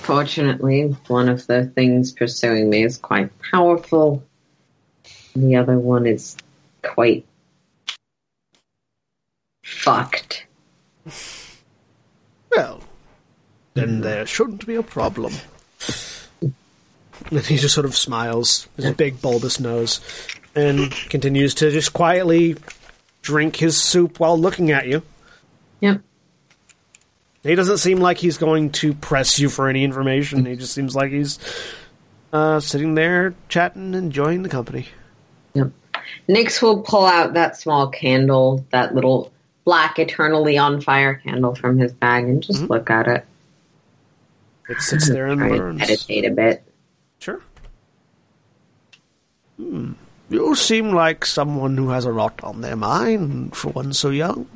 [0.07, 4.23] Fortunately, one of the things pursuing me is quite powerful.
[5.35, 6.37] The other one is
[6.81, 7.25] quite
[9.65, 10.45] fucked.
[12.49, 12.79] Well,
[13.73, 15.33] then there shouldn't be a problem.
[16.41, 19.99] And he just sort of smiles, his big bulbous nose,
[20.55, 22.55] and continues to just quietly
[23.21, 25.03] drink his soup while looking at you.
[25.81, 26.01] Yep.
[27.47, 30.45] He doesn't seem like he's going to press you for any information.
[30.45, 31.39] He just seems like he's
[32.33, 34.87] uh, sitting there chatting, enjoying the company.
[35.53, 35.71] Yep.
[36.27, 39.31] Nyx will pull out that small candle, that little
[39.63, 42.69] black eternally on fire candle from his bag and just Mhm.
[42.69, 43.25] look at it.
[44.69, 45.79] It sits there and burns.
[45.79, 46.63] meditate a bit.
[47.19, 47.41] Sure.
[49.57, 49.93] Hmm.
[50.29, 54.47] You seem like someone who has a lot on their mind for one so young.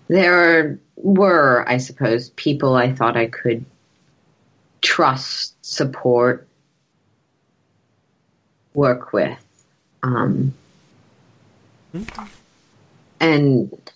[0.09, 3.65] There were, I suppose, people I thought I could
[4.81, 6.47] trust, support,
[8.73, 9.37] work with.
[10.05, 10.55] Um,
[13.19, 13.93] and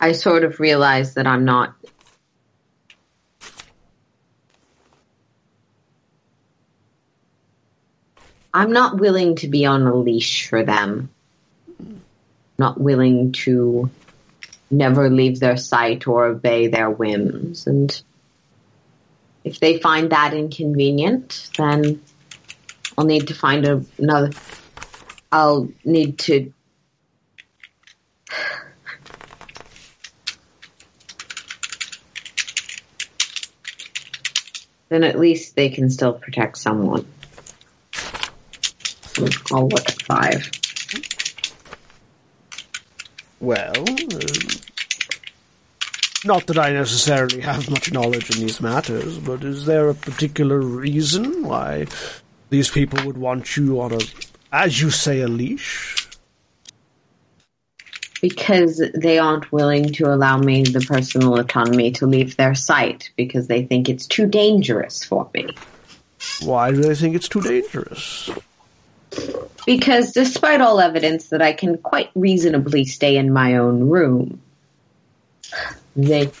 [0.00, 1.74] I sort of realized that I'm not.
[8.54, 11.10] I'm not willing to be on a leash for them
[12.62, 13.90] not willing to
[14.70, 17.66] never leave their sight or obey their whims.
[17.66, 17.90] And
[19.42, 22.02] if they find that inconvenient, then
[22.96, 23.64] I'll need to find
[23.98, 24.36] another.
[25.30, 26.52] I'll need to.
[34.88, 37.06] Then at least they can still protect someone.
[39.52, 40.50] I'll look at five.
[43.40, 44.52] Well, uh,
[46.24, 50.60] not that I necessarily have much knowledge in these matters, but is there a particular
[50.60, 51.86] reason why
[52.50, 53.98] these people would want you on a,
[54.52, 56.08] as you say, a leash?
[58.20, 63.48] Because they aren't willing to allow me the personal autonomy to leave their sight because
[63.48, 65.48] they think it's too dangerous for me.
[66.40, 68.30] Why do they think it's too dangerous?
[69.66, 74.40] Because despite all evidence that I can quite reasonably stay in my own room,
[75.94, 76.32] they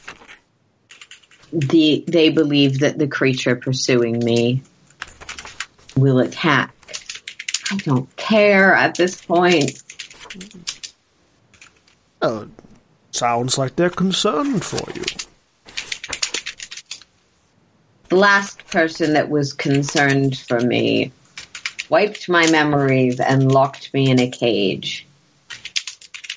[1.52, 4.62] the they believe that the creature pursuing me
[5.96, 6.74] will attack.
[7.70, 9.82] I don't care at this point.
[12.20, 12.48] Oh,
[13.10, 15.04] sounds like they're concerned for you.
[18.08, 21.12] The last person that was concerned for me
[21.88, 25.06] wiped my memories and locked me in a cage.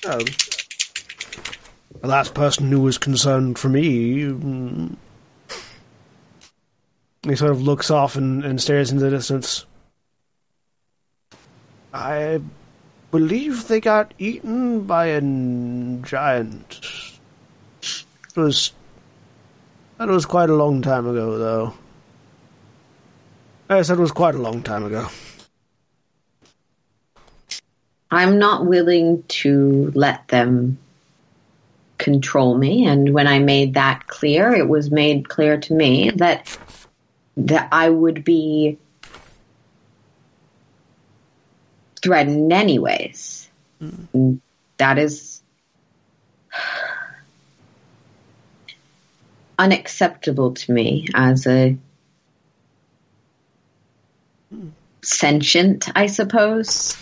[0.04, 0.18] Oh.
[2.00, 4.20] The last person who was concerned for me.
[4.24, 4.96] mm,
[7.24, 9.64] He sort of looks off and, and stares into the distance.
[11.92, 12.40] I
[13.10, 15.20] believe they got eaten by a
[16.02, 16.80] giant.
[17.80, 18.72] It was.
[19.98, 21.74] That was quite a long time ago, though.
[23.70, 25.08] Yes, that was quite a long time ago.
[28.10, 30.78] I'm not willing to let them
[31.98, 32.86] control me.
[32.86, 36.56] And when I made that clear, it was made clear to me that
[37.38, 38.78] that I would be
[42.02, 43.48] threatened anyways.
[43.82, 44.06] Mm.
[44.14, 44.40] And
[44.78, 45.42] That is
[49.58, 51.76] unacceptable to me as a
[54.54, 54.70] mm.
[55.02, 56.96] sentient, I suppose.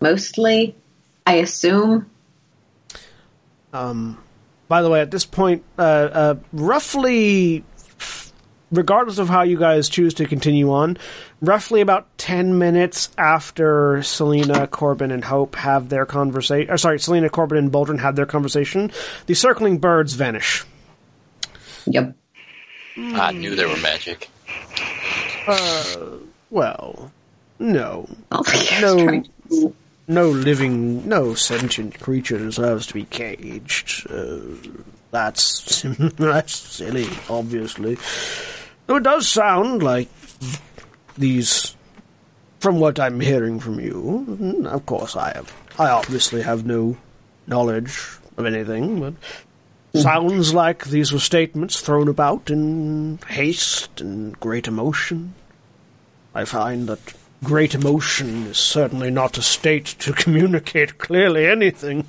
[0.00, 0.74] Mostly,
[1.26, 2.10] I assume.
[3.72, 4.18] Um,
[4.68, 7.64] by the way, at this point, uh, uh, roughly,
[8.72, 10.96] regardless of how you guys choose to continue on,
[11.40, 17.28] roughly about 10 minutes after Selina, Korbyn, and Hope have their conversation, or sorry, Selina,
[17.28, 18.90] Korbyn, and Boldrin have their conversation,
[19.26, 20.64] the circling birds vanish.
[21.86, 22.16] Yep.
[22.96, 24.28] I knew they were magic.
[25.46, 26.06] Uh,
[26.50, 27.12] Well,
[27.58, 28.08] no.
[28.32, 28.42] Oh,
[28.80, 29.72] No.
[30.10, 34.10] No living, no sentient creature deserves to be caged.
[34.10, 34.38] Uh,
[35.12, 35.82] that's
[36.18, 37.96] that's silly, obviously.
[38.86, 40.08] Though it does sound like
[41.16, 41.76] these,
[42.58, 44.26] from what I'm hearing from you.
[44.28, 45.52] mm, Of course, I have.
[45.78, 46.96] I obviously have no
[47.46, 47.96] knowledge
[48.36, 49.14] of anything, but
[50.02, 55.34] sounds like these were statements thrown about in haste and great emotion.
[56.34, 56.98] I find that
[57.42, 62.06] great emotion is certainly not a state to communicate clearly anything.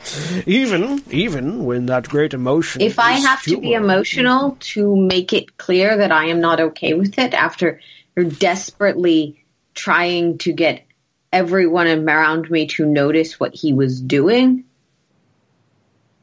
[0.46, 5.56] even even when that great emotion If I have to be emotional to make it
[5.56, 7.80] clear that I am not okay with it after
[8.14, 9.44] you're desperately
[9.74, 10.86] trying to get
[11.32, 14.64] everyone around me to notice what he was doing,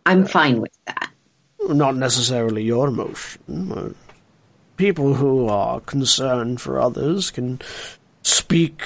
[0.05, 1.11] I'm fine with that.
[1.67, 3.95] not necessarily your emotion.
[4.77, 7.59] People who are concerned for others can
[8.23, 8.81] speak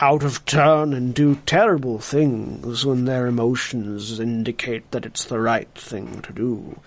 [0.00, 5.72] out of turn and do terrible things when their emotions indicate that it's the right
[5.74, 6.80] thing to do.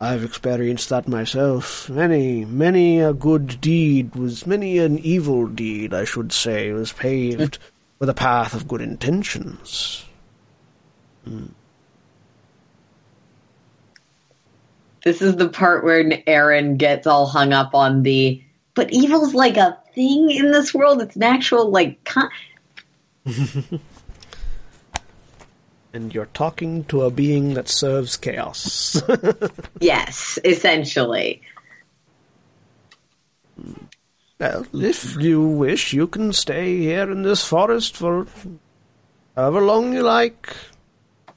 [0.00, 1.88] I've experienced that myself.
[1.88, 7.58] Many, many a good deed was, many an evil deed, I should say, was paved
[7.98, 10.04] with a path of good intentions.
[11.24, 11.46] Hmm.
[15.04, 18.42] This is the part where Erin gets all hung up on the,
[18.74, 21.00] but evil's like a thing in this world.
[21.02, 22.30] It's an actual, like, con-
[25.94, 29.00] And you're talking to a being that serves chaos.
[29.80, 31.40] yes, essentially.
[34.40, 38.26] Well, if you wish, you can stay here in this forest for
[39.36, 40.56] however long you like.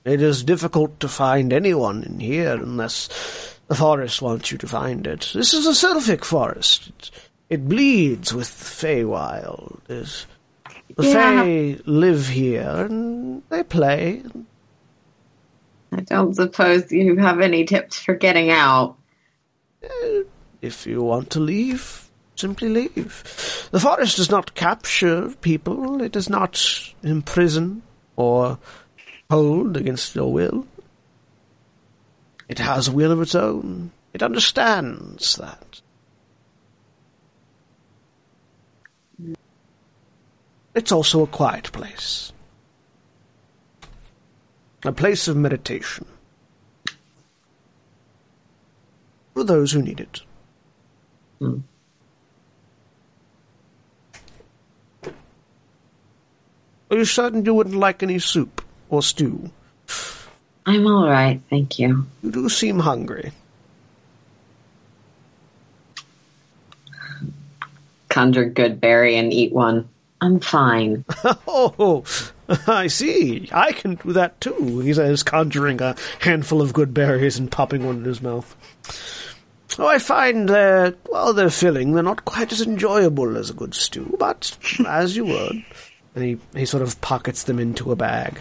[0.04, 5.06] It is difficult to find anyone in here unless the forest wants you to find
[5.06, 5.32] it.
[5.36, 7.12] This is a sylphic forest.
[7.50, 9.80] It, bleeds with Feywild.
[9.88, 10.26] There's-
[10.96, 11.44] The Yeah.
[11.44, 14.24] Fey live here and they play.
[15.92, 18.98] I don't suppose you have any tips for getting out.
[19.84, 20.24] Uh,
[20.62, 23.68] if you want to leave, simply leave.
[23.72, 26.62] The forest does not capture people, it does not
[27.04, 27.84] imprison
[28.16, 28.58] or
[29.30, 30.66] hold against your will.
[32.50, 33.92] It has a will of its own.
[34.14, 35.82] It understands that.
[40.78, 42.32] It's also a quiet place.
[44.86, 46.06] A place of meditation.
[49.34, 50.22] For those who need it.
[51.40, 51.62] Hmm.
[56.92, 59.50] Are you certain you wouldn't like any soup or stew?
[60.68, 62.06] I'm all right, thank you.
[62.22, 63.32] You do seem hungry.
[68.10, 69.90] Conjure good berry and eat one.
[70.22, 71.06] I'm fine.
[71.48, 72.06] Oh,
[72.66, 73.50] I see.
[73.52, 74.80] I can do that too.
[74.80, 78.56] He says, conjuring a handful of good berries and popping one in his mouth.
[79.78, 83.74] Oh, I find that, while they're filling, they're not quite as enjoyable as a good
[83.74, 84.58] stew, but
[84.88, 85.64] as you would.
[86.16, 88.40] And he, he sort of pockets them into a bag.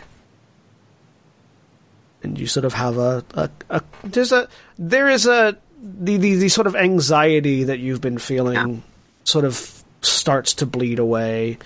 [2.23, 4.49] And you sort of have a, a, a there's a,
[4.79, 8.83] there is a, the, the, the sort of anxiety that you've been feeling
[9.25, 9.76] sort of
[10.07, 11.59] starts to bleed away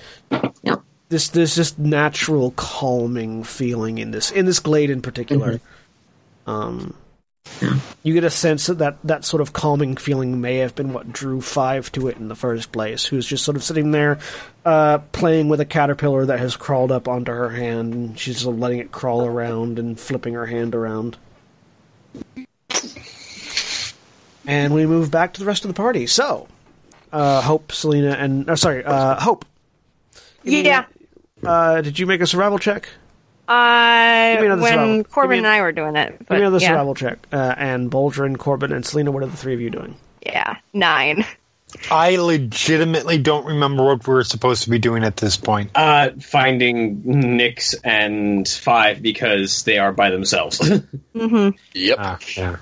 [0.63, 0.83] Yep.
[1.09, 5.61] this there's just natural calming feeling in this in this glade in particular.
[6.47, 6.95] Um,
[8.03, 11.13] you get a sense that, that that sort of calming feeling may have been what
[11.13, 13.05] drew Five to it in the first place.
[13.05, 14.19] Who's just sort of sitting there,
[14.65, 18.47] uh, playing with a caterpillar that has crawled up onto her hand, and she's just
[18.47, 21.17] letting it crawl around and flipping her hand around.
[24.47, 26.07] And we move back to the rest of the party.
[26.07, 26.49] So,
[27.13, 29.45] uh, Hope, Selina, and uh, sorry, uh, Hope.
[30.45, 30.85] Give me- Yeah.
[31.45, 32.89] uh, did you make a survival check?
[33.49, 35.05] Uh, Give me another when survival.
[35.05, 36.17] Korbyn me- and I were doing it.
[36.21, 36.69] But Give me another yeah.
[36.69, 37.19] survival check.
[37.33, 39.97] Uh, and Boldrin, Korbyn, and Selina, what are the three of you doing?
[40.25, 41.25] Yeah, nine.
[41.91, 45.71] I legitimately don't remember what we were supposed to be doing at this point.
[45.75, 50.59] Uh, finding Nyx and Five because they are by themselves.
[51.15, 51.57] Mm-hmm.
[51.75, 51.97] Yep.
[52.01, 52.57] Ah, yeah.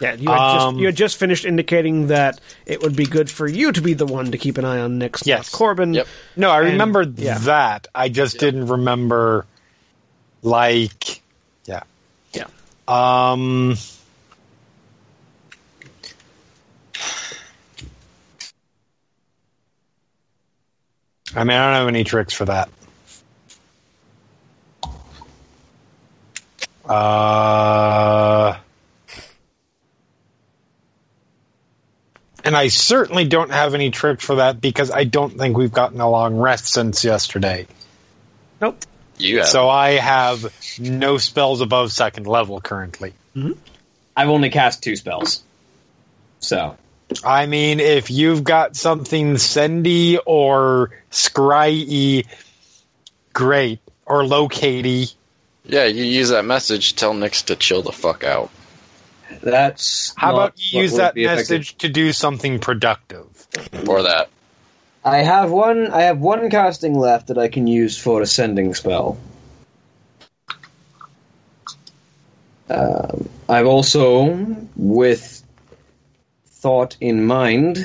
[0.00, 3.28] Yeah, you had, Um, just, you had just finished indicating that it would be good
[3.28, 5.50] for you to be the one to keep an eye on Nyx, Yes.
[5.50, 5.94] Korbyn.
[5.94, 6.06] Yep.
[6.36, 7.38] No, I And- remember yeah.
[7.38, 7.88] that.
[7.94, 9.44] I just didn't remember,
[10.42, 11.20] like,
[11.64, 11.82] yeah.
[12.32, 12.44] Yeah.
[12.86, 13.76] Um.
[21.34, 22.68] I mean, I don't have any tricks for that.
[26.88, 28.56] Uh,
[32.48, 36.00] and I certainly don't have any tricks for that because I don't think we've gotten
[36.00, 37.66] a long rest since yesterday.
[38.58, 38.78] Nope.
[39.18, 39.48] You have.
[39.48, 40.50] So I have
[40.80, 43.12] no spells above second level currently.
[43.36, 43.52] Mm-hmm.
[44.16, 45.42] I've only cast two spells.
[46.40, 46.78] So
[47.22, 52.24] I mean, if you've got something sendy or scry
[53.34, 53.80] great.
[54.06, 55.12] Or locatey.
[55.66, 56.96] yeah, you use that message.
[56.96, 58.48] Tell Nyx to chill the fuck out.
[59.40, 61.50] That's How about you use that be effective.
[61.50, 63.46] message to do something productive?
[63.86, 64.28] Or that.
[65.04, 65.90] I have one.
[65.90, 69.16] I have one casting left that I can use for ascending spell.
[72.68, 74.46] Um, I've also,
[74.76, 75.42] with
[76.46, 77.78] thought in mind,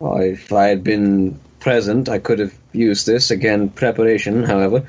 [0.00, 3.70] uh, if I had been present, I could have used this again.
[3.70, 4.84] Preparation, however,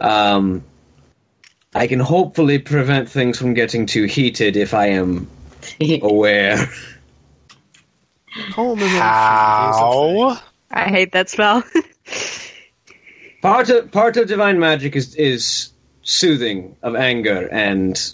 [0.00, 0.62] um,
[1.76, 5.28] I can hopefully prevent things from getting too heated if I am
[6.02, 6.70] aware.
[8.52, 10.18] Calm emotion is a thing.
[10.18, 10.40] How?
[10.70, 11.62] I hate that spell.
[13.42, 15.70] Part of part of divine magic is is
[16.02, 18.12] soothing of anger and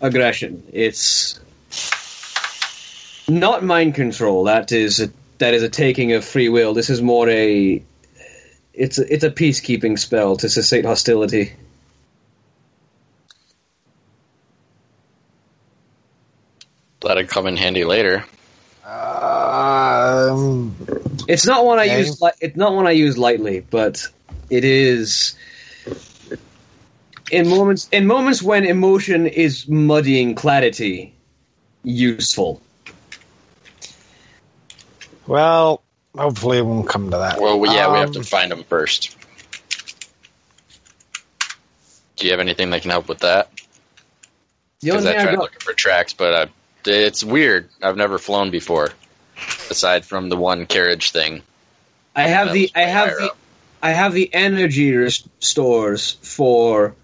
[0.00, 0.62] aggression.
[0.72, 1.38] It's
[3.28, 4.44] not mind control.
[4.44, 6.74] That is a, that is a taking of free will.
[6.74, 7.82] This is more a
[8.80, 11.52] it's a, it's a peacekeeping spell to cessate hostility.
[17.02, 18.24] That'd come in handy later.
[18.82, 20.74] Um,
[21.28, 22.22] It's not one I use.
[22.22, 24.06] Li- it's not one I use lightly, but
[24.48, 25.34] it is
[27.30, 31.14] in moments in moments when emotion is muddying clarity.
[31.84, 32.62] Useful.
[35.26, 35.79] well,
[36.16, 37.40] hopefully it won't come to that.
[37.40, 39.16] Well, we, yeah, we have Um, to find them first.
[42.16, 43.50] Do you have anything that can help with that?
[44.82, 46.50] Because I thing I tried looking for tracks, but I,
[46.90, 47.68] it's weird.
[47.82, 48.90] I've never flown before,
[49.70, 51.42] aside from the one carriage thing.
[52.14, 53.36] I have the I have the up.
[53.82, 56.94] I have the energy restores for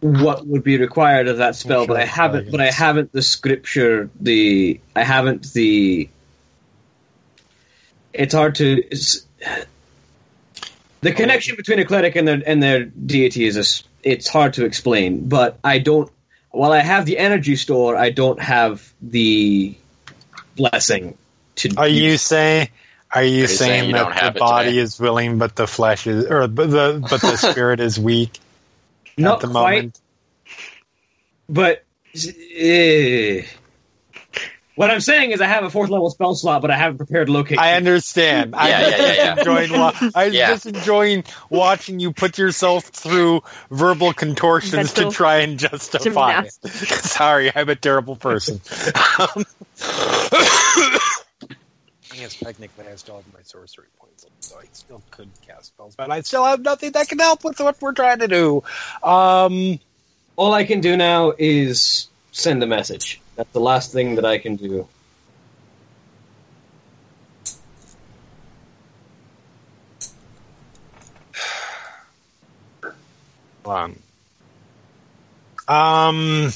[0.00, 2.50] what would be required of that spell, sure but I haven't.
[2.50, 4.10] But I haven't the scripture.
[4.20, 6.08] The I haven't the.
[8.18, 8.82] It's hard to.
[8.90, 9.26] It's,
[11.00, 14.64] the connection between a cleric and their and their deity is a, it's hard to
[14.64, 15.28] explain.
[15.28, 16.10] But I don't.
[16.50, 19.76] While I have the energy store, I don't have the
[20.56, 21.16] blessing
[21.56, 21.74] to.
[21.76, 22.68] Are you saying?
[23.12, 24.80] Are you you saying, saying you that the body today?
[24.80, 28.38] is willing, but the flesh is, or but the but the spirit is weak
[29.16, 29.76] not at the quite?
[29.76, 30.00] moment?
[31.48, 31.84] But
[32.14, 33.42] eh.
[34.76, 37.28] What I'm saying is, I have a fourth level spell slot, but I haven't prepared
[37.28, 37.58] locate.
[37.58, 38.54] I understand.
[38.54, 39.38] I'm Yeah, just yeah, yeah, yeah.
[39.38, 39.72] enjoying.
[39.72, 40.48] Wa- I'm Yeah.
[40.48, 46.52] just enjoying watching you put yourself through verbal contortions to try and justify it.
[46.62, 48.60] Sorry, I'm a terrible person.
[49.18, 49.44] Um,
[52.16, 56.10] guess technically I still have my sorcery points, so I still could cast spells, but
[56.10, 58.62] I still have nothing that can help with what we're trying to do.
[59.02, 59.78] Um,
[60.36, 63.20] All I can do now is send a message.
[63.36, 64.88] That's the last thing that I can do.
[73.64, 73.96] hold
[75.68, 75.68] on.
[75.68, 76.52] Um.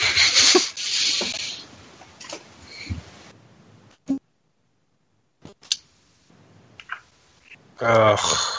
[7.80, 8.57] Ugh.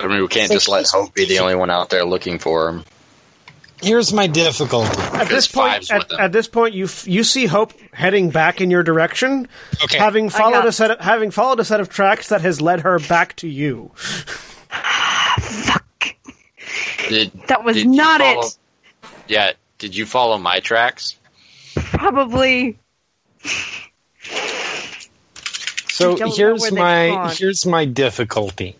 [0.00, 2.68] I mean, we can't just let Hope be the only one out there looking for
[2.68, 2.84] him.
[3.80, 4.88] Here's my difficulty.
[5.00, 8.30] At this There's point, fives at, at this point, you f- you see Hope heading
[8.30, 9.46] back in your direction,
[9.84, 9.98] Okay.
[9.98, 12.80] having followed got- a set of, having followed a set of tracks that has led
[12.80, 13.92] her back to you.
[15.38, 15.84] Fuck.
[17.08, 18.56] Did, That was did not follow- it.
[19.28, 21.14] Yeah, did you follow my tracks?
[21.76, 22.78] Probably.
[25.88, 28.76] So here's my here's my difficulty.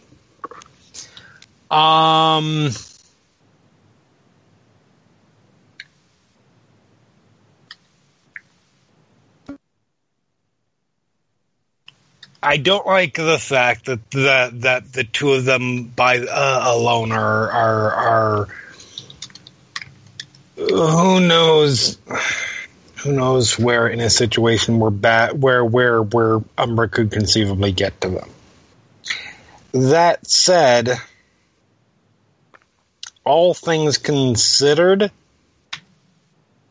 [1.71, 2.71] Um
[12.43, 17.11] I don't like the fact that that that the two of them by uh, alone
[17.13, 18.49] are are are
[20.57, 21.99] who knows
[23.03, 28.01] who knows where in a situation where bad where where where Umbra could conceivably get
[28.03, 28.31] to them.
[29.73, 30.91] That said,
[33.29, 35.11] all things considered,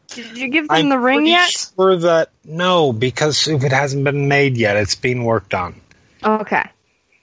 [0.08, 1.50] Did you give them I'm the ring yet?
[1.50, 5.80] sure that no, because if it hasn't been made yet, it's being worked on.
[6.24, 6.64] Okay.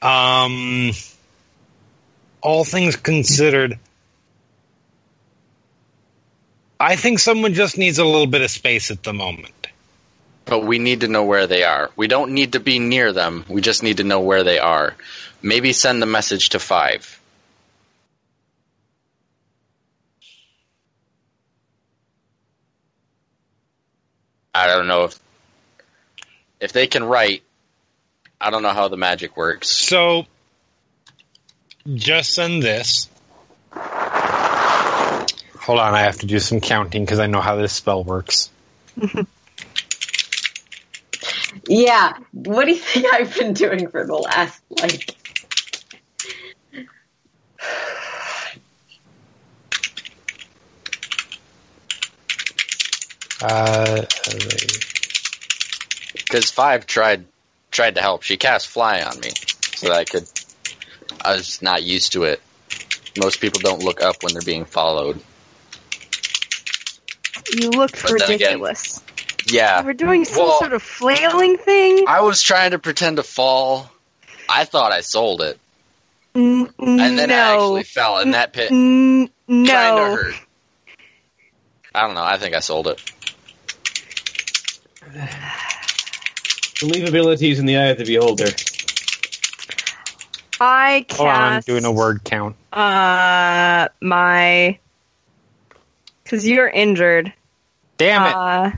[0.01, 0.93] Um,
[2.41, 3.79] all things considered,
[6.79, 9.67] I think someone just needs a little bit of space at the moment.
[10.45, 11.91] But we need to know where they are.
[11.97, 13.47] We don't need to be near them.
[13.49, 14.95] We just need to know where they are.
[15.43, 17.19] Maybe send the message to five.
[24.55, 25.19] I don't know if
[26.61, 27.43] if they can write.
[28.41, 29.69] I don't know how the magic works.
[29.69, 30.27] So,
[31.95, 33.09] just send this.
[33.73, 38.51] Hold on, I have to do some counting because I know how this spell works.
[41.69, 42.15] Yeah.
[42.33, 45.17] What do you think I've been doing for the last like?
[53.43, 54.03] Uh,
[56.15, 57.25] Because five tried
[57.71, 58.23] tried to help.
[58.23, 59.31] She cast fly on me
[59.77, 60.25] so that I could.
[61.25, 62.41] I was not used to it.
[63.19, 65.21] Most people don't look up when they're being followed.
[67.53, 69.01] You looked But then again- ridiculous.
[69.47, 72.07] Yeah, We're doing some Well- sort of flailing thing.
[72.09, 73.91] I was trying to pretend to fall.
[74.49, 75.59] I thought I sold it,
[76.35, 78.71] N- and then I actually fell in that pit.
[78.71, 79.97] N- no.
[80.13, 80.35] of hurt.
[81.95, 82.25] I don't know.
[82.25, 83.01] I think I sold it.
[86.81, 88.47] Believability is in the eye of the beholder.
[90.61, 92.55] I cast hold on, I'm doing a word count.
[92.73, 94.79] uh my
[96.23, 97.33] because you're injured.
[97.97, 98.35] Damn it!
[98.35, 98.71] Uh,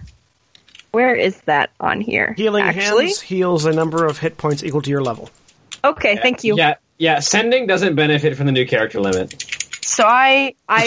[0.92, 2.32] where is that on here?
[2.36, 5.30] Healing Actually, hands heals a number of hit points equal to your level.
[5.84, 6.56] okay, thank you.
[6.56, 7.20] Yeah, yeah.
[7.20, 9.42] Sending doesn't benefit from the new character limit.
[9.82, 10.86] So I I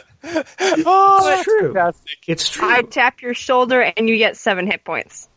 [0.60, 1.72] oh, It's true.
[1.72, 2.18] fantastic.
[2.26, 2.68] It's true.
[2.68, 5.28] I tap your shoulder and you get seven hit points.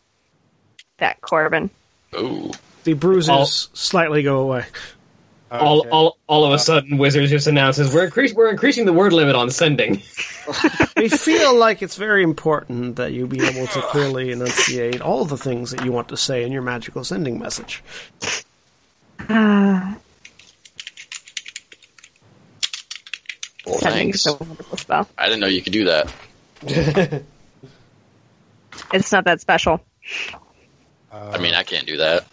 [0.97, 1.69] That Korbyn.
[2.15, 2.51] Ooh,
[2.83, 4.65] the bruises All- slightly go away.
[5.51, 5.89] All, Okay.
[5.89, 9.35] all, all of a sudden, Wizards just announces we're increase, we're increasing the word limit
[9.35, 9.95] on sending.
[10.95, 15.35] we feel like it's very important that you be able to clearly enunciate all the
[15.37, 17.83] things that you want to say in your magical sending message.
[19.29, 19.97] Ah,
[23.65, 24.25] well, thanks.
[24.25, 25.09] a wonderful spell.
[25.17, 27.23] I didn't know you could do that.
[28.93, 29.81] It's not that special.
[31.11, 32.25] I mean, I can't do that.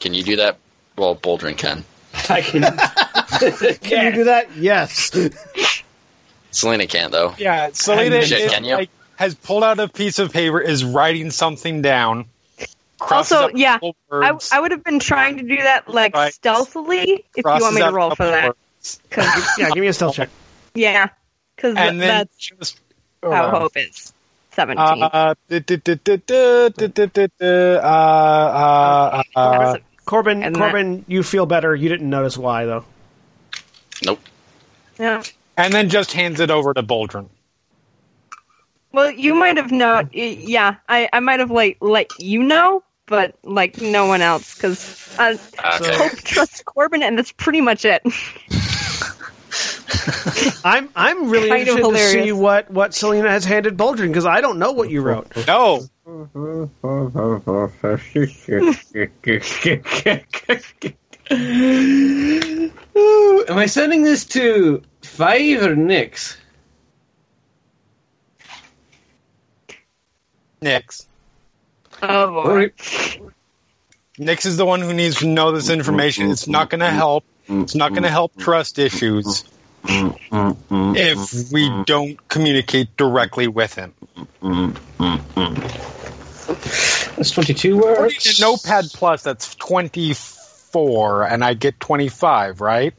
[0.00, 0.58] Can you do that?
[0.96, 1.84] Well, Boldrin can.
[2.28, 2.62] I can.
[3.80, 4.56] Can you do that?
[4.56, 5.10] Yes.
[6.52, 7.34] Selina can't though.
[7.36, 8.74] Yeah, Selina Shit, is, can you?
[8.76, 12.26] like, has pulled out a piece of paper, is writing something down.
[13.00, 13.78] Also, yeah,
[14.12, 16.32] I, I would have been trying to do that like Right.
[16.32, 18.30] stealthily if you want me to roll for
[19.10, 19.48] couple that.
[19.58, 20.22] yeah, give me a stealth oh.
[20.22, 20.30] check.
[20.74, 21.08] Yeah,
[21.56, 22.80] because th- that's just
[23.22, 24.12] how hope is.
[24.52, 24.86] 17.
[30.06, 31.74] Korbyn, and Korbyn, that- you feel better.
[31.74, 32.84] You didn't notice why, though.
[34.04, 34.20] Nope.
[34.98, 35.22] Yeah.
[35.56, 37.28] And then just hands it over to Boldrin.
[38.92, 40.14] Well, you might have not.
[40.14, 45.16] Yeah, I, I might have like let you know, but like no one else because
[45.18, 45.96] I uh, okay.
[45.96, 48.02] hope trust Korbyn, and that's pretty much it.
[50.64, 54.40] I'm I'm really Kind interested to see what what Selina has handed Boldrin because I
[54.40, 55.30] don't know what you wrote.
[55.46, 55.86] No,
[61.32, 62.70] Ooh,
[63.48, 66.36] am I sending this to Five or Nyx?
[70.60, 71.06] Nyx.
[72.02, 72.72] Oh boy.
[74.18, 76.30] Nyx is the one who needs to know this information.
[76.30, 77.24] It's not going to help.
[77.48, 78.42] It's not going to help mm-hmm.
[78.42, 79.44] trust issues
[79.82, 80.92] mm-hmm.
[80.96, 83.94] if we don't communicate directly with him.
[84.42, 85.54] Mm-hmm.
[87.16, 88.40] That's 22 words.
[88.40, 92.94] In Notepad Plus, that's 24, and I get 25, right?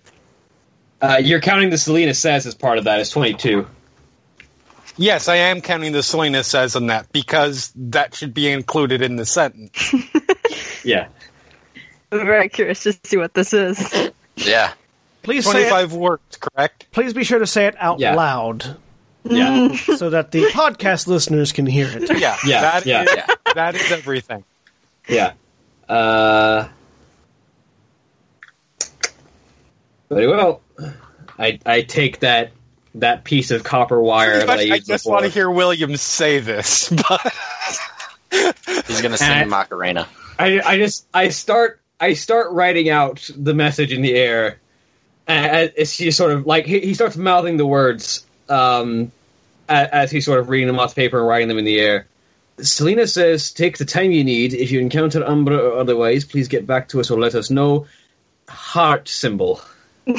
[1.02, 3.68] Uh, you're counting the Selina says as part of that as 22.
[4.98, 9.18] Yes, I am counting the Selina says on that because that should be included in
[9.18, 9.94] the sentence.
[10.86, 11.08] Yeah.
[12.12, 14.12] I'm very curious to see what this is.
[14.38, 14.74] Yeah.
[15.24, 16.86] Please say it, 25 words, correct?
[16.92, 18.16] please be sure to say it out Yeah.
[18.16, 18.78] loud
[19.24, 19.74] Yeah.
[19.98, 22.20] so that the podcast listeners can hear it.
[22.20, 23.04] Yeah, Yeah, that yeah.
[23.04, 24.44] is- that is everything.
[25.08, 25.34] Yeah.
[25.90, 26.68] Uh,
[30.10, 30.62] very well.
[31.40, 32.52] I I take that
[32.96, 35.14] that piece of copper wire that I I, used just before.
[35.22, 37.34] want to hear Williams say this, but
[38.88, 40.08] He's gonna sing And- Macarena.
[40.38, 44.60] I I just I start I start writing out the message in the air,
[45.28, 49.12] and as he sort of like he, he starts mouthing the words um,
[49.70, 51.80] as, as he's sort of reading them off the paper and writing them in the
[51.80, 52.08] air.
[52.60, 54.54] Selina says, "Take the time you need.
[54.54, 57.88] If you encounter Umbra or otherwise, please get back to us or let us know."
[58.48, 59.60] Heart symbol.
[60.06, 60.16] there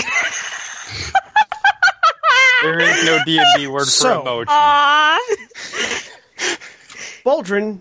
[2.80, 4.46] is no D and D word So- for emoji.
[4.48, 5.18] Aww.
[7.24, 7.80] Boldrin,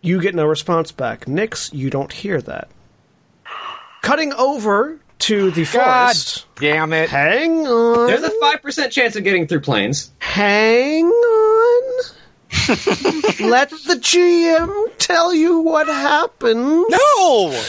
[0.00, 1.24] you get no response back.
[1.26, 2.68] Nyx, you don't hear that.
[4.02, 6.46] Cutting over to the God forest.
[6.56, 7.10] damn it!
[7.10, 8.06] Hang on.
[8.06, 10.10] There's a five percent chance of getting through planes.
[10.18, 12.02] Hang on.
[13.40, 16.84] Let the GM tell you what happened.
[16.88, 17.62] No,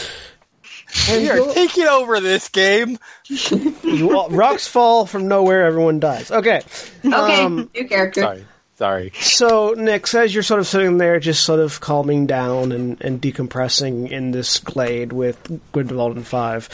[1.08, 2.98] And we are you'll- taking over this game.
[3.28, 6.30] you all- rocks fall from nowhere, everyone dies.
[6.30, 6.62] Okay.
[7.04, 8.22] Okay, Um, new character.
[8.22, 8.44] Sorry,
[8.82, 9.12] sorry.
[9.20, 13.22] So, Nyx, as you're sort of sitting there, just sort of calming down and, and
[13.22, 16.68] decompressing in this glade with Grindelwald and Five,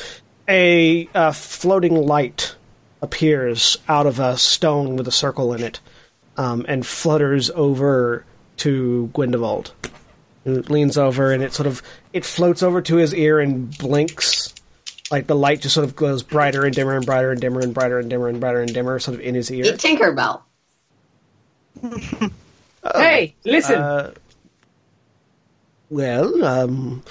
[0.49, 2.55] a uh, floating light
[3.03, 5.81] appears out of a stone with a circle in it
[6.39, 8.25] um, and flutters over
[8.57, 9.73] to Grindelwald.
[10.45, 11.83] Who leans over and it sort of
[12.15, 14.55] it floats over to his ear and blinks.
[15.11, 17.75] Like the light just sort of glows brighter and dimmer and brighter and dimmer and
[17.75, 19.67] brighter and dimmer and brighter and dimmer, sort of in his ear.
[19.67, 19.83] It's
[21.81, 22.33] Tinkerbell.
[22.95, 23.77] hey, listen.
[23.77, 24.15] Uh,
[25.91, 27.03] well, um,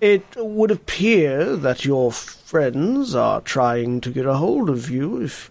[0.00, 5.48] it would appear that your friends are trying to get a hold of you if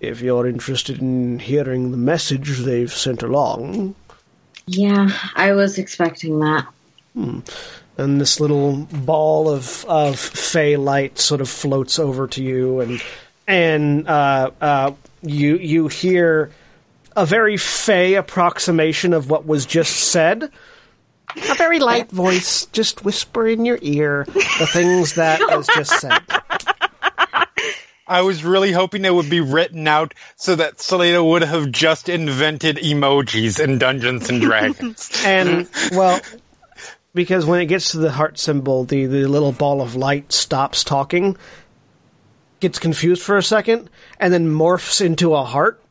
[0.00, 3.94] if you're interested in hearing the message they've sent along.
[4.66, 6.66] Yeah, I was expecting that.
[7.14, 13.02] And this little ball of of fey light sort of floats over to you, and
[13.46, 14.92] and uh, uh,
[15.22, 16.50] you you hear
[17.16, 20.50] a very fey approximation of what was just said.
[21.50, 24.24] A very light voice, just whisper in your ear
[24.58, 26.20] the things that was just said.
[28.06, 32.08] I was really hoping it would be written out so that Selina would have just
[32.08, 35.10] invented emojis in Dungeons and Dragons.
[35.26, 36.20] And well,
[37.14, 40.84] because when it gets to the heart symbol, the the little ball of light stops
[40.84, 41.36] talking,
[42.60, 43.90] gets confused for a second,
[44.20, 45.82] and then morphs into a heart,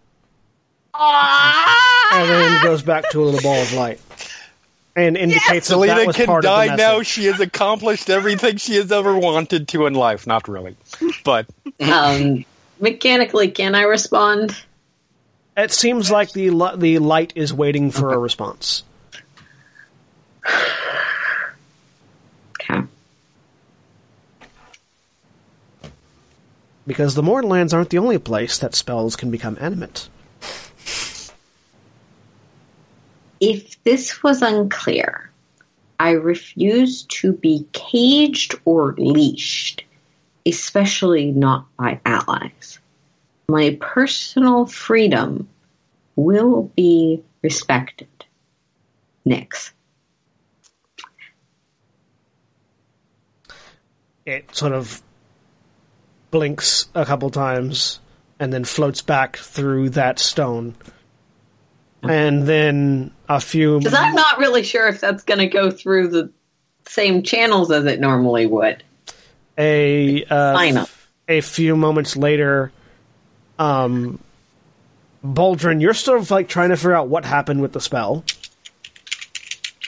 [0.98, 4.00] and then goes back to a little ball of light,
[4.96, 7.02] and indicates that Selina that was can part of die the now.
[7.02, 10.26] She has accomplished everything she has ever wanted to in life.
[10.26, 10.76] Not really,
[11.24, 11.48] but
[11.80, 12.46] Um,
[12.80, 14.56] mechanically, can I respond?
[15.58, 18.84] It seems like the the light is waiting for a response.
[22.62, 22.82] Okay.
[26.88, 30.10] Because the Mornlands aren't the only place that spells can become animate.
[33.40, 35.30] If this was unclear,
[36.00, 39.84] I refuse to be caged or leashed,
[40.46, 42.80] especially not by allies.
[43.48, 45.48] My personal freedom
[46.16, 48.08] will be respected.
[49.28, 49.72] Nyx.
[54.26, 55.02] It sort of
[56.32, 58.00] blinks a couple times
[58.40, 60.76] and then floats back through that stone.
[62.04, 63.80] And then a few.
[63.80, 66.32] Because I'm not really sure if that's going to go through the
[66.88, 68.84] same channels as it normally would.
[69.58, 70.90] a uh, up.
[71.28, 72.72] a few moments later,
[73.58, 74.20] um,
[75.24, 78.24] Boldrin, you're sort of like trying to figure out what happened with the spell,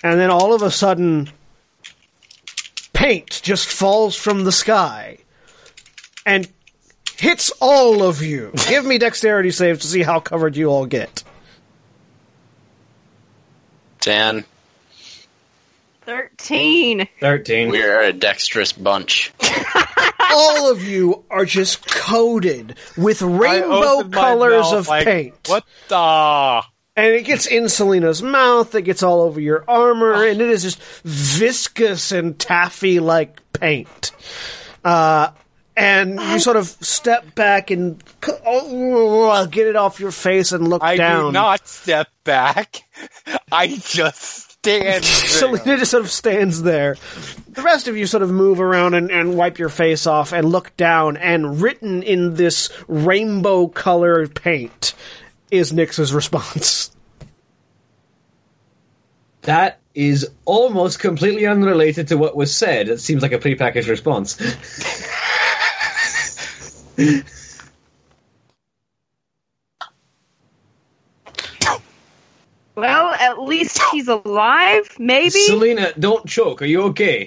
[0.03, 1.29] and then all of a sudden,
[2.93, 5.19] paint just falls from the sky
[6.25, 6.47] and
[7.17, 8.51] hits all of you.
[8.67, 11.23] Give me dexterity saves to see how covered you all get.
[14.07, 14.45] Dan,
[16.03, 17.09] 13.
[17.19, 17.69] Thirteen.
[17.69, 19.33] we're a dexterous bunch.
[20.31, 25.35] all of you are just coated with rainbow colors of like, paint.
[25.47, 26.63] What the?
[26.95, 30.63] And it gets in Selina's mouth, it gets all over your armor, and it is
[30.63, 34.13] just viscous and taffy like paint.
[34.85, 35.31] Uh,
[35.77, 38.03] and you sort of step back and
[38.45, 41.25] oh, get it off your face and look I down.
[41.25, 42.81] I do not step back.
[43.51, 45.01] I just stand there.
[45.03, 46.97] Selina just sort of stands there.
[47.49, 50.49] The rest of you sort of move around and, and wipe your face off and
[50.49, 54.95] look down, and written in this rainbow colored paint
[55.51, 56.89] is Nyx's response.
[59.41, 62.89] That is almost completely unrelated to what was said.
[62.89, 64.37] It seems like a prepackaged response.
[72.75, 75.31] Well, at least he's alive, maybe?
[75.31, 76.61] Selina, don't choke.
[76.61, 77.25] Are you okay?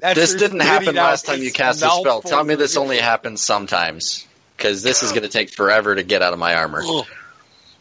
[0.00, 2.20] That's This didn't happen last time you cast a spell.
[2.22, 4.26] Tell me this only happens sometimes.
[4.56, 6.82] Because this is going to take forever to get out of my armor.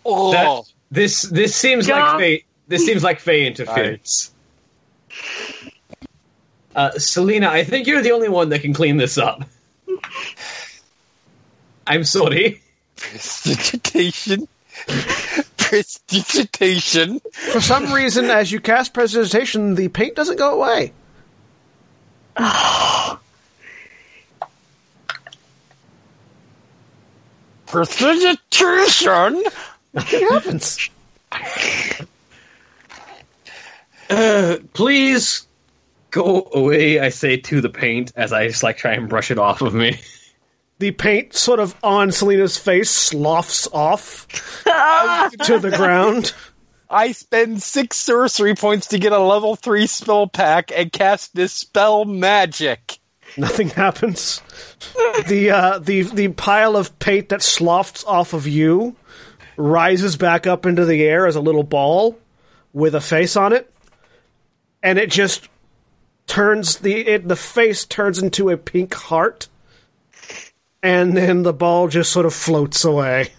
[0.06, 2.12] Oh, That, this this seems Yeah.
[2.14, 2.46] like Fey.
[2.68, 4.32] This seems like Fey interference.
[6.76, 9.44] Uh, Selina, I think you're the only one that can clean this up.
[11.88, 12.62] I'm sorry.
[12.96, 14.48] prestidigitation.
[15.58, 17.20] prestidigitation.
[17.52, 20.94] For some reason, as you cast Prestidigitation, the paint doesn't go away.
[27.68, 29.44] Prestidigitation.
[29.94, 30.90] Nothing happens.
[34.10, 35.48] Uh, please
[36.10, 37.00] go away.
[37.00, 39.74] I say to the paint as I just like try and brush it off of
[39.74, 40.02] me.
[40.82, 44.28] The paint sort of on Selina's face sloughs off
[45.44, 46.34] to the ground.
[46.90, 52.06] I spend six sorcery points to get a level three spell pack and cast Dispel
[52.06, 52.98] Magic.
[53.38, 54.42] Nothing happens.
[55.28, 58.96] The uh, the the pile of paint that sloughs off of you
[59.58, 62.18] rises back up into the air as a little ball
[62.74, 63.72] with a face on it,
[64.82, 65.48] and it just
[66.26, 69.48] turns the it, the face turns into a pink heart,
[70.84, 73.30] and then the ball just sort of floats away.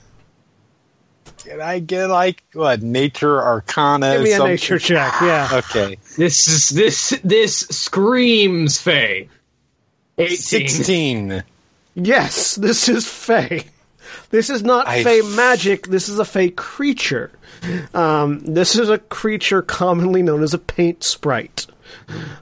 [1.39, 4.12] Can I get like what nature arcana?
[4.14, 4.52] Give me a something?
[4.52, 5.12] nature check.
[5.20, 5.48] Yeah.
[5.52, 9.28] Okay, This is this this screams Fey.
[10.19, 10.36] 18.
[10.36, 11.43] sixteen.
[11.94, 13.64] Yes, this is Fey.
[14.31, 15.89] This is not I- Fey magic.
[15.89, 17.31] This is a Fey creature.
[17.94, 21.66] Um, this is a creature commonly known as a paint sprite.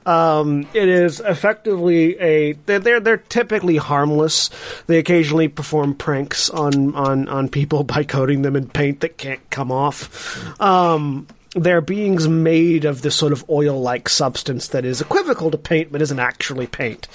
[0.05, 2.53] Um, it is effectively a.
[2.53, 4.49] They're, they're typically harmless.
[4.87, 9.47] They occasionally perform pranks on on on people by coating them in paint that can't
[9.49, 10.59] come off.
[10.61, 15.91] Um, they're beings made of this sort of oil-like substance that is equivocal to paint,
[15.91, 17.07] but isn't actually paint.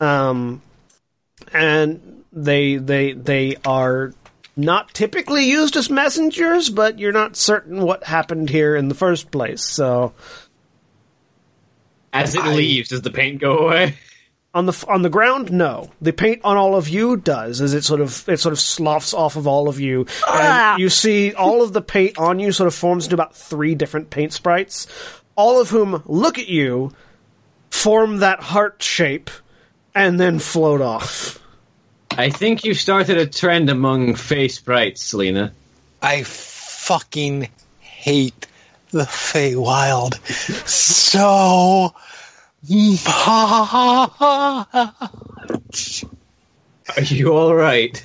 [0.00, 0.62] Um,
[1.52, 4.12] and they they they are
[4.56, 9.30] not typically used as messengers, but you're not certain what happened here in the first
[9.30, 9.64] place.
[9.64, 10.12] So
[12.14, 13.94] As it leaves, does the paint go away?
[14.54, 15.90] on the on the ground, no.
[16.00, 19.12] The paint on all of you does, as it sort of it sort of sloughs
[19.12, 20.74] off of all of you, Ah.
[20.74, 23.74] and you see all of the paint on you sort of forms into about three
[23.74, 24.86] different paint sprites,
[25.34, 26.92] all of whom look at you,
[27.70, 29.28] form that heart shape,
[29.92, 31.40] and then float off.
[32.12, 35.52] I think you started a trend among face sprites, Selina.
[36.00, 37.48] I fucking
[37.80, 38.46] hate
[38.94, 40.14] the Feywild
[40.68, 41.92] so
[44.72, 46.04] much.
[46.96, 48.00] Are you all right?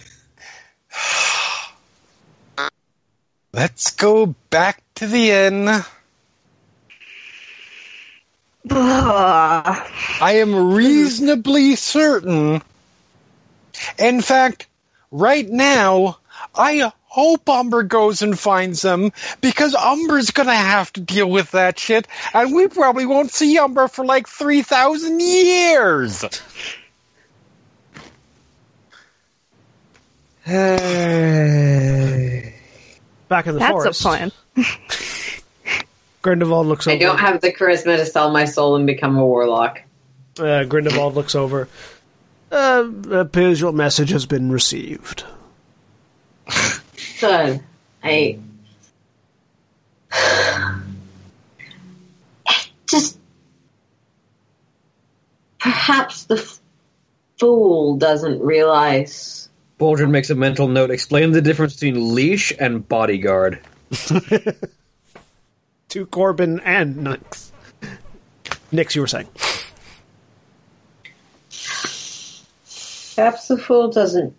[3.54, 5.68] Let's go back to the inn.
[8.72, 9.86] I
[10.22, 12.64] am reasonably certain.
[14.00, 14.66] In fact,
[15.12, 16.18] right now,
[16.56, 19.12] I hope Umbra goes and finds them
[19.42, 23.90] because Umbra's gonna have to deal with that shit, and we probably won't see Umbra
[23.90, 26.24] for like three thousand years.
[30.44, 32.56] Hey.
[33.28, 34.04] Back in the That's forest.
[34.04, 34.32] That's a plan.
[36.22, 36.96] Grindelwald looks over.
[36.96, 39.82] I don't have the charisma to sell my soul and become a warlock.
[40.38, 41.68] Uh, Grindelwald looks over.
[42.52, 45.24] Uh, appears your message has been received.
[47.20, 47.62] Good.
[48.04, 48.40] I
[52.88, 53.20] just
[55.60, 56.60] perhaps the f-
[57.38, 59.50] fool doesn't realize.
[59.80, 60.92] Boldrin makes a mental note.
[60.92, 63.60] Explain the difference between leash and bodyguard.
[65.90, 67.50] To Korbyn and Nyx.
[68.72, 69.28] Nyx, you were saying.
[73.16, 74.36] Perhaps the fool doesn't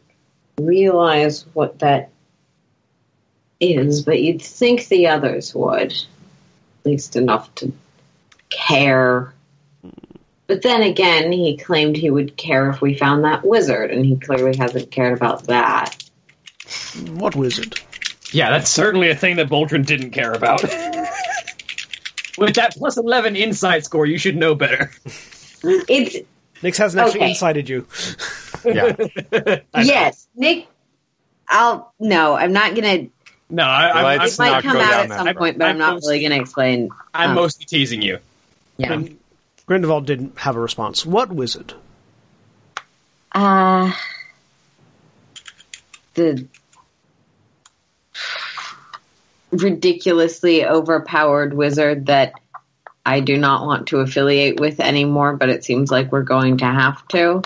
[0.61, 2.11] realize what that
[3.61, 5.93] is, but you'd think the others would.
[5.93, 7.73] At least enough to
[8.49, 9.33] care.
[10.47, 14.17] But then again, he claimed he would care if we found that wizard, and he
[14.17, 15.97] clearly hasn't cared about that.
[17.11, 17.79] What wizard?
[18.33, 20.63] Yeah, that's certainly a thing that Boldrin didn't care about.
[22.39, 24.91] With that plus 11 insight score, you should know better.
[25.63, 26.17] It's
[26.63, 27.31] Nyx hasn't actually Okay.
[27.31, 27.87] incited you.
[28.63, 28.95] Yeah.
[29.83, 30.69] yes, Nick.
[31.49, 32.35] I'll no.
[32.35, 33.07] I'm not gonna.
[33.51, 35.37] No, I, I'm, Let's It might not come out at some road.
[35.37, 36.91] point, but I'm, I'm not most- really gonna explain.
[37.13, 38.19] I'm um, mostly teasing you.
[38.77, 39.03] yeah.
[39.67, 41.07] Grindelwald didn't have a response.
[41.07, 41.75] What wizard?
[43.33, 43.93] Uh,
[46.15, 46.47] the
[49.53, 52.35] ridiculously overpowered wizard that
[53.07, 56.67] I do not want to affiliate with anymore, but it seems like we're going to
[56.67, 57.43] have to.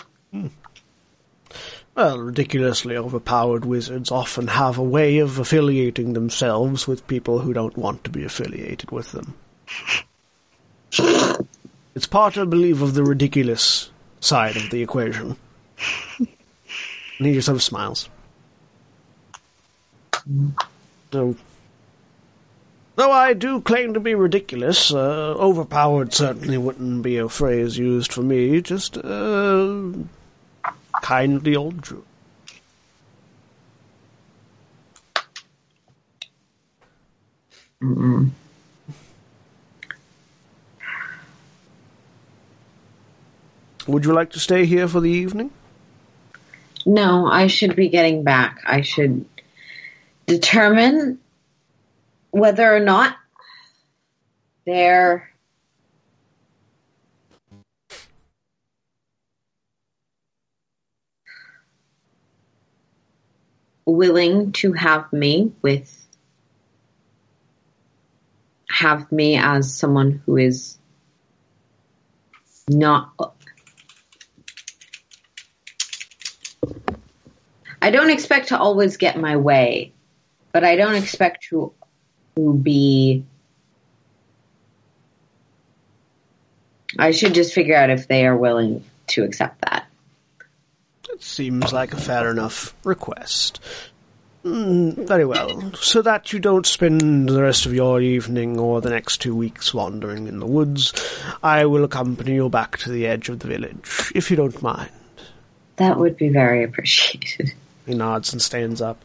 [1.95, 7.77] Well, ridiculously overpowered wizards often have a way of affiliating themselves with people who don't
[7.77, 9.35] want to be affiliated with them.
[11.95, 15.37] It's part, I believe, of the ridiculous side of the equation.
[16.19, 18.09] And he just sort of smiles.
[21.13, 21.37] So,
[22.97, 28.13] though I do claim to be ridiculous, uh, overpowered certainly wouldn't be a phrase used
[28.13, 28.61] for me.
[28.61, 29.83] Just, uh,
[31.03, 32.05] kindly old Drew.
[43.87, 45.51] Would you like to stay here for the evening?
[46.87, 48.61] No, I should be getting back.
[48.67, 49.27] I should
[50.27, 51.19] determine
[52.31, 53.17] whether or not
[54.65, 55.31] they're
[63.87, 66.01] willing to have me with
[68.69, 70.79] have me as someone who is
[72.69, 73.13] not
[77.85, 79.93] I don't expect to always get my way,
[80.53, 81.71] but I don't expect to,
[82.35, 83.27] to be.
[86.99, 89.84] I should just figure out if they are willing to accept that.
[91.15, 93.61] It seems like a fair enough request.
[94.45, 95.73] Mm, very well.
[95.75, 99.73] So that you don't spend the rest of your evening or the next two weeks
[99.73, 100.93] wandering in the woods,
[101.41, 104.91] I will accompany you back to the edge of the village, if you don't mind.
[105.77, 107.55] That would be very appreciated.
[107.87, 109.01] He nods and stands up.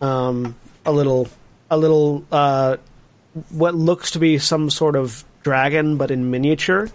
[0.00, 0.56] Um,
[0.86, 1.28] a little,
[1.70, 2.78] a little, uh,
[3.50, 6.88] what looks to be some sort of dragon, but in miniature,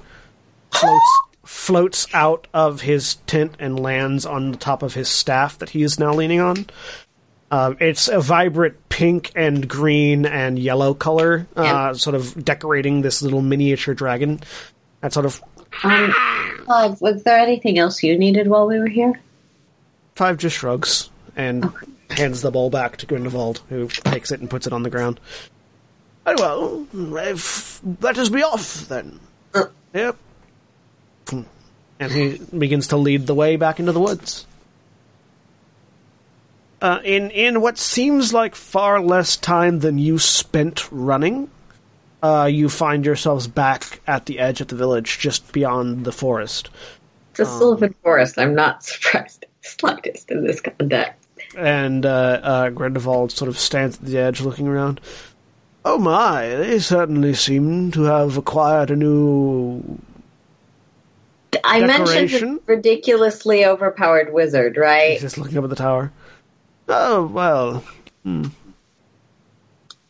[0.72, 5.70] floats floats out of his tent and lands on the top of his staff that
[5.70, 6.66] he is now leaning on.
[7.52, 11.94] Um, it's a vibrant pink and green and yellow color, uh, Yeah.
[11.94, 14.40] sort of decorating this little miniature dragon.
[15.02, 15.42] That sort of
[15.84, 16.14] Um,
[16.66, 19.20] Clive, was there anything else you needed while we were here?
[20.16, 21.70] Five just shrugs and
[22.10, 25.20] hands the bowl back to Grindelwald, who takes it and puts it on the ground.
[26.26, 29.20] Very well, if, let us be off then.
[29.94, 30.16] Yep.
[31.32, 34.46] And he begins to lead the way back into the woods.
[36.82, 41.50] Uh, in in what seems like far less time than you spent running,
[42.22, 46.70] uh, you find yourselves back at the edge of the village, just beyond the forest.
[47.32, 48.38] It's a Sylvan Forest.
[48.38, 51.26] I'm not surprised slightest in this context.
[51.58, 55.00] and uh, uh, Grindelwald sort of stands at the edge looking around.
[55.86, 59.82] Oh my, they certainly seem to have acquired a new.
[61.64, 65.14] I mentioned the ridiculously overpowered wizard, right?
[65.14, 66.12] He's just looking up at the tower.
[66.88, 67.84] Oh, well,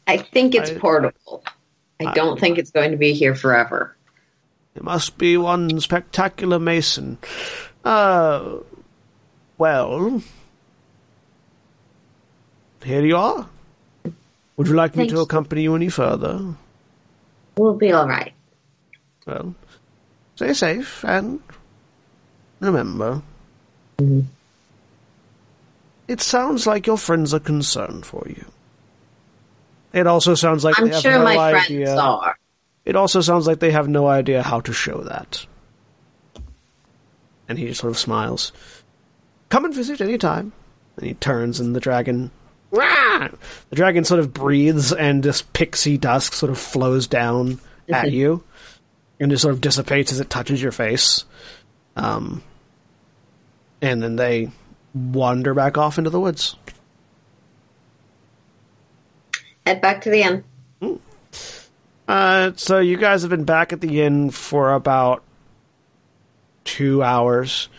[0.08, 1.44] I think it's I- portable.
[2.00, 3.96] I don't think it's going to be here forever.
[4.76, 7.18] It must be one spectacular mason.
[7.86, 8.58] Uh,
[9.58, 10.22] well,
[12.84, 13.48] here you are.
[14.58, 15.22] Would you like me to you.
[15.22, 16.56] accompany you any further?
[17.56, 18.34] We'll be all right.
[19.26, 19.56] Well,
[20.36, 21.40] stay safe and
[22.60, 23.22] remember.
[26.08, 28.46] It sounds like your friends are concerned for you.
[29.94, 31.86] It also sounds like I'm they have sure no my idea.
[31.86, 32.38] friends are.
[32.86, 35.46] It also sounds like they have no idea how to show that.
[37.48, 38.52] And he just sort of smiles.
[39.50, 40.52] Come and visit any time.
[40.98, 42.32] And he turns and the dragon.
[42.72, 43.30] Rah!
[43.70, 48.44] The dragon sort of breathes and this pixie dusk sort of flows down at you
[49.20, 51.26] and just sort of dissipates as it touches your face.
[51.96, 52.44] Um,
[53.82, 54.50] and then they
[54.94, 56.56] wander back off into the woods.
[59.66, 61.00] Head back to the inn.
[62.08, 65.24] Uh, so you guys have been back at the inn for about
[66.66, 67.70] two hours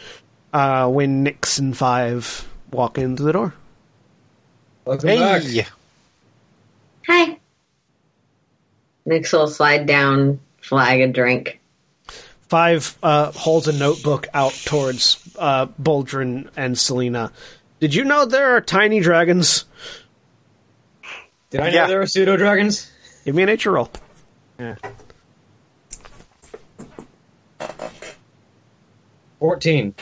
[0.52, 3.54] uh, when Nyx and Five walk in through the door.
[4.86, 5.42] Welcome back.
[5.42, 5.66] Hey,
[7.06, 7.38] Hey.
[9.06, 11.60] Nix will slide down, flag a drink.
[12.48, 17.32] Five uh, holds a notebook out towards uh, Boldrin and Selina.
[17.80, 19.64] Did you know there are tiny dragons?
[21.50, 21.86] Did I know Yeah.
[21.86, 22.90] there were pseudo dragons?
[23.24, 23.90] Give me a nature roll.
[24.58, 24.76] Yeah.
[29.38, 29.94] Fourteen.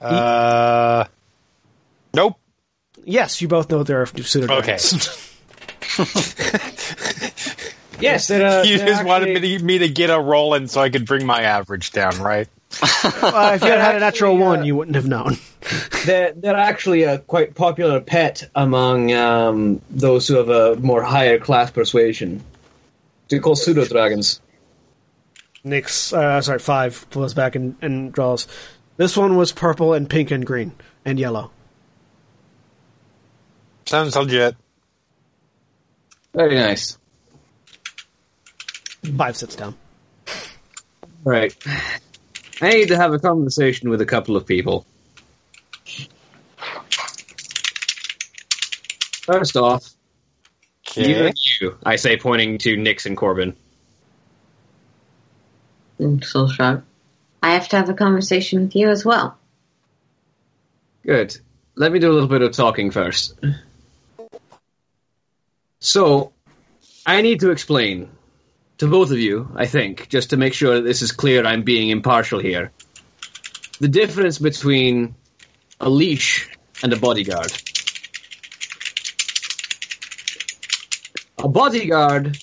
[0.00, 1.04] uh,
[2.14, 2.38] nope.
[3.04, 4.94] Yes, you both know there are pseudo dragons.
[5.96, 6.10] Okay.
[8.04, 8.28] dragons.
[8.28, 10.68] Yes, it, uh, you they're just wanted me to, me to get a roll in
[10.68, 12.48] so I could bring my average down, right?
[12.82, 15.36] uh, if you had had a natural Actually, uh, one, you wouldn't have known.
[16.04, 21.38] They're, they're actually a quite popular pet among um, those who have a more higher
[21.38, 22.42] class persuasion.
[23.28, 24.40] They're called pseudo dragons.
[25.64, 28.46] Nyx, uh, sorry, Five pulls back and, and draws.
[28.96, 30.72] This one was purple and pink and green
[31.04, 31.50] and yellow.
[33.86, 34.56] Sounds legit.
[36.34, 36.98] Very nice.
[39.16, 39.74] Five sits down.
[41.24, 41.54] Right.
[42.60, 44.86] I need to have a conversation with a couple of people.
[49.22, 49.90] First off,
[50.96, 53.54] you and you, I say, pointing to Nyx and Korbyn.
[55.98, 56.82] Nyx will shrug.
[57.42, 59.38] I have to have a conversation with you as well.
[61.04, 61.36] Good.
[61.74, 63.34] Let me do a little bit of talking first.
[65.80, 66.32] So,
[67.04, 68.10] I need to explain
[68.78, 71.62] to both of you, I think, just to make sure that this is clear I'm
[71.62, 72.72] being impartial here.
[73.80, 75.14] The difference between
[75.80, 76.48] a leash
[76.82, 77.52] and a bodyguard.
[81.38, 82.38] A bodyguard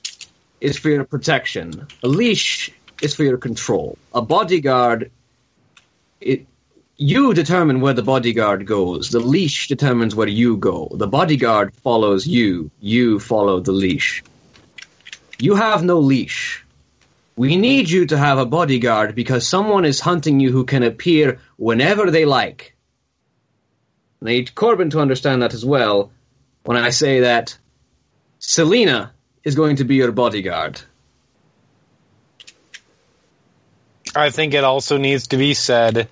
[0.60, 1.88] is for your protection.
[2.04, 2.72] A leash
[3.02, 3.98] is for your control.
[4.14, 5.12] A bodyguard
[6.20, 6.46] it
[6.98, 9.10] you determine where the bodyguard goes.
[9.10, 10.88] The leash determines where you go.
[10.94, 12.70] The bodyguard follows you.
[12.80, 14.24] You follow the leash.
[15.42, 16.64] You have no leash.
[17.36, 21.40] We need you to have a bodyguard because someone is hunting you who can appear
[21.58, 22.76] whenever they like.
[24.22, 26.12] I need Korbyn to understand that as well
[26.64, 27.58] when I say that
[28.38, 29.14] Selina
[29.44, 30.80] is going to be your bodyguard.
[34.16, 36.08] I think it also needs to be said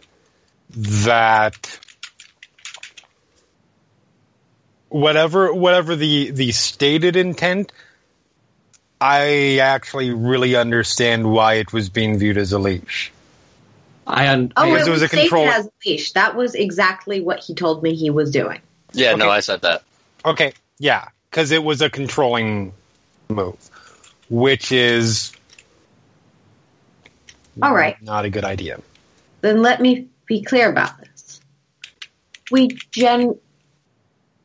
[0.72, 1.80] that
[4.88, 7.72] whatever whatever the the stated intent,
[9.02, 13.12] I actually really understand why it was being viewed as a leash.
[14.06, 16.12] I un- Oh, Because it it was was, a control- as a leash.
[16.14, 18.60] That was exactly what he told me he was doing.
[18.94, 19.84] Yeah, no, I said that.
[20.26, 22.74] Okay, yeah, because it was a controlling
[23.30, 23.56] move,
[24.30, 25.32] which is
[27.62, 28.02] All right.
[28.02, 28.82] not a good idea.
[29.42, 31.40] Then let me be clear about this.
[32.52, 33.38] We gen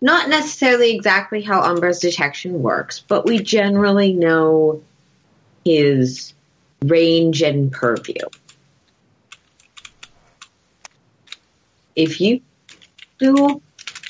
[0.05, 4.83] not necessarily exactly how Umbra's detection works, but we generally know
[5.65, 6.35] his
[6.83, 8.21] range and purview.
[11.97, 12.43] If you
[13.19, 13.63] two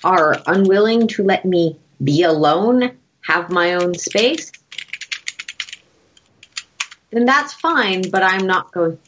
[0.02, 2.90] are unwilling to let me be alone,
[3.20, 4.50] have my own space,
[7.12, 8.98] then that's fine, but I'm not going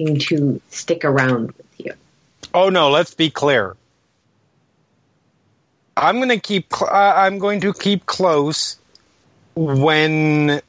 [0.00, 1.92] to stick around with you.
[2.54, 3.76] Oh no, let's be clear.
[5.96, 8.76] I'm going to keep cl- uh, I'm going to keep close
[9.54, 10.60] when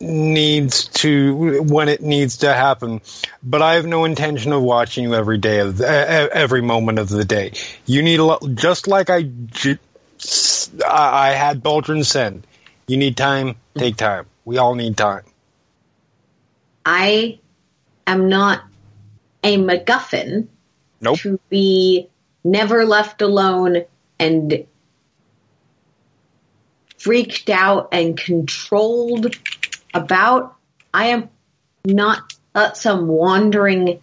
[0.00, 3.00] needs to when it needs to happen.
[3.42, 6.98] But I have no intention of watching you every day of the, uh, every moment
[6.98, 7.52] of the day.
[7.86, 9.30] You need a lo- just like I.
[10.86, 12.46] I had Boldrin send.
[12.86, 14.26] You need time, take time.
[14.44, 15.24] We all need time.
[16.86, 17.40] I
[18.06, 18.62] am not
[19.42, 20.48] a MacGuffin
[21.00, 21.18] Nope.
[21.20, 22.08] to be
[22.42, 23.84] never left alone
[24.18, 24.66] and
[26.98, 29.36] freaked out and controlled
[29.92, 30.56] about.
[30.92, 31.28] I am
[31.84, 32.34] not
[32.74, 34.00] some wandering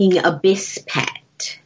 [0.00, 1.58] abyss pet.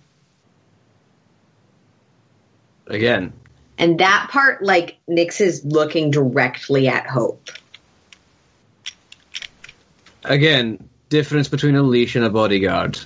[2.87, 3.33] Again,
[3.79, 7.51] And that part, like, Nyx is looking directly at Hope.
[10.25, 12.99] again, difference between a leash and a bodyguard.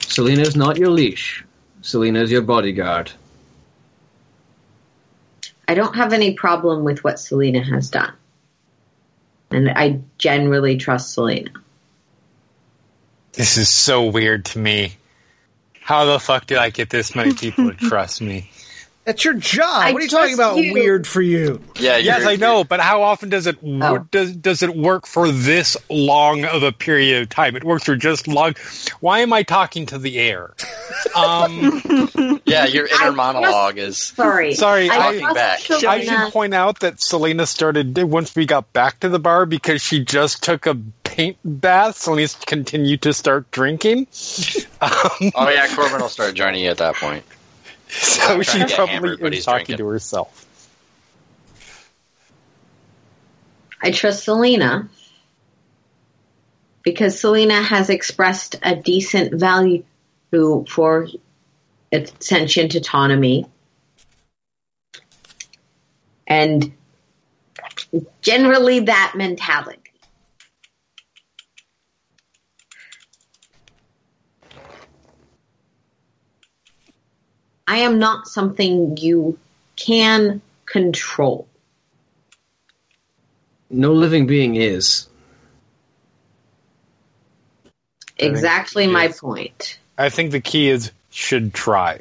[0.00, 1.44] Selina's not your leash.
[1.82, 3.12] Selina's your bodyguard.
[5.66, 8.12] I don't have any problem with what Selina has done.
[9.50, 11.50] And I generally trust Selina.
[13.32, 14.94] This is so weird to me.
[15.80, 18.50] How the fuck did I get this many people to trust me?
[19.04, 19.68] That's your job.
[19.68, 20.58] I what are you talking about?
[20.58, 20.72] you.
[20.72, 21.60] Weird for you.
[21.76, 23.98] Yeah, Yes, you're- I know, but how often does it Oh.
[24.12, 27.56] does does it work for this long of a period of time?
[27.56, 28.54] It works for just long.
[29.00, 30.54] Why am I talking to the air?
[31.16, 31.82] Um,
[32.44, 33.98] Yeah, your I inner monologue is.
[33.98, 34.54] Sorry.
[34.54, 35.58] Sorry, I- trust back.
[35.60, 35.88] Selina.
[35.90, 39.82] I should point out that Selina started once we got back to the bar because
[39.82, 41.96] she just took a paint bath.
[41.98, 44.06] Selina continued to start drinking,
[44.80, 44.90] um,
[45.34, 47.24] Oh yeah, Korbyn will start joining you at that point.
[48.00, 49.76] so trying she probably hammered, is talking drinking.
[49.78, 50.48] to herself.
[53.82, 54.88] I trust Selina
[56.82, 59.84] because Selina has expressed a decent value
[60.30, 61.08] for
[61.90, 63.46] its sentient autonomy.
[66.26, 66.72] And
[68.22, 69.81] generally that mentality.
[77.66, 79.38] I am not something you
[79.76, 81.46] can control.
[83.70, 85.08] No living being is.
[88.18, 89.20] Exactly my yes.
[89.20, 89.78] point.
[89.96, 92.00] I think the key is should try.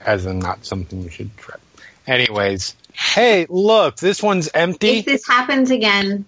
[0.00, 1.56] As in not something you should try.
[2.06, 4.98] Anyways, hey, look, this one's empty.
[5.00, 6.24] If this happens again,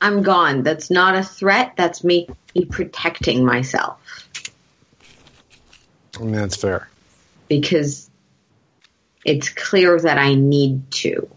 [0.00, 0.62] I'm gone.
[0.62, 1.74] That's not a threat.
[1.76, 2.28] That's me
[2.70, 3.98] protecting myself
[6.18, 6.90] I mean, that's fair.
[7.48, 8.10] because
[9.24, 11.28] it's clear that I need to.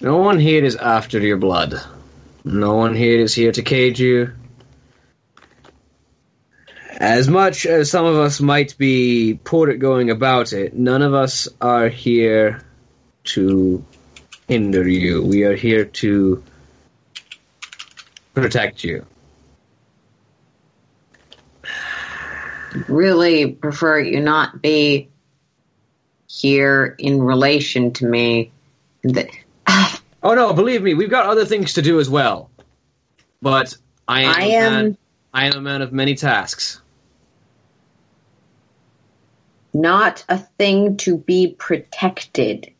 [0.00, 1.80] No one here is after your blood.
[2.44, 4.32] No one here is here to cage you.
[7.04, 11.12] As much as some of us might be poor at going about it, none of
[11.12, 12.62] us are here
[13.24, 13.84] to
[14.48, 15.22] hinder you.
[15.22, 16.42] We are here to
[18.32, 19.04] protect you.
[22.88, 25.10] Really prefer you not be
[26.26, 28.50] here in relation to me.
[30.22, 32.48] Oh no, believe me, we've got other things to do as well.
[33.42, 33.76] But
[34.08, 34.98] I am, I am- man,
[35.34, 36.80] I am a man of many tasks.
[39.74, 42.72] Not a thing to be protected.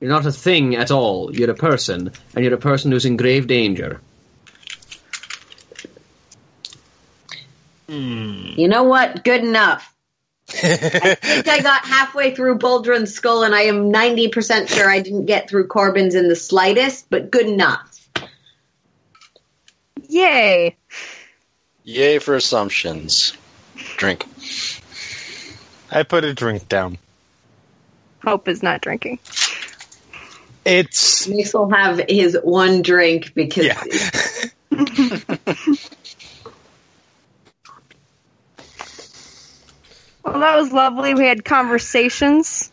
[0.00, 1.34] You're not a thing at all.
[1.34, 4.00] You're a person, and you're a person who's in grave danger.
[7.88, 8.52] Hmm.
[8.56, 9.24] You know what?
[9.24, 9.92] Good enough.
[10.48, 15.26] I think I got halfway through Boldrin's skull, and I am 90% sure I didn't
[15.26, 17.92] get through Korbyn's in the slightest, but good enough.
[20.08, 20.76] Yay.
[21.82, 23.36] Yay for assumptions.
[23.96, 24.24] Drink.
[25.90, 26.98] I put a drink down.
[28.22, 29.18] Hope is not drinking.
[30.64, 33.82] It's Mace will have his one drink because yeah.
[40.26, 41.14] Well, that was lovely.
[41.14, 42.72] We had conversations.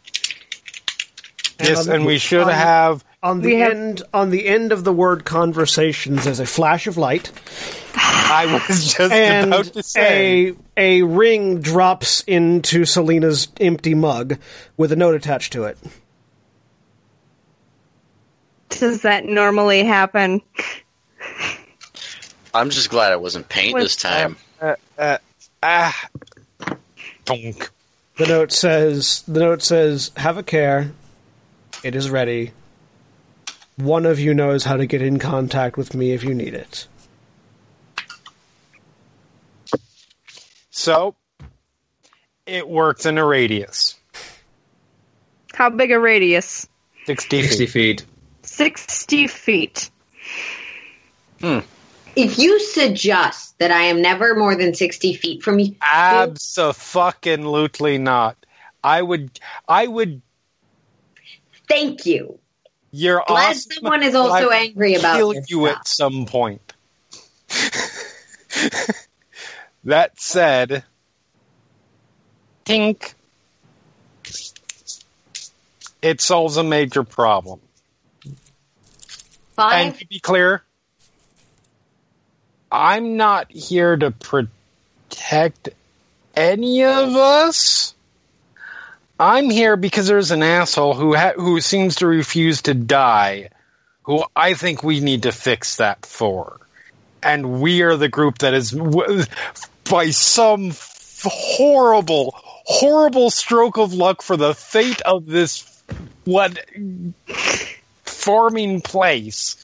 [1.60, 4.92] yes, and we should um, have On the have- end, on the end of the
[4.92, 7.32] word "conversations," there's a flash of light,
[7.96, 10.50] I was just and about to say.
[10.50, 14.38] a a ring drops into Selina's empty mug
[14.76, 15.78] with a note attached to it.
[18.70, 20.42] Does that normally happen?
[22.54, 24.36] I'm just glad it wasn't paint Was- this time.
[24.62, 25.18] uh, uh,
[25.62, 26.08] ah,
[27.26, 27.70] donk.
[28.18, 30.92] The note says, "The note says, have a care.
[31.84, 32.52] It is ready.
[33.78, 36.88] One of you knows how to get in contact with me if you need it."
[40.72, 41.16] So
[42.46, 43.96] it works in a radius,
[45.54, 46.68] How big a radius?
[47.06, 47.70] 60 feet.
[47.70, 48.06] feet.
[48.44, 49.90] 60 feet.
[51.40, 51.60] Hmm.
[52.16, 58.38] If you suggest that I am never more than 60 feet from you, Absolutely not.
[58.84, 59.40] I would.
[59.68, 60.22] I would.
[61.68, 62.40] thank you.
[62.96, 65.80] You're Glad awesome, someone is also angry about kill you stuff.
[65.80, 66.74] at some point.
[69.84, 70.84] that said,
[72.66, 73.16] tink.
[76.04, 77.62] It solves a major problem.
[79.58, 80.62] And to be clear,
[82.72, 85.70] I'm not here to protect
[86.36, 87.96] any of us.
[89.20, 93.50] I'm here because there's an asshole who ha- who seems to refuse to die,
[94.04, 96.60] who I think we need to fix that for.
[97.22, 98.72] And we are the group that is,
[99.90, 105.82] by some f- horrible, horrible stroke of luck for the fate of this
[106.26, 106.60] what
[108.04, 109.56] farming place.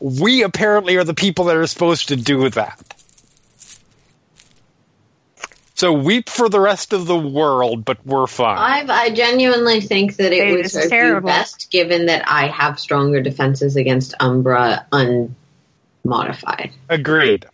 [0.00, 2.93] We apparently are the people that are supposed to do that.
[5.76, 8.56] So weep for the rest of the world, but we're fine.
[8.56, 12.46] Five, I genuinely think that it It would is serve you best given that I
[12.46, 16.70] have stronger defenses against Umbra unmodified.
[16.88, 17.46] Agreed.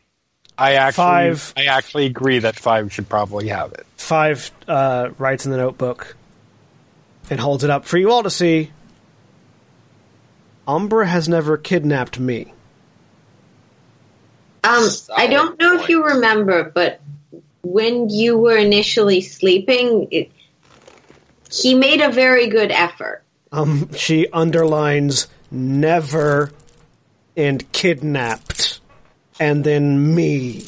[0.58, 1.54] I actually, Five.
[1.56, 3.86] I actually agree that five should probably have it.
[3.96, 6.14] Five uh, writes in the notebook
[7.30, 8.70] and holds it up for you all to see.
[10.68, 12.52] Umbra has never kidnapped me.
[14.62, 14.86] Um,
[15.16, 17.00] I don't know if you remember, but
[17.62, 20.30] when you were initially sleeping, it,
[21.50, 23.22] he made a very good effort.
[23.52, 26.52] Um, she underlines never
[27.36, 28.80] and kidnapped,
[29.38, 30.66] and then me,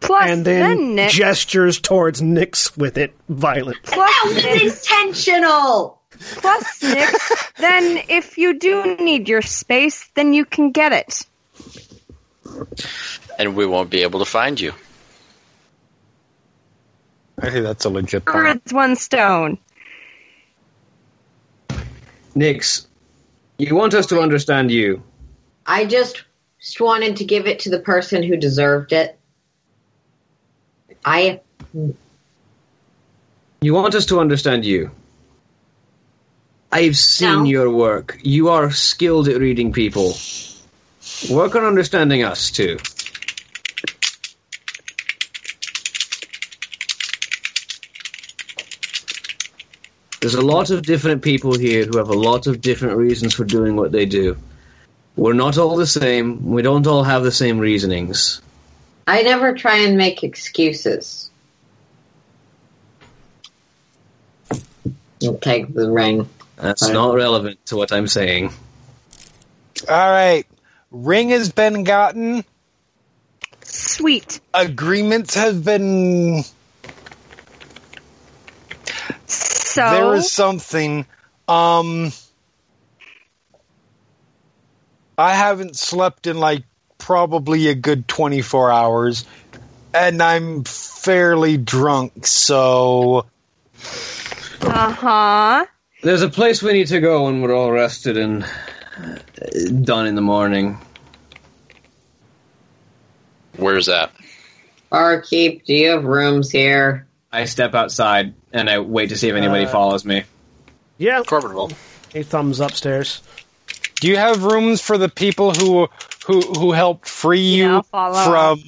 [0.00, 1.10] Plus, and then, then Nick.
[1.10, 3.82] gestures towards Nyx with it violent.
[3.84, 4.62] That plus, was Nick.
[4.62, 6.00] intentional.
[6.36, 7.10] Plus, Nick.
[7.58, 11.26] Then, if you do need your space, then you can get it.
[13.38, 14.72] And we won't be able to find you.
[17.44, 18.62] I think that's a legit point.
[18.64, 19.58] Birds, one stone.
[22.34, 22.86] Nyx,
[23.58, 25.02] you want us to understand you.
[25.66, 26.24] I just
[26.58, 29.18] just wanted to give it to the person who deserved it.
[31.04, 31.40] I
[33.60, 34.90] You want us to understand you.
[36.72, 37.44] I've seen No.
[37.44, 38.18] your work.
[38.22, 40.16] You are skilled at reading people.
[41.30, 42.78] Work on understanding us, too.
[50.24, 53.44] There's a lot of different people here who have a lot of different reasons for
[53.44, 54.38] doing what they do.
[55.16, 56.46] We're not all the same.
[56.46, 58.40] We don't all have the same reasonings.
[59.06, 61.30] I never try and make excuses.
[65.20, 66.26] You'll take the ring.
[66.56, 68.50] That's not relevant to what I'm saying.
[69.86, 70.46] All right.
[70.90, 72.46] Ring has been gotten.
[73.60, 74.40] Sweet.
[74.54, 76.44] Agreements have been.
[79.74, 81.04] So, There is something.
[81.48, 82.12] Um.
[85.18, 86.62] I haven't slept in like
[86.98, 89.24] probably a good 24 hours,
[89.92, 93.26] and I'm fairly drunk, so.
[94.60, 95.66] uh huh.
[96.02, 99.18] There's a place we need to go when we're all rested and uh,
[99.82, 100.78] done in the morning.
[103.56, 104.12] Where's that?
[104.90, 107.08] Barkeep, do you have rooms here?
[107.34, 110.24] I step outside and I wait to see if anybody Uh, follows me.
[110.98, 111.74] Yeah, Corporate
[112.12, 113.20] he thumbs upstairs.
[114.00, 115.88] Do you have rooms for the people who
[116.26, 118.62] who who helped free you I'll from?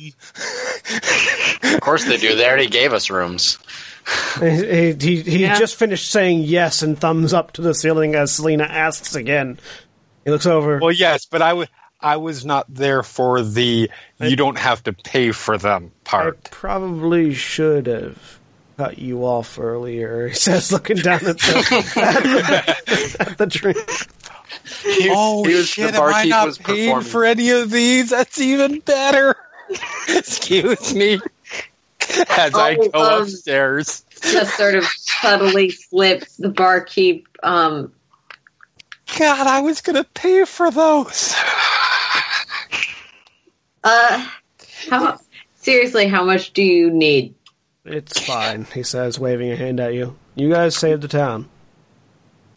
[1.74, 2.34] Of course they do.
[2.34, 3.58] They already gave us rooms.
[4.40, 5.58] He, he, he Yeah.
[5.58, 9.58] just finished saying yes and thumbs up to the ceiling as Selina asks again.
[10.24, 10.78] He looks over.
[10.80, 11.66] Well, yes, but I wa-
[12.00, 16.50] I was not there for the you don't have to pay for them I part.
[16.50, 18.35] probably should have
[18.76, 23.78] cut you off earlier, he says, looking down at the, at the, at the drink.
[25.10, 25.92] oh he was- shit!
[25.92, 28.10] the Am I barkeep not was paid for any of these?
[28.10, 29.36] That's even better.
[30.08, 31.18] Excuse me.
[32.28, 34.04] As I Oh, go um, upstairs.
[34.22, 37.26] Just sort of subtly slips the barkeep.
[37.42, 37.92] Um,
[39.18, 41.34] God, I was gonna pay for those.
[43.84, 44.26] uh,
[44.88, 45.18] how
[45.56, 46.06] seriously?
[46.06, 47.34] How much do you need?
[47.86, 50.16] It's fine, he says, waving a hand at you.
[50.34, 51.48] You guys saved the town.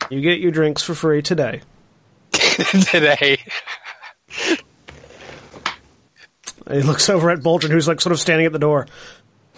[0.09, 1.61] You get your drinks for free today.
[2.31, 3.37] today.
[6.71, 8.85] He looks over at Boldrin, who's like sort of standing at the door.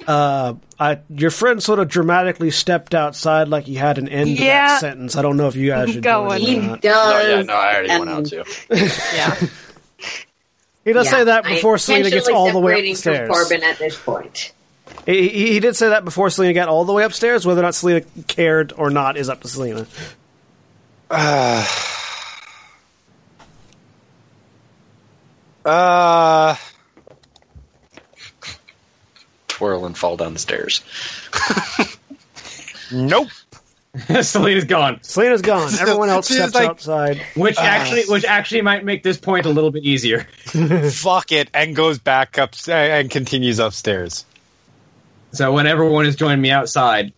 [0.08, 4.44] Uh, I, your friend sort of dramatically stepped outside like he had an end to
[4.46, 4.68] Yeah.
[4.68, 5.18] that sentence.
[5.18, 6.40] I don't know if you guys should Go join on.
[6.40, 6.82] He not.
[6.82, 7.24] does.
[7.26, 8.44] No, yeah, no, I already went and- out too.
[9.14, 9.36] Yeah.
[10.86, 13.28] He does Yeah, say that I before Selina gets all the way separating upstairs.
[13.28, 14.54] From Korbyn at this point.
[15.06, 17.46] He, he he did say that before Selina got all the way upstairs.
[17.46, 19.88] Whether or not Selina cared or not is up to Selina.
[25.64, 26.56] Uh,
[29.48, 30.82] Twirl and fall down the stairs.
[32.92, 33.28] nope.
[34.22, 35.04] Selina's gone.
[35.04, 35.72] Selena's gone.
[35.80, 37.22] Everyone else She's steps like- outside.
[37.36, 37.64] Which Ah.
[37.64, 40.22] actually, which actually might make this point a little bit easier.
[40.92, 44.26] Fuck it, and goes back up and continues upstairs.
[45.34, 47.14] So when everyone is joined me outside,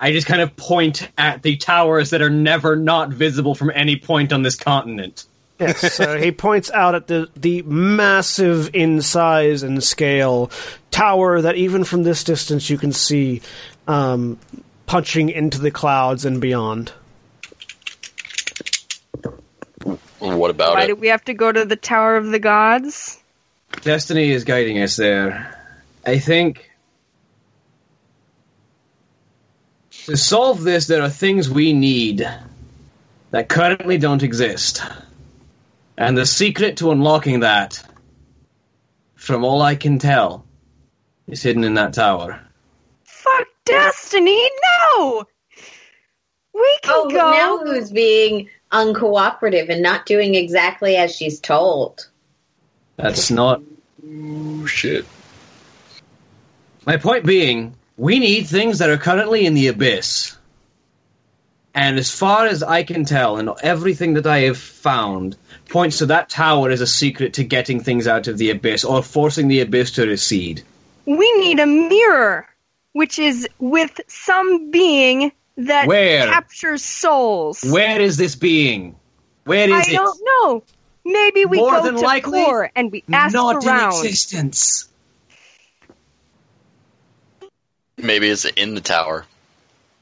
[0.00, 3.96] I just kind of point at the towers that are never not visible from any
[3.96, 5.24] point on this continent.
[5.58, 10.50] Yes, so he points out at the the massive in size and scale
[10.90, 13.42] tower that even from this distance you can see
[13.88, 14.38] um,
[14.86, 16.92] punching into the clouds and beyond.
[20.18, 20.86] What about Why it?
[20.88, 23.18] do we have to go to the Tower of the Gods?
[23.82, 25.54] Destiny is guiding us there.
[26.04, 26.67] I think
[30.08, 32.26] to solve this, there are things we need
[33.30, 34.82] that currently don't exist.
[35.98, 37.82] And the secret to unlocking that,
[39.14, 40.46] from all I can tell,
[41.26, 42.40] is hidden in that tower.
[43.04, 44.48] Fuck Destiny,
[44.96, 45.24] no!
[46.54, 47.30] We can Oh, go.
[47.30, 52.08] now who's being uncooperative and not doing exactly as she's told?
[52.96, 53.60] That's not.
[54.10, 55.04] Oh, shit.
[56.86, 60.36] My point being, we need things that are currently in the abyss.
[61.74, 65.36] And as far as I can tell, and everything that I have found
[65.68, 69.02] points to that tower as a secret to getting things out of the abyss or
[69.02, 70.62] forcing the abyss to recede.
[71.04, 72.46] we need a mirror,
[72.92, 76.26] which is with some being that Where?
[76.26, 77.62] captures souls.
[77.62, 78.96] Where is this being?
[79.44, 79.88] Where is I it?
[79.88, 80.62] I don't know.
[81.04, 83.92] Maybe we More go to likely, core and we ask Not around.
[83.94, 84.87] in existence.
[87.98, 89.26] Maybe it's in the tower.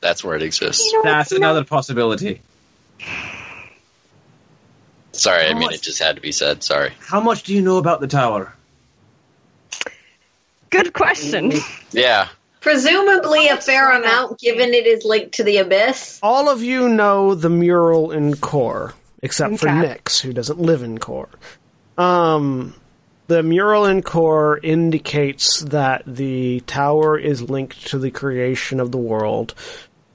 [0.00, 0.84] That's where it exists.
[0.92, 2.40] You know, That's you know, another possibility.
[5.12, 6.62] Sorry, I mean much- it just had to be said.
[6.62, 6.92] Sorry.
[7.00, 8.54] How much do you know about the tower?
[10.70, 11.52] Good question.
[11.92, 12.28] Yeah.
[12.60, 16.18] Presumably a fair amount, given it is linked to the abyss.
[16.22, 18.92] All of you know the mural in Core,
[19.22, 19.94] except for Okay.
[19.96, 21.28] Nyx, who doesn't live in Core.
[21.96, 22.74] Um,
[23.26, 28.98] the mural in Core indicates that the tower is linked to the creation of the
[28.98, 29.54] world,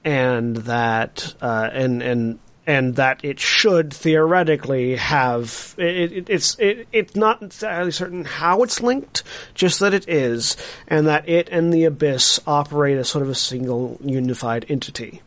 [0.04, 6.86] and that uh, and and and that it should theoretically have it, it, it's it,
[6.92, 9.22] it's not entirely certain how it's linked,
[9.54, 10.56] just that it is,
[10.88, 15.22] and that it and the abyss operate as sort of a single unified entity.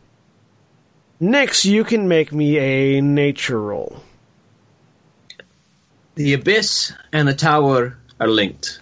[1.20, 4.02] Next, you can make me a nature roll.
[6.16, 8.80] The abyss and the tower are linked.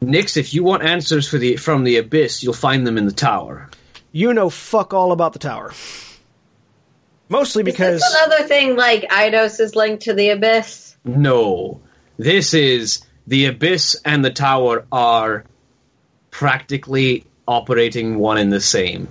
[0.00, 3.12] Nyx, if you want answers for the from the abyss, you'll find them in the
[3.12, 3.68] tower.
[4.12, 5.72] You know fuck all about the tower.
[7.28, 10.96] Mostly because Is this another thing like Eidos is linked to the abyss?
[11.04, 11.80] No.
[12.16, 15.44] This is the abyss and the tower are
[16.30, 19.08] practically operating one and the same.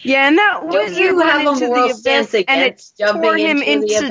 [0.00, 2.98] Yeah, and that Don't you have a into moral the stance abyss and it against
[2.98, 4.08] jumping tore him into, the into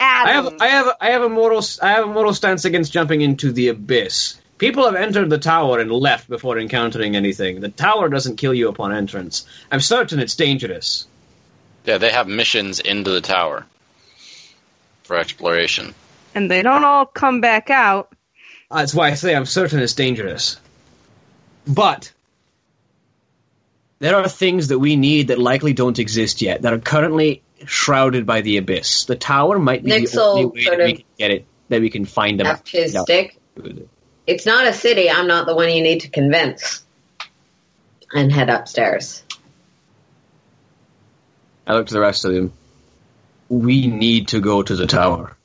[0.00, 0.28] abyss?
[0.28, 0.54] I have.
[0.60, 3.68] I have I have a moral I have a moral stance against jumping into the
[3.68, 4.40] abyss.
[4.58, 7.60] People have entered the tower and left before encountering anything.
[7.60, 9.46] The tower doesn't kill you upon entrance.
[9.72, 11.06] I'm certain it's dangerous.
[11.86, 13.64] Yeah, they have missions into the tower
[15.04, 15.94] for exploration.
[16.34, 18.12] and they don't all come back out.
[18.70, 20.60] That's why I say I'm certain it's dangerous.
[21.66, 22.12] But
[23.98, 28.26] there are things that we need that likely don't exist yet that are currently shrouded
[28.26, 29.04] by the abyss.
[29.04, 31.90] The tower might be Nyx the only way that we can get it that we
[31.90, 32.46] can find them.
[32.46, 33.02] Left his Yeah.
[33.02, 33.36] stick.
[34.26, 35.10] It's not a city.
[35.10, 36.82] I'm not the one you need to convince.
[38.12, 39.22] And head upstairs.
[41.66, 42.52] I look to the rest of them.
[43.48, 45.36] We need to go to the tower.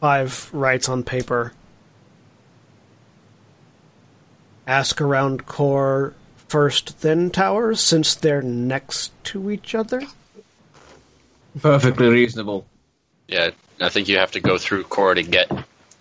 [0.00, 1.52] Five writes on paper.
[4.66, 6.14] Ask around core
[6.48, 10.02] first, then towers, since they're next to each other.
[11.60, 12.66] Perfectly reasonable.
[13.26, 15.50] Yeah, I think you have to go through core to get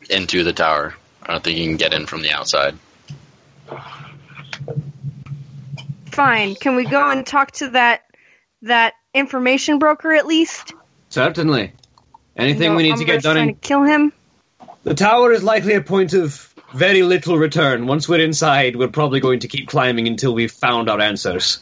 [0.10, 0.96] into the tower.
[1.22, 2.76] I don't think you can get in from the outside.
[6.12, 6.56] Fine.
[6.56, 8.06] Can we go and talk to that
[8.64, 10.74] that information broker at least?
[11.10, 11.74] Certainly.
[12.36, 14.14] Anything No, we need to get done trying in to kill him.
[14.84, 17.88] The tower is likely a point of very little return.
[17.88, 21.60] Once we're inside, we're probably going to keep climbing until we've found our answers.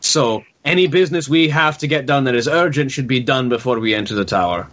[0.00, 3.80] So any business we have to get done that is urgent should be done before
[3.80, 4.68] we enter the tower.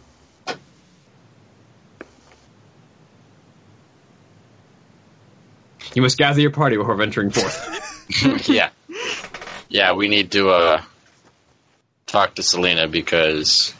[5.93, 8.49] You must gather your party before venturing forth.
[8.49, 8.69] yeah.
[9.69, 10.82] Yeah, we need to uh,
[12.06, 13.74] talk to Selina because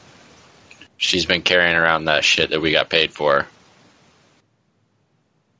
[0.96, 3.48] she's been carrying around that shit that we got paid for.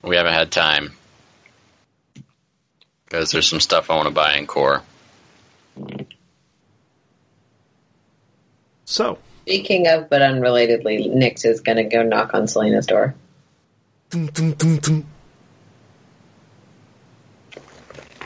[0.06, 0.92] We haven't had time.
[3.06, 4.84] Because there's some stuff I want to buy in core.
[8.86, 13.16] So, Speaking of, but unrelatedly, Nyx is going to go knock on Selina's door.
[14.10, 15.06] dun, dun, dun, dun.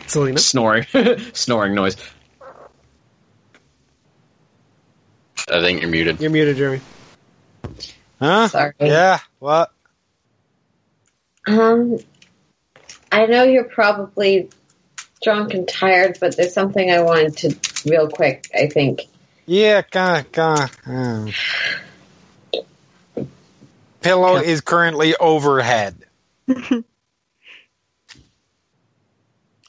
[0.08, 0.85] Selina, Snoring.
[1.33, 1.95] Snoring noise.
[5.51, 6.19] I think you're muted.
[6.19, 6.82] you're muted, Jeremy.
[8.19, 8.48] Huh?
[8.48, 8.74] Sorry.
[8.80, 9.19] Yeah.
[9.40, 9.72] What?
[11.50, 11.98] Um,
[13.11, 14.50] I know you're probably
[15.24, 17.56] drunk and tired, but there's something I wanted to
[17.90, 18.50] real quick.
[18.53, 19.08] I think.
[19.45, 19.82] Yeah.
[19.90, 21.32] Gah, gah, um.
[24.02, 26.06] Pillow is currently overhead.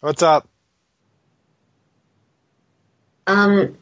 [0.01, 0.49] What's up?
[3.27, 3.77] Um,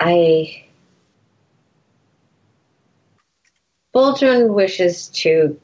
[0.00, 0.64] I.
[3.94, 5.60] Boldrin wishes to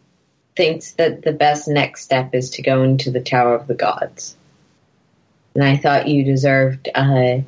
[0.57, 4.37] thinks that the best next step is to go into the Tower of the Gods.
[5.55, 7.45] And I thought you deserved a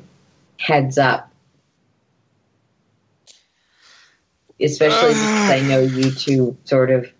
[0.57, 1.31] heads up.
[4.61, 7.11] Especially uh, because I know you two sort of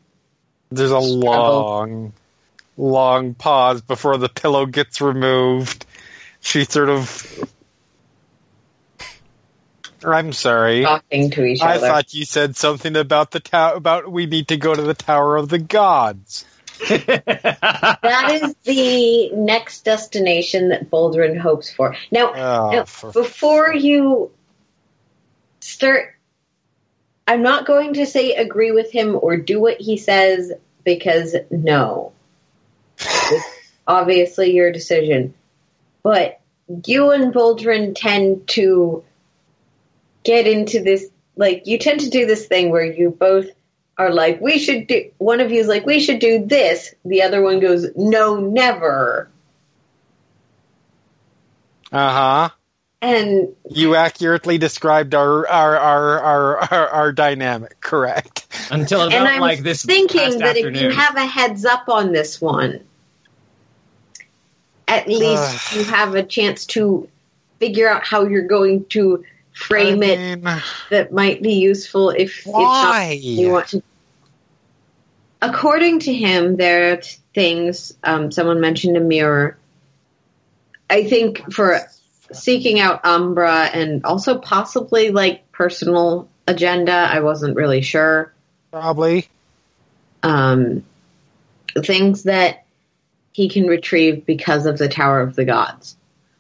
[0.72, 2.14] There's a long,
[2.78, 5.86] long pause before the pillow gets removed.
[6.42, 7.44] She sort of.
[10.04, 10.84] I'm sorry.
[10.84, 11.88] talking to each I other.
[11.88, 13.76] thought you said something about the tower.
[13.76, 16.46] About we need to go to the Tower of the Gods.
[16.88, 21.96] that is the next destination that Boldrin hopes for.
[22.12, 24.32] Now, Oh, now, for- before you
[25.60, 26.16] start,
[27.28, 30.54] I'm not going to say agree with him or do what he says
[30.86, 32.14] because no.
[32.98, 33.46] It's
[33.88, 35.34] obviously your decision.
[36.02, 36.40] But
[36.86, 39.04] you and Boldrin tend to
[40.24, 43.48] get into this, like, you tend to do this thing where you both
[43.98, 46.94] are like, we should do, one of you is like, we should do this.
[47.06, 49.30] The other one goes, no, never.
[51.92, 52.50] Uh huh.
[53.02, 57.80] And You accurately described our our our our our, our dynamic.
[57.80, 58.46] Correct.
[58.72, 61.88] Until and about I'm like this thinking past that if you have a heads up
[61.88, 62.82] on this one,
[64.88, 67.08] at least you have a chance to
[67.60, 69.24] figure out how you're going to
[69.60, 70.44] frame I it
[70.90, 73.12] that might be useful if Why?
[73.12, 73.84] it's not you want to.
[75.42, 77.02] According to him, there are
[77.34, 77.98] things.
[78.04, 79.58] Um, someone mentioned a mirror.
[80.90, 81.80] I think for
[82.32, 86.92] seeking out Umbra and also possibly like personal agenda.
[86.92, 88.34] I wasn't really sure.
[88.72, 89.28] probably.
[90.24, 90.84] Um,
[91.78, 92.66] things that
[93.32, 95.96] he can retrieve because of the Tower of the Gods.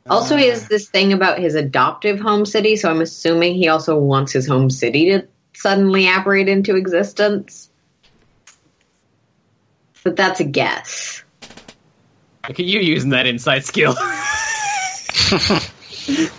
[0.09, 3.97] Also, he has this thing about his adoptive home city, so I'm assuming he also
[3.97, 7.69] wants his home city to suddenly apparate into existence.
[10.03, 11.23] But that's a guess.
[12.47, 13.95] Look at you using that insight skill.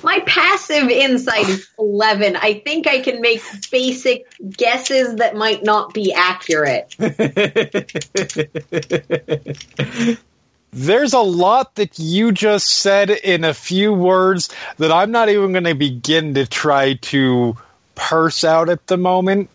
[0.02, 2.36] My passive insight is 11.
[2.36, 3.40] I think I can make
[3.70, 6.96] basic guesses that might not be accurate.
[10.72, 15.52] There's a lot that you just said in a few words that I'm not even
[15.52, 17.56] going to begin to try to
[17.96, 19.50] parse out at the moment.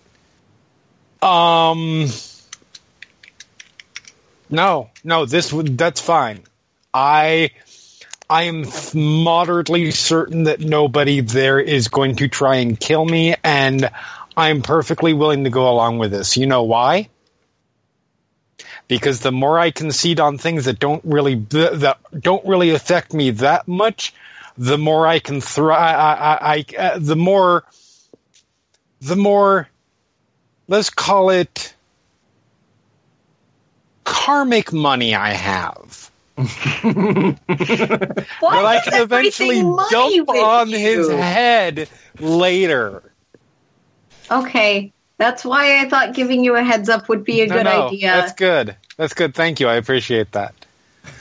[1.21, 2.07] Um,
[4.49, 6.43] no, no, this that's fine.
[6.93, 7.51] I
[8.29, 13.89] I am moderately certain that nobody there is going to try and kill me, and
[14.35, 16.35] I'm perfectly willing to go along with this.
[16.35, 17.09] You know why?
[18.87, 23.31] Because the more I concede on things that don't really that don't really affect me
[23.31, 24.13] that much,
[24.57, 25.79] the more I can thrive.
[25.79, 27.63] I, I, I, uh, the more,
[29.01, 29.67] the more,
[30.67, 31.73] let's call it
[34.03, 36.11] karmic money I have.
[38.45, 40.77] That I can eventually dump on you?
[40.77, 41.89] his head
[42.19, 43.01] later.
[44.29, 47.63] Okay, that's why I thought giving you a heads up would be a No, good
[47.63, 48.07] no, idea.
[48.07, 48.75] That's good.
[48.97, 49.33] That's good.
[49.33, 49.67] Thank you.
[49.67, 50.53] I appreciate that.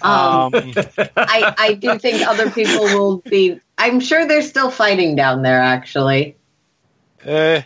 [0.03, 0.73] Um, Um,
[1.17, 3.61] I, I do think other people will be.
[3.77, 5.61] I'm sure they're still fighting down there.
[5.61, 6.37] Actually,
[7.25, 7.63] eh,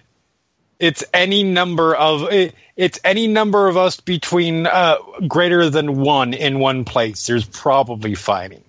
[0.79, 6.35] it's any number of it, it's any number of us between uh, greater than one
[6.35, 7.27] in one place.
[7.27, 8.65] There's probably fighting.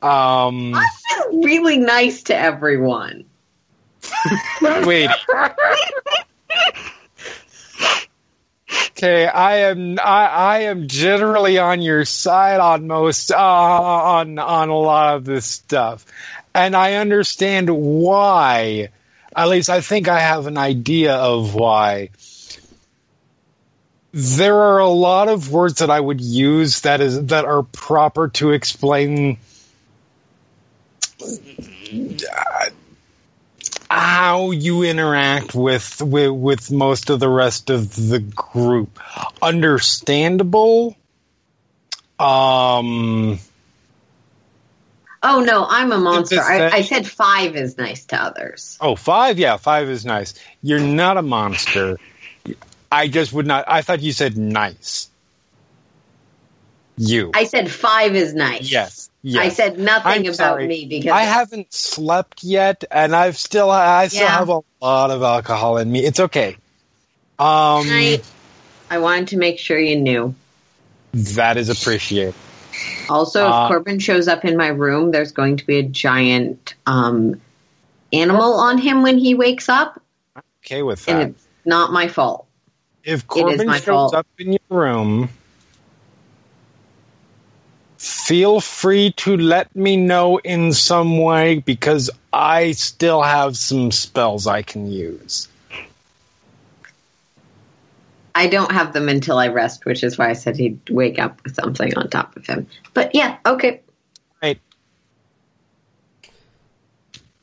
[0.00, 3.24] Um, I've been really nice to everyone.
[4.86, 5.10] wait.
[8.96, 14.68] Okay, I am I, I am generally on your side on most uh, on on
[14.68, 16.06] a lot of this stuff,
[16.54, 18.88] and I understand why.
[19.36, 22.10] At least I think I have an idea of why.
[24.12, 28.28] There are a lot of words that I would use that is that are proper
[28.28, 29.38] to explain
[31.20, 32.70] uh,
[33.94, 38.98] how you interact with, with with most of the rest of the group.
[39.40, 40.96] Understandable.
[42.18, 43.38] Um.
[45.22, 46.40] Oh no, I'm a monster.
[46.40, 48.76] I, I said five is nice to others.
[48.80, 49.38] Oh, five.
[49.38, 50.34] Yeah, five is nice.
[50.60, 51.98] You're not a monster.
[52.90, 53.64] I just would not.
[53.68, 55.08] I thought you said nice.
[56.96, 57.30] You.
[57.34, 58.70] I said five is nice.
[58.70, 59.10] yes.
[59.26, 59.42] Yes.
[59.42, 60.66] I said nothing I'm about sorry.
[60.66, 64.38] me because I haven't slept yet, and I've still I still Yeah.
[64.38, 66.04] have a lot of alcohol in me.
[66.04, 66.58] It's okay.
[67.38, 68.20] Um, I,
[68.90, 70.34] I wanted to make sure you knew.
[71.14, 72.34] that is appreciated.
[73.08, 76.74] Also, if Uh, Korbyn shows up in my room, there's going to be a giant
[76.86, 77.40] um,
[78.12, 80.00] animal on him when he wakes up,
[80.64, 81.12] Okay with that.
[81.12, 82.46] and it's not my fault.
[83.04, 84.14] if Korbyn shows fault.
[84.14, 85.28] up in your room,
[88.04, 94.46] feel free to let me know in some way because I still have some spells
[94.46, 95.48] I can use.
[98.34, 101.42] I don't have them until I rest, which is why I said he'd wake up
[101.44, 102.66] with something on top of him.
[102.92, 103.80] But yeah, okay.
[104.42, 104.60] Right.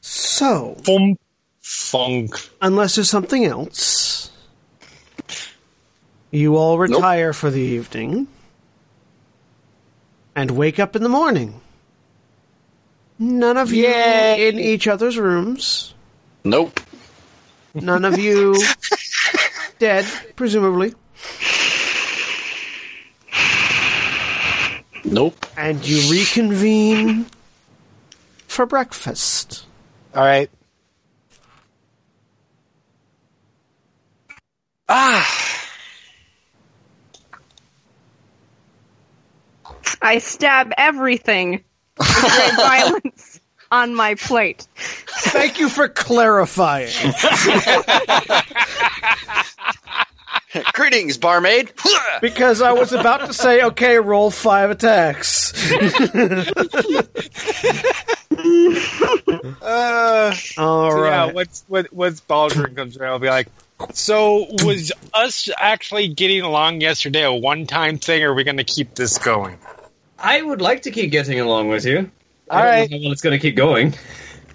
[0.01, 1.19] So, Funk.
[1.61, 2.35] Funk.
[2.61, 4.29] unless there's something else,
[6.29, 8.27] you all retire for the evening
[10.35, 11.61] and wake up in the morning.
[13.19, 15.93] None of you in each other's rooms.
[16.43, 16.79] Nope.
[17.73, 18.55] None of you
[19.79, 20.93] dead, presumably.
[25.03, 25.45] Nope.
[25.57, 27.27] And you reconvene
[28.47, 29.65] for breakfast.
[30.15, 30.49] All right.
[34.89, 35.40] Ah.
[40.01, 41.63] I stab everything
[41.97, 43.39] with great violence
[43.71, 44.67] on my plate.
[44.75, 46.89] Thank you for clarifying.
[50.73, 51.71] Greetings, barmaid.
[52.21, 55.53] Because I was about to say, okay, roll five attacks.
[59.61, 61.09] Uh, All so right.
[61.09, 63.47] yeah, once when, once Boldrin comes around, I'll be like,
[63.93, 68.63] "So was us actually getting along yesterday a one-time thing, or are we going to
[68.63, 69.57] keep this going?"
[70.21, 72.11] I would like to keep getting along with you.
[72.49, 72.91] All I don't right.
[72.91, 73.95] know well it's going to keep going.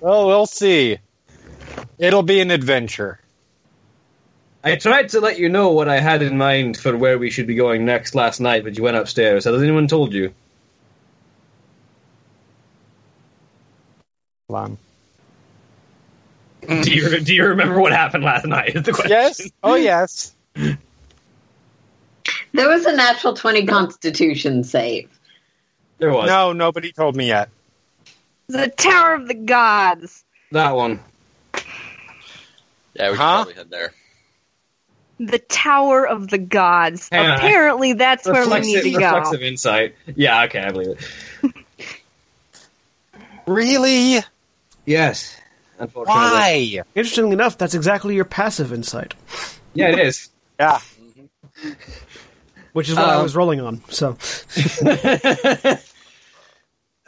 [0.00, 0.98] Well, we'll see.
[1.98, 3.18] It'll be an adventure.
[4.62, 7.46] I tried to let you know what I had in mind for where we should
[7.46, 9.44] be going next last night, but you went upstairs.
[9.44, 10.34] Has anyone told you?
[14.48, 14.78] Hold on.
[16.82, 18.74] do you do you remember what happened last night?
[18.76, 19.10] Is the question.
[19.10, 19.50] Yes.
[19.62, 20.34] Oh, yes.
[22.52, 25.15] There was a natural 20 constitution save.
[25.98, 27.48] There was No, nobody told me yet.
[28.48, 30.24] The Tower of the Gods.
[30.52, 31.00] that one.
[32.94, 33.36] Yeah, we Huh?
[33.44, 33.92] probably head there.
[35.18, 37.08] The Tower of the Gods.
[37.10, 37.38] Hang on.
[37.38, 38.96] Apparently, that's where we need to go.
[38.98, 39.94] reflexive insight.
[40.14, 40.88] Yeah, okay, I believe
[41.42, 41.52] it.
[43.46, 44.18] Really?
[44.84, 45.36] Yes.
[45.78, 46.20] Unfortunately.
[46.78, 46.82] Why?
[46.96, 49.14] Interestingly enough, that's exactly your passive insight,
[49.74, 50.30] Yeah, it is.
[50.58, 50.78] Yeah.
[51.00, 51.70] Mm-hmm.
[52.76, 53.80] Which is what I Um, was rolling on.
[53.88, 54.18] So,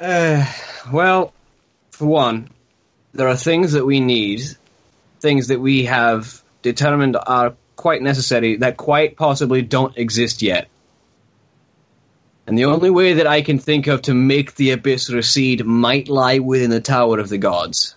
[0.01, 0.47] Uh,
[0.93, 1.35] well,
[1.91, 2.49] for one,
[3.13, 4.41] there are things that we need,
[5.21, 10.69] things that we have determined are quite necessary that quite possibly don't exist yet.
[12.47, 16.09] And the only way that I can think of to make the abyss recede might
[16.09, 17.95] lie within the Tower of the Gods.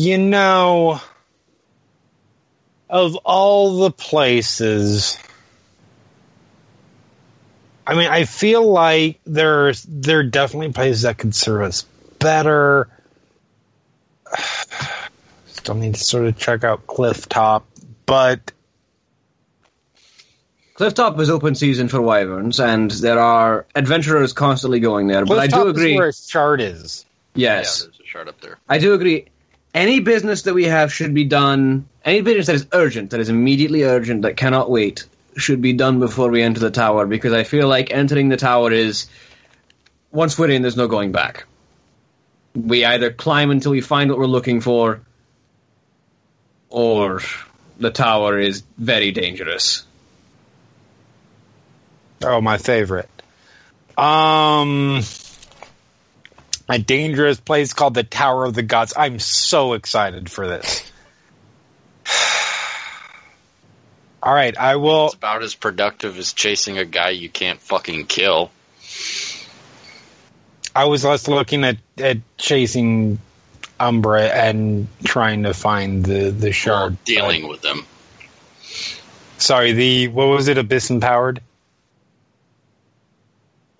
[0.00, 0.98] You know,
[2.88, 5.18] of all the places,
[7.86, 11.82] I mean, I feel like there's there are definitely places that could serve us
[12.18, 12.88] better.
[15.48, 17.66] Still need to sort of check out Cliff Top,
[18.06, 18.52] but
[20.76, 25.26] Clifftop is open season for wyverns, and there are adventurers constantly going there.
[25.26, 25.96] But I Clifftop do is agree.
[25.96, 27.04] where a shard is.
[27.34, 28.56] Yes, Yeah, there's a shard up there.
[28.66, 29.26] I do agree.
[29.72, 31.88] Any business that we have should be done.
[32.04, 36.00] Any business that is urgent, that is immediately urgent, that cannot wait, should be done
[36.00, 37.06] before we enter the tower.
[37.06, 39.08] Because I feel like entering the tower is
[40.10, 41.44] once we're in, there's no going back.
[42.54, 45.02] We either climb until we find what we're looking for,
[46.68, 47.20] or
[47.78, 49.84] the tower is very dangerous.
[52.22, 53.08] Oh, my favorite.
[53.96, 55.02] Um,
[56.70, 58.92] a dangerous place called the Tower of the Gods.
[58.96, 60.90] I'm so excited for this.
[64.22, 65.06] All right, I will.
[65.06, 68.50] It's about as productive as chasing a guy you can't fucking kill.
[70.74, 73.18] I was less looking at, at chasing
[73.78, 77.02] Umbra and trying to find the the shard.
[77.04, 77.86] Dealing with them.
[79.38, 80.58] Sorry, the what was it?
[80.58, 81.40] Abyss empowered.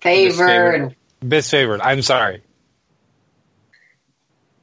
[0.01, 0.95] Favored.
[1.21, 1.81] Abyss favored.
[1.81, 2.41] I'm sorry.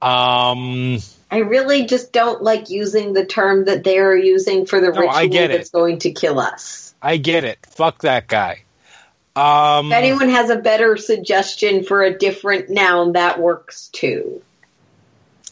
[0.02, 0.98] Um.
[1.30, 5.00] I really just don't like using the term that they are using for the No,
[5.00, 5.58] ritual I get it.
[5.58, 6.94] that's going to kill us.
[7.02, 7.58] I get it.
[7.70, 8.62] Fuck that guy.
[9.36, 14.42] Um, If anyone has a better suggestion for a different noun, that works too.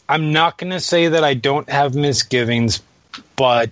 [0.09, 2.81] I'm not going to say that I don't have misgivings,
[3.35, 3.69] but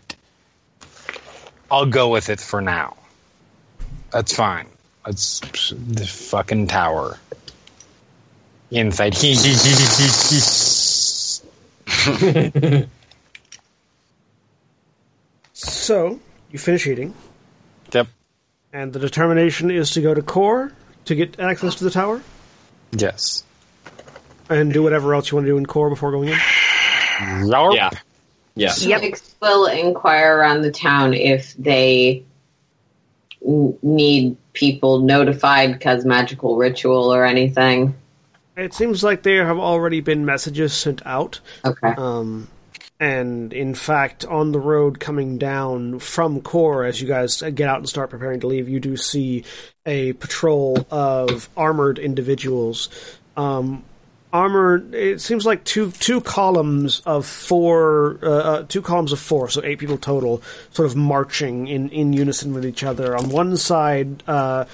[1.72, 2.98] I'll go with it for now.
[4.12, 4.68] That's fine.
[5.06, 5.40] That's
[5.72, 7.18] the fucking tower.
[8.72, 9.16] Inside.
[15.54, 16.20] So
[16.52, 17.14] you finish eating,
[17.94, 18.08] yep.
[18.74, 20.74] and the determination is to go to core
[21.06, 22.22] to get access to the tower
[22.92, 23.44] Yes.
[24.50, 26.38] and do whatever else you want to do in core before going in.
[27.46, 27.76] Yarp.
[27.76, 27.90] Yeah.
[28.56, 28.84] Yes.
[28.84, 29.02] Yep.
[29.02, 32.24] Six will inquire around the town if they
[33.42, 37.96] need people notified because magical ritual or anything.
[38.58, 41.40] It seems like there have already been messages sent out.
[41.66, 41.90] Okay.
[41.90, 42.48] Um,
[43.00, 47.80] and in fact, on the road coming down from Core, as you guys get out
[47.80, 49.44] and start preparing to leave, you do see
[49.86, 52.90] a patrol of armored individuals.
[53.36, 53.84] Um,
[54.32, 54.94] armored.
[54.94, 59.62] It seems like two two columns of four, uh, uh, two columns of four, so
[59.64, 63.18] eight people total, sort of marching in in unison with each other.
[63.18, 64.66] On one side, uh,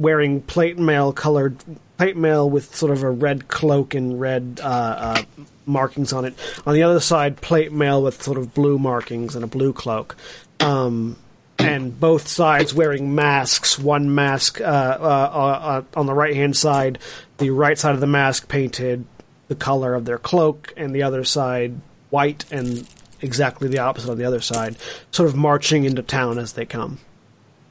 [0.00, 1.56] wearing plate mail colored
[1.98, 5.22] plate mail with sort of a red cloak and red uh, uh,
[5.66, 6.34] markings on it.
[6.66, 10.16] On the other side, plate mail with sort of blue markings and a blue cloak.
[10.58, 11.16] Um,
[11.58, 13.78] and both sides wearing masks.
[13.78, 16.98] One mask uh, uh, uh, on the right hand side,
[17.36, 19.04] the right side of the mask painted
[19.48, 22.88] the color of their cloak, and the other side white and
[23.20, 24.76] exactly the opposite on the other side,
[25.10, 26.98] sort of marching into town as they come.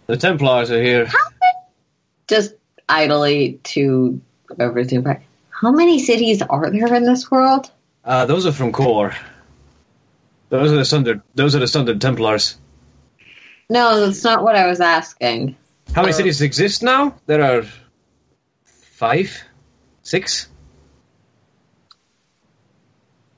[0.06, 1.10] The Templars are here.
[2.30, 2.54] Just
[2.88, 4.22] idly to
[4.60, 5.26] everything back.
[5.50, 7.70] How many cities are there in this world?
[8.06, 9.14] Uh, those are from Core.
[10.50, 11.22] Those are the Sundered.
[11.36, 12.58] Those are the Sundered Templars.
[13.70, 15.56] No, that's not what I was asking.
[15.94, 17.16] How many cities exist now?
[17.26, 17.66] There are
[18.66, 19.44] five,
[20.04, 20.48] six.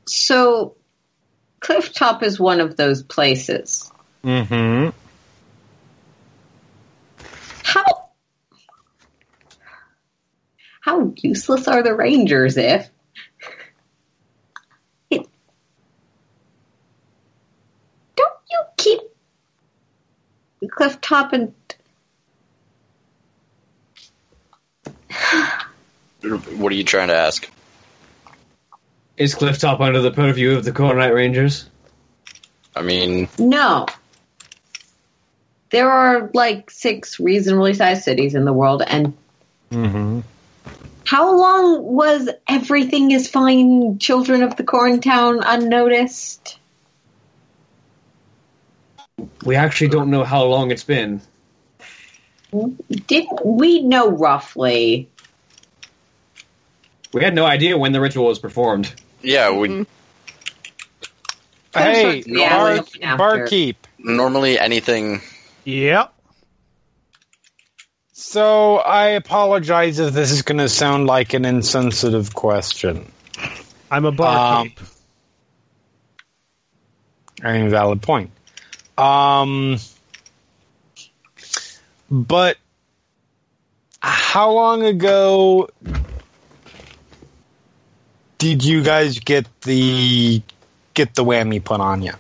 [0.06, 0.76] So,
[1.62, 3.92] Clifftop is one of those places.
[4.24, 4.90] Mm-hmm.
[7.64, 8.01] How
[10.82, 12.90] how useless are the Rangers if
[15.10, 15.28] it,
[18.16, 19.02] don't you keep
[20.66, 21.54] Clifftop and
[26.58, 27.50] What are you trying to ask?
[29.18, 31.68] Is Clifftop under the purview of the Core Night Rangers?
[32.76, 33.88] I mean, no.
[35.72, 39.16] There are like six reasonably sized cities in the world, and
[39.72, 40.20] Mm-hmm.
[41.06, 46.58] How long was everything is fine, Children of the Corn Town unnoticed?
[49.44, 51.22] We actually don't know how long it's been.
[53.08, 55.10] Did we know roughly?
[57.14, 58.94] We had no idea when the ritual was performed.
[59.22, 59.84] yeah, we mm-hmm.
[61.74, 63.88] Hey, Yeah, bar, barkeep.
[63.98, 65.22] normally anything.
[65.64, 66.14] Yep.
[68.32, 73.12] So I apologize if this is going to sound like an insensitive question.
[73.92, 74.80] I'm a barkeep.
[77.42, 78.32] An valid point.
[78.98, 79.80] Um,
[82.10, 82.56] but
[84.02, 85.68] how long ago
[88.38, 90.42] did you guys get the
[90.94, 92.14] get the whammy put on you?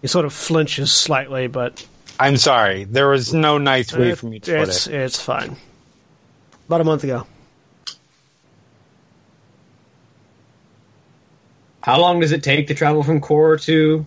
[0.00, 1.84] he sort of flinches slightly, but
[2.18, 2.84] I'm sorry.
[2.84, 4.94] There was no nice way for me to put it's it.
[4.94, 5.56] it's fine.
[6.66, 7.26] About a month ago.
[11.80, 14.06] How long does it take to travel from Core to?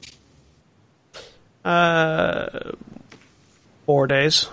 [1.63, 2.71] Uh,
[3.85, 4.47] four days.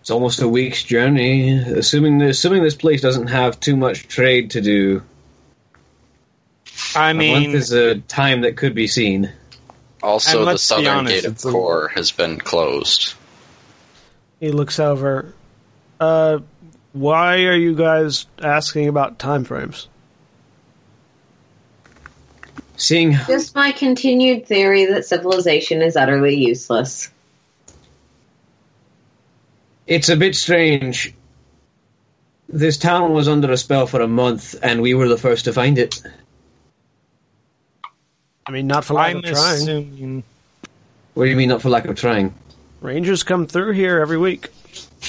[0.00, 1.50] It's almost a week's journey.
[1.58, 5.02] Assuming assuming this place doesn't have too much trade to do,
[6.94, 9.32] I a month mean, is a time that could be seen.
[10.06, 13.14] Also, the southern honest, gate of it's a- core has been closed.
[14.38, 15.34] He looks over.
[15.98, 16.38] Uh,
[16.92, 19.88] why are you guys asking about time frames?
[22.76, 27.10] Seeing Just my continued theory that civilization is utterly useless.
[29.88, 31.14] it's a bit strange.
[32.48, 35.52] This town was under a spell for a month, and we were the first to
[35.52, 36.00] find it.
[38.46, 39.62] I mean, not for lack I'm of trying.
[39.62, 40.22] assuming.
[41.14, 42.32] What do you mean, not for lack of trying?
[42.80, 44.48] Rangers come through here every week.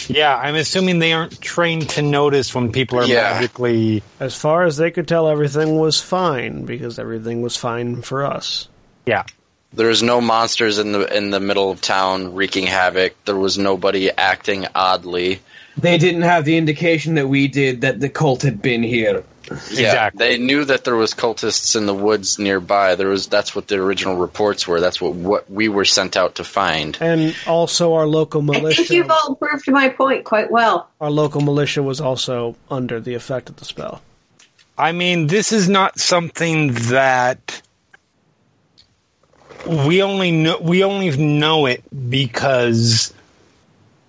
[0.07, 3.33] Yeah, I'm assuming they aren't trained to notice when people are Yeah.
[3.33, 4.03] magically.
[4.19, 8.67] As far as they could tell, everything was fine because everything was fine for us.
[9.05, 9.23] Yeah.
[9.73, 13.15] There was no monsters in the in the middle of town wreaking havoc.
[13.25, 15.41] There was nobody acting oddly.
[15.77, 19.23] They didn't have the indication that we did that the cult had been here.
[19.49, 20.17] Yeah, Exactly.
[20.27, 22.95] they knew that there was cultists in the woods nearby.
[22.95, 24.79] There was that's what the original reports were.
[24.79, 26.97] That's what what we were sent out to find.
[26.99, 28.67] And also, our local militia.
[28.81, 30.89] I think you've all proved my point quite well.
[30.99, 34.01] Our local militia was also under the effect of the spell.
[34.77, 37.61] I mean, this is not something that
[39.65, 40.59] we only know.
[40.61, 43.13] We only know it because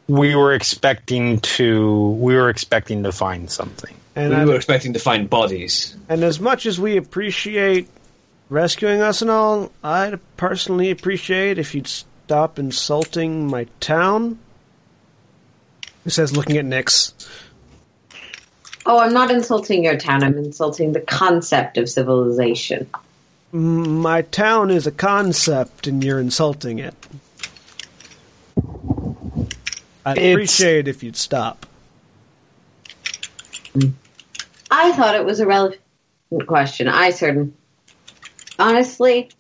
[0.09, 2.11] we were expecting to.
[2.11, 3.95] We were expecting to find something.
[4.19, 5.95] And we I- were expecting to find bodies.
[6.09, 7.89] And as much as we appreciate
[8.51, 14.39] rescuing us and all, I'd personally appreciate if you'd stop insulting my town.
[16.05, 17.13] He says, looking at Nyx.
[18.87, 20.25] Oh, I'm not insulting your town.
[20.25, 22.89] I'm insulting the concept of civilization.
[23.53, 26.95] My town is a concept, and you're insulting it.
[30.07, 31.67] I'd It's- appreciate if you'd stop.
[33.75, 33.93] Mm.
[34.71, 35.81] I thought it was a relevant
[36.47, 36.89] question.
[36.89, 37.55] I certain.
[38.59, 39.31] Honestly,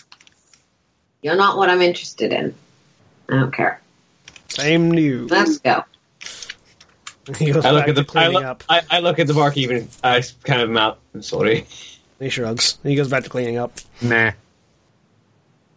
[1.23, 2.55] you're not what I'm interested in.
[3.28, 3.81] I don't care.
[4.48, 5.26] Same to you.
[5.26, 5.84] Let's go.
[7.40, 8.65] I look at the to cleaning I look, up.
[8.68, 10.97] I, I look at the barkeep and I kind of mouth.
[11.15, 11.66] I'm sorry.
[12.18, 12.78] He shrugs.
[12.82, 13.73] He goes back to cleaning up.
[14.00, 14.32] Nah.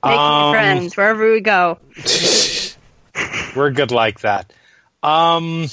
[0.04, 1.78] Making Um, friends wherever we go.
[3.56, 4.54] We're good like that.
[5.04, 5.68] Um,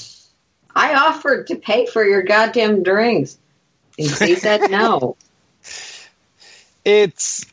[0.75, 3.37] I offered to pay for your goddamn drinks.
[3.99, 5.17] And he said no.
[6.85, 7.45] it's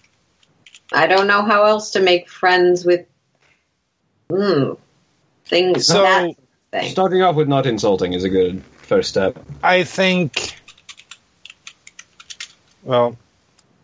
[0.93, 3.07] I don't know how else to make friends with
[4.31, 4.79] mm,
[5.47, 6.37] things So- that
[6.71, 6.91] thing.
[6.91, 9.39] Starting off with not insulting is a good first step.
[9.63, 10.57] I think.
[12.83, 13.17] Well,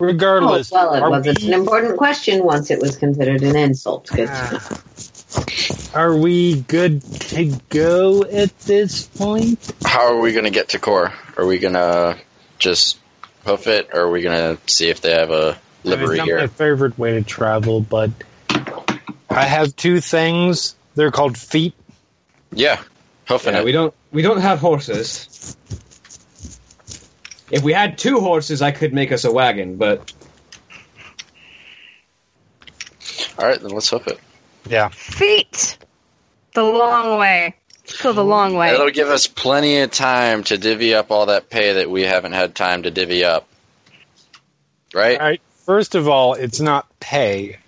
[0.03, 4.09] Oh, regardless, well, it wasn't we, an important question once it was considered an insult.
[4.09, 4.29] Good.
[5.95, 9.73] are we good to go at this point?
[9.85, 11.13] How are we going to get to core?
[11.37, 12.19] Are we going to
[12.63, 12.99] just
[13.45, 16.29] hoof it, or are we going to see if they have a livery it's not
[16.29, 16.49] my here?
[16.49, 18.11] favorite way to travel, but
[19.29, 20.75] I have two things.
[20.95, 21.75] They're called feet.
[22.53, 22.81] Yeah,
[23.27, 23.65] hoofing Yeah, it.
[23.65, 25.57] we don't we don't have horses.
[27.51, 30.13] If we had two horses, I could make us a wagon, but
[33.39, 34.19] All right, then let's hoof it.
[34.69, 34.89] Yeah.
[34.89, 35.79] Feet.
[36.55, 37.57] The long way.
[38.01, 38.73] Go the long way.
[38.73, 42.33] It'll give us plenty of time to divvy up all that pay that we haven't
[42.33, 43.47] had time to divvy up.
[44.95, 45.19] Right?
[45.19, 45.41] All right.
[45.67, 47.59] First of all, it's not pay.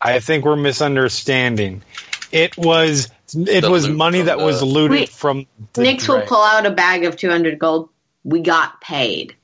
[0.00, 1.82] I think we're misunderstanding.
[2.32, 5.08] It was it The was money from that was looted Wait.
[5.08, 5.46] from.
[5.74, 7.90] The Nyx will pull out a bag of 200 gold.
[8.24, 9.36] We got paid.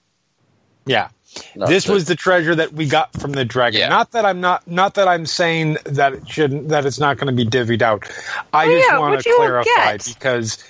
[0.87, 1.09] Yeah.
[1.55, 3.81] Not this the- was the treasure that we got from the dragon.
[3.81, 3.89] Yeah.
[3.89, 7.27] Not that I'm not not that I'm saying that it shouldn't that it's not going
[7.29, 8.09] to be divvied out.
[8.53, 10.63] I Oh, just yeah, want to clarify because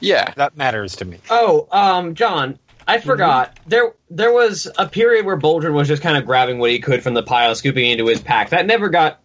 [0.00, 0.32] yeah.
[0.36, 1.18] that matters to me.
[1.30, 6.16] oh, um, John, I forgot there there was a period where Boldrin was just kind
[6.16, 8.50] of grabbing what he could from the pile, scooping into his pack.
[8.50, 9.20] That never got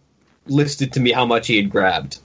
[0.46, 2.18] listed to me how much he had grabbed.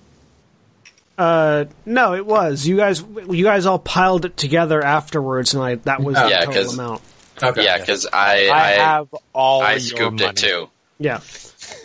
[1.17, 2.67] Uh, no, it was.
[2.67, 6.45] You guys, you guys all piled it together afterwards, and I, that was the Yeah,
[6.45, 7.01] total 'cause- amount.
[7.41, 7.63] Okay.
[7.63, 10.25] Yeah, because I, I, I, have all I your scooped money.
[10.25, 10.69] it too.
[10.99, 11.19] Yeah,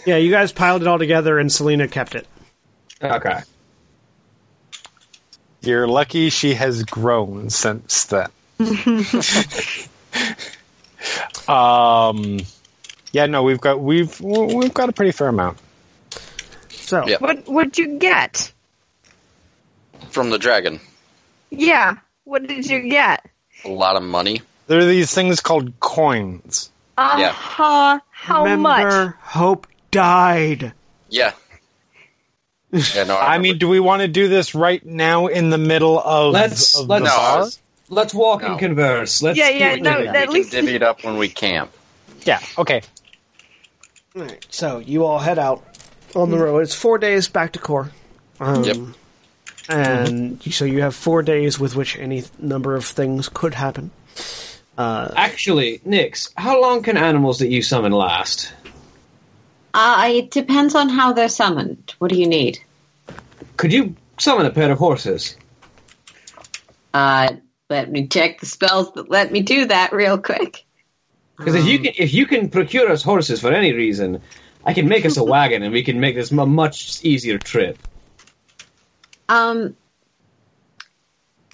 [0.06, 0.16] yeah.
[0.16, 2.26] You guys piled it all together, and Selina kept it.
[3.02, 3.40] Okay.
[5.60, 8.30] You're lucky she has grown since then.
[11.48, 12.40] um,
[13.12, 15.58] yeah, no, we've got we've we've got a pretty fair amount.
[16.70, 17.18] So, Yeah.
[17.18, 18.52] What would you get?
[20.10, 20.80] From the dragon.
[21.50, 21.96] Yeah.
[22.24, 23.24] What did you get?
[23.64, 24.42] A lot of money.
[24.72, 26.70] There are these things called coins.
[26.96, 27.32] Uh Yeah.
[27.32, 28.00] How
[28.44, 29.14] remember, much?
[29.20, 30.72] Hope died.
[31.10, 31.32] Yeah.
[32.72, 36.00] Yeah, no, I mean, do we want to do this right now in the middle
[36.00, 37.48] of, Let's- of let's- the no, bar?
[37.90, 38.46] Let's walk No.
[38.52, 39.20] and converse.
[39.20, 40.06] Let's Yeah, yeah, keep no, moving.
[40.06, 41.70] that- At we least- can divvy it up when we camp.
[42.24, 42.80] Yeah, okay.
[44.16, 45.62] All right, so you all head out
[46.14, 46.60] on the road.
[46.60, 47.90] It's four days back to core.
[48.40, 48.76] Um, Yep.
[49.68, 53.90] And you- so you have four days with which any number of things could happen.
[54.78, 58.52] Actually, Nyx, how long can animals that you summon last?
[59.74, 61.94] Uh, it depends on how they're summoned.
[61.98, 62.58] What do you need?
[63.56, 65.36] Could you summon a pair of horses?
[66.92, 67.34] Uh,
[67.70, 70.64] let me check the spells that let me do that real quick.
[71.38, 74.20] Because if you can, if you can procure us horses for any reason,
[74.64, 77.78] I can make us a wagon and we can make this a much easier trip.
[79.28, 79.76] Um,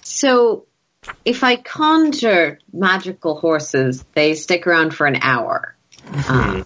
[0.01, 0.65] so
[1.25, 5.75] if I conjure magical horses, they stick around for an hour.
[6.27, 6.65] Um,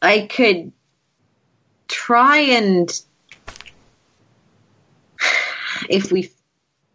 [0.00, 0.72] I could
[1.88, 2.90] try and
[5.88, 6.30] if we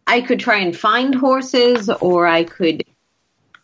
[0.07, 2.83] I could try and find horses or I could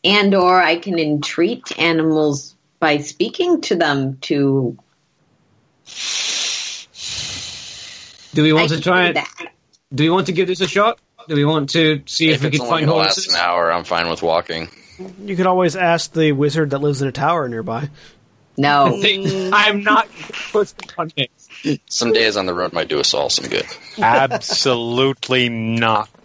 [0.04, 4.78] and or I can entreat animals by speaking to them to
[8.34, 9.52] Do we want can to try that.
[9.94, 11.00] Do we want to give this a shot?
[11.28, 13.16] Do we want to see if, If we it's can only find going to last
[13.18, 13.34] horses?
[13.34, 14.70] an hour, I'm fine with walking.
[15.24, 17.90] You could always ask the wizard that lives in a tower nearby.
[18.58, 19.00] No.
[19.54, 20.08] I'm not
[20.52, 21.80] pushing on this.
[21.88, 23.66] Some days on the road might do us all some good.
[24.00, 26.10] Absolutely not.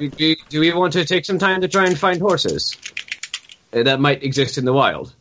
[0.00, 2.76] Do, do, do we want to take some time to try and find horses
[3.72, 5.14] uh, that might exist in the wild?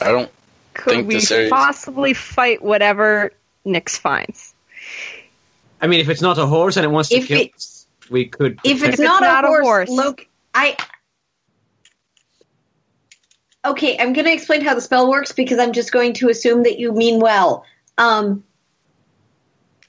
[0.00, 0.30] I don't.
[0.78, 3.32] Could we possibly fight whatever
[3.66, 4.54] Nyx finds?
[5.80, 7.86] I mean, if it's not a horse and it wants to If kill it- us,
[8.08, 8.58] we could.
[8.64, 9.90] If it's, it's not, not a a horse, horse.
[9.90, 10.76] look, I.
[13.64, 16.62] Okay, I'm going to explain how the spell works because I'm just going to assume
[16.62, 17.64] that you mean well.
[17.98, 18.44] Um,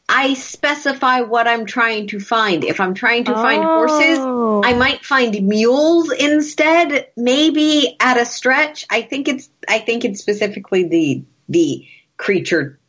[0.09, 2.63] I specify what I'm trying to find.
[2.63, 4.61] If I'm trying to find horses, Oh.
[4.65, 7.07] I might find mules instead.
[7.15, 8.85] Maybe at a stretch.
[8.89, 9.49] I think it's.
[9.69, 12.79] I think it's specifically the the creature,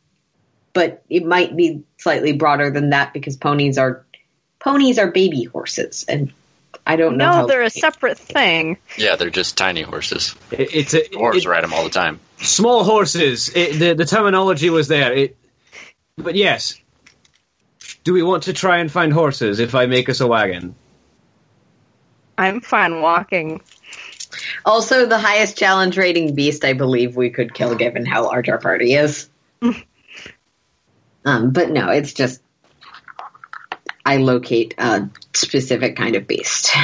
[0.73, 4.05] but it might be slightly broader than that because ponies are
[4.59, 6.33] ponies are baby horses, and
[6.87, 7.27] I don't know.
[7.27, 8.79] No, how they're a separate thing.
[8.97, 10.35] Yeah, they're just tiny horses.
[10.51, 12.19] It, it's a Horse it- ride them all the time.
[12.39, 13.51] small horses.
[13.55, 15.13] It, the the terminology was there.
[15.13, 15.37] It,
[16.17, 16.81] but yes.
[18.11, 20.75] Do we want to try and find horses if I make us a wagon?
[22.37, 23.61] I'm fine walking.
[24.65, 28.59] Also, the highest challenge rating beast I believe we could kill given how large our
[28.59, 29.31] party is.
[31.25, 32.43] um, but no, it's just
[34.05, 36.75] I locate a specific kind of beast.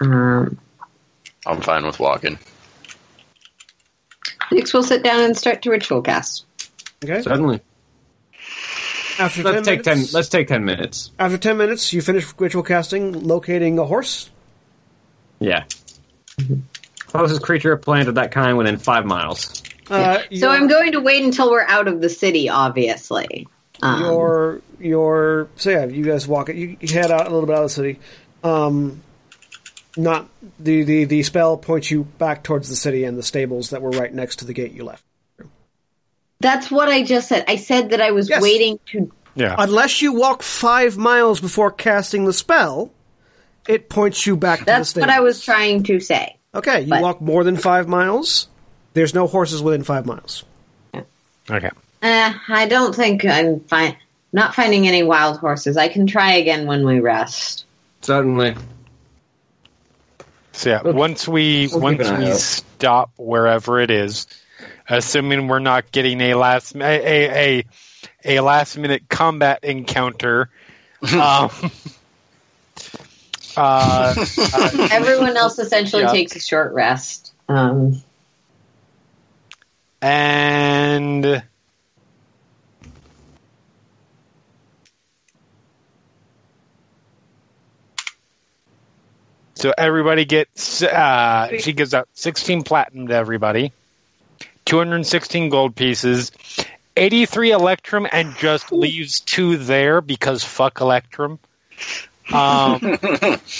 [0.00, 0.56] Um,
[1.44, 2.38] I'm fine with walking.
[4.52, 6.44] next, we'll sit down and start to ritual cast.
[7.02, 7.20] Okay.
[7.20, 7.62] Certainly.
[9.18, 9.96] After Let's 10 take ten.
[9.98, 11.10] minutes, Let's take ten minutes.
[11.18, 14.30] After ten minutes, you finish ritual casting, locating a horse.
[15.40, 15.64] Yeah.
[17.06, 19.62] Closest creature or plant of that kind within five miles.
[19.90, 23.48] Uh, So I'm going to wait until we're out of the city, obviously.
[23.82, 26.56] Um, your your so yeah, you guys walk it.
[26.56, 27.98] You, you head out a little bit out of the city.
[28.44, 29.02] Um,
[29.96, 30.28] not
[30.60, 33.90] the, the the spell points you back towards the city and the stables that were
[33.90, 35.02] right next to the gate you left.
[36.40, 37.44] That's what I just said.
[37.48, 38.42] I said that I was Yes.
[38.42, 39.54] waiting to Yeah.
[39.58, 42.90] Unless you walk five miles before casting the spell,
[43.68, 46.36] it points you back to the That's what I was trying to say.
[46.54, 48.48] Okay, you but- walk more than five miles.
[48.94, 50.42] There's no horses within five miles.
[51.50, 51.70] Okay.
[52.02, 53.96] Eh, I don't think I'm fi-
[54.32, 55.76] not finding any wild horses.
[55.76, 57.64] I can try again when we rest.
[58.02, 58.56] Certainly.
[60.52, 64.26] So yeah, once we we'll once keep an eye we stop wherever it is,
[64.88, 70.50] assuming we're not getting a last a a, a, a last minute combat encounter,
[71.12, 71.50] um,
[73.56, 74.14] uh,
[74.54, 76.12] uh, Everyone else essentially Yeah.
[76.12, 77.32] takes a short rest.
[77.48, 78.02] Um,
[80.00, 81.42] and
[89.54, 93.72] so everybody gets uh she gives out 16 platinum to everybody
[94.68, 96.30] 216 gold pieces
[96.96, 101.38] 83 electrum and just leaves two there because fuck electrum
[102.28, 102.80] Um,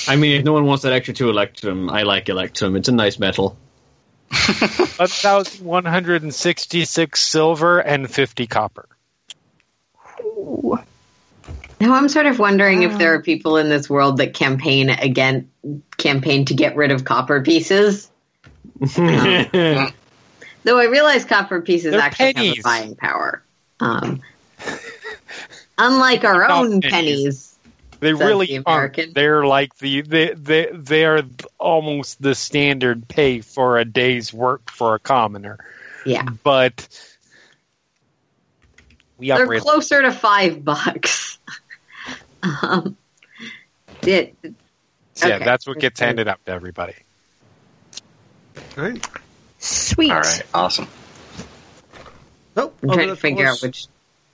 [0.08, 2.76] I mean, if no one wants that extra two Electrum, I like Electrum.
[2.76, 3.56] It's a nice metal.
[4.28, 8.86] 1,166 silver and 50 copper.
[11.80, 15.50] Now I'm sort of wondering if there are people in this world that campaign again,
[15.96, 18.10] campaign to get rid of copper pieces.
[20.64, 22.58] Though I realize copper pieces They're actually have pennies.
[22.58, 23.42] a buying power.
[23.80, 24.20] Um,
[25.78, 26.90] unlike our Not own pennies.
[27.22, 27.54] pennies.
[28.00, 29.14] They Says really the aren't.
[29.14, 31.22] They're like the they they they are
[31.58, 35.58] almost the standard pay for a day's work for a commoner.
[36.06, 36.24] Yeah.
[36.44, 36.88] But
[39.18, 39.62] we They're operate.
[39.62, 41.38] closer to five bucks.
[42.42, 42.96] um,
[44.02, 44.36] it,
[45.16, 46.94] yeah, that's what gets handed out to everybody.
[48.76, 49.08] All right.
[49.58, 50.10] Sweet.
[50.12, 50.86] All right, awesome.
[52.54, 53.86] So, I'm trying the to figure course- out which.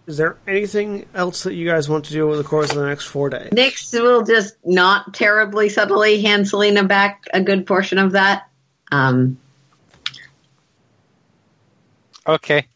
[0.07, 2.87] Is there anything else that you guys want to do over the course of the
[2.87, 3.49] next four days?
[3.53, 8.47] Nyx will just not terribly subtly hand Selina back a good portion of that.
[8.93, 9.39] Um,
[12.27, 12.67] Okay.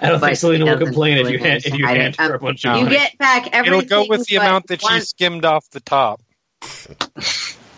[0.00, 2.16] I don't think Selina will doesn't complain if you hand, if you hand it.
[2.20, 2.72] her a Um, bunch no.
[2.72, 3.80] of you get back everything.
[3.80, 6.20] It'll go with the amount that she skimmed off the top.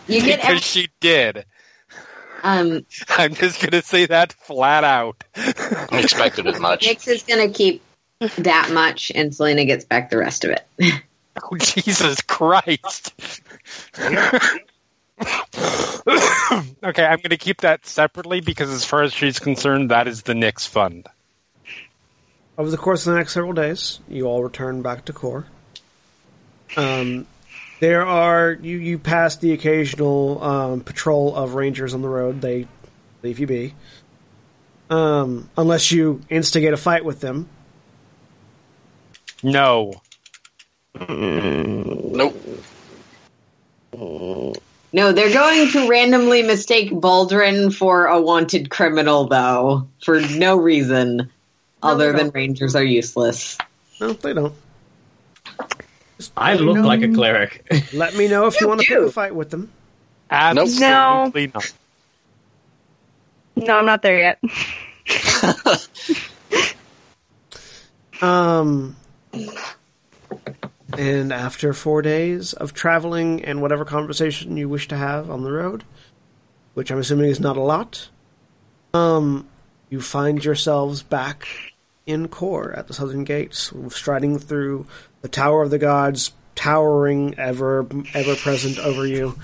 [0.07, 1.45] You get because every, she did.
[2.45, 5.23] Um, I'm just gonna say that flat out.
[5.35, 6.85] I expected as much.
[6.85, 7.81] Nyx is going to keep
[8.37, 10.65] that much, and Selina gets back the rest of it.
[11.43, 13.13] Oh, Jesus Christ.
[13.99, 14.23] okay,
[17.03, 20.31] I'm going to keep that separately because, as far as she's concerned, that is the
[20.31, 21.09] Nyx fund.
[22.57, 25.45] Over the course of the next several days, you all return back to core.
[26.77, 27.27] Um,
[27.79, 32.41] there are you you pass the occasional um, patrol of rangers on the road.
[32.41, 32.67] They
[33.23, 33.73] leave you be,
[34.89, 37.49] um, unless you instigate a fight with them.
[39.43, 40.01] No.
[40.97, 42.41] Nope.
[44.93, 51.29] No, they're going to randomly mistake Boldrin for a wanted criminal, though, for no reason
[51.83, 53.57] other than rangers are useless.
[53.99, 54.53] No, they don't.
[56.37, 57.65] I look like a cleric.
[57.93, 59.71] Let me know if you, You want to pick a fight with them.
[60.29, 61.73] Absolutely not.
[63.55, 64.39] No, I'm not there yet.
[68.21, 68.95] Um,
[70.97, 75.51] and after four days of traveling and whatever conversation you wish to have on the
[75.51, 75.83] road,
[76.73, 78.09] which I'm assuming is not a lot,
[78.93, 79.47] um,
[79.89, 81.47] you find yourselves back
[82.05, 84.85] in core at the southern gates, striding through
[85.25, 89.35] the Tower of the Gods, towering ever ever present over you,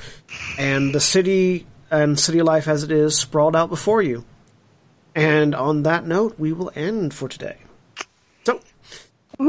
[0.59, 4.23] and the city and city life as it is sprawled out before you.
[5.15, 7.57] And on that note, we will end for today.
[8.43, 8.61] So,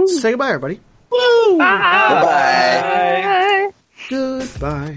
[0.06, 0.80] say goodbye, everybody.
[1.10, 1.58] Bye.
[2.24, 3.70] Bye.
[4.08, 4.96] Goodbye.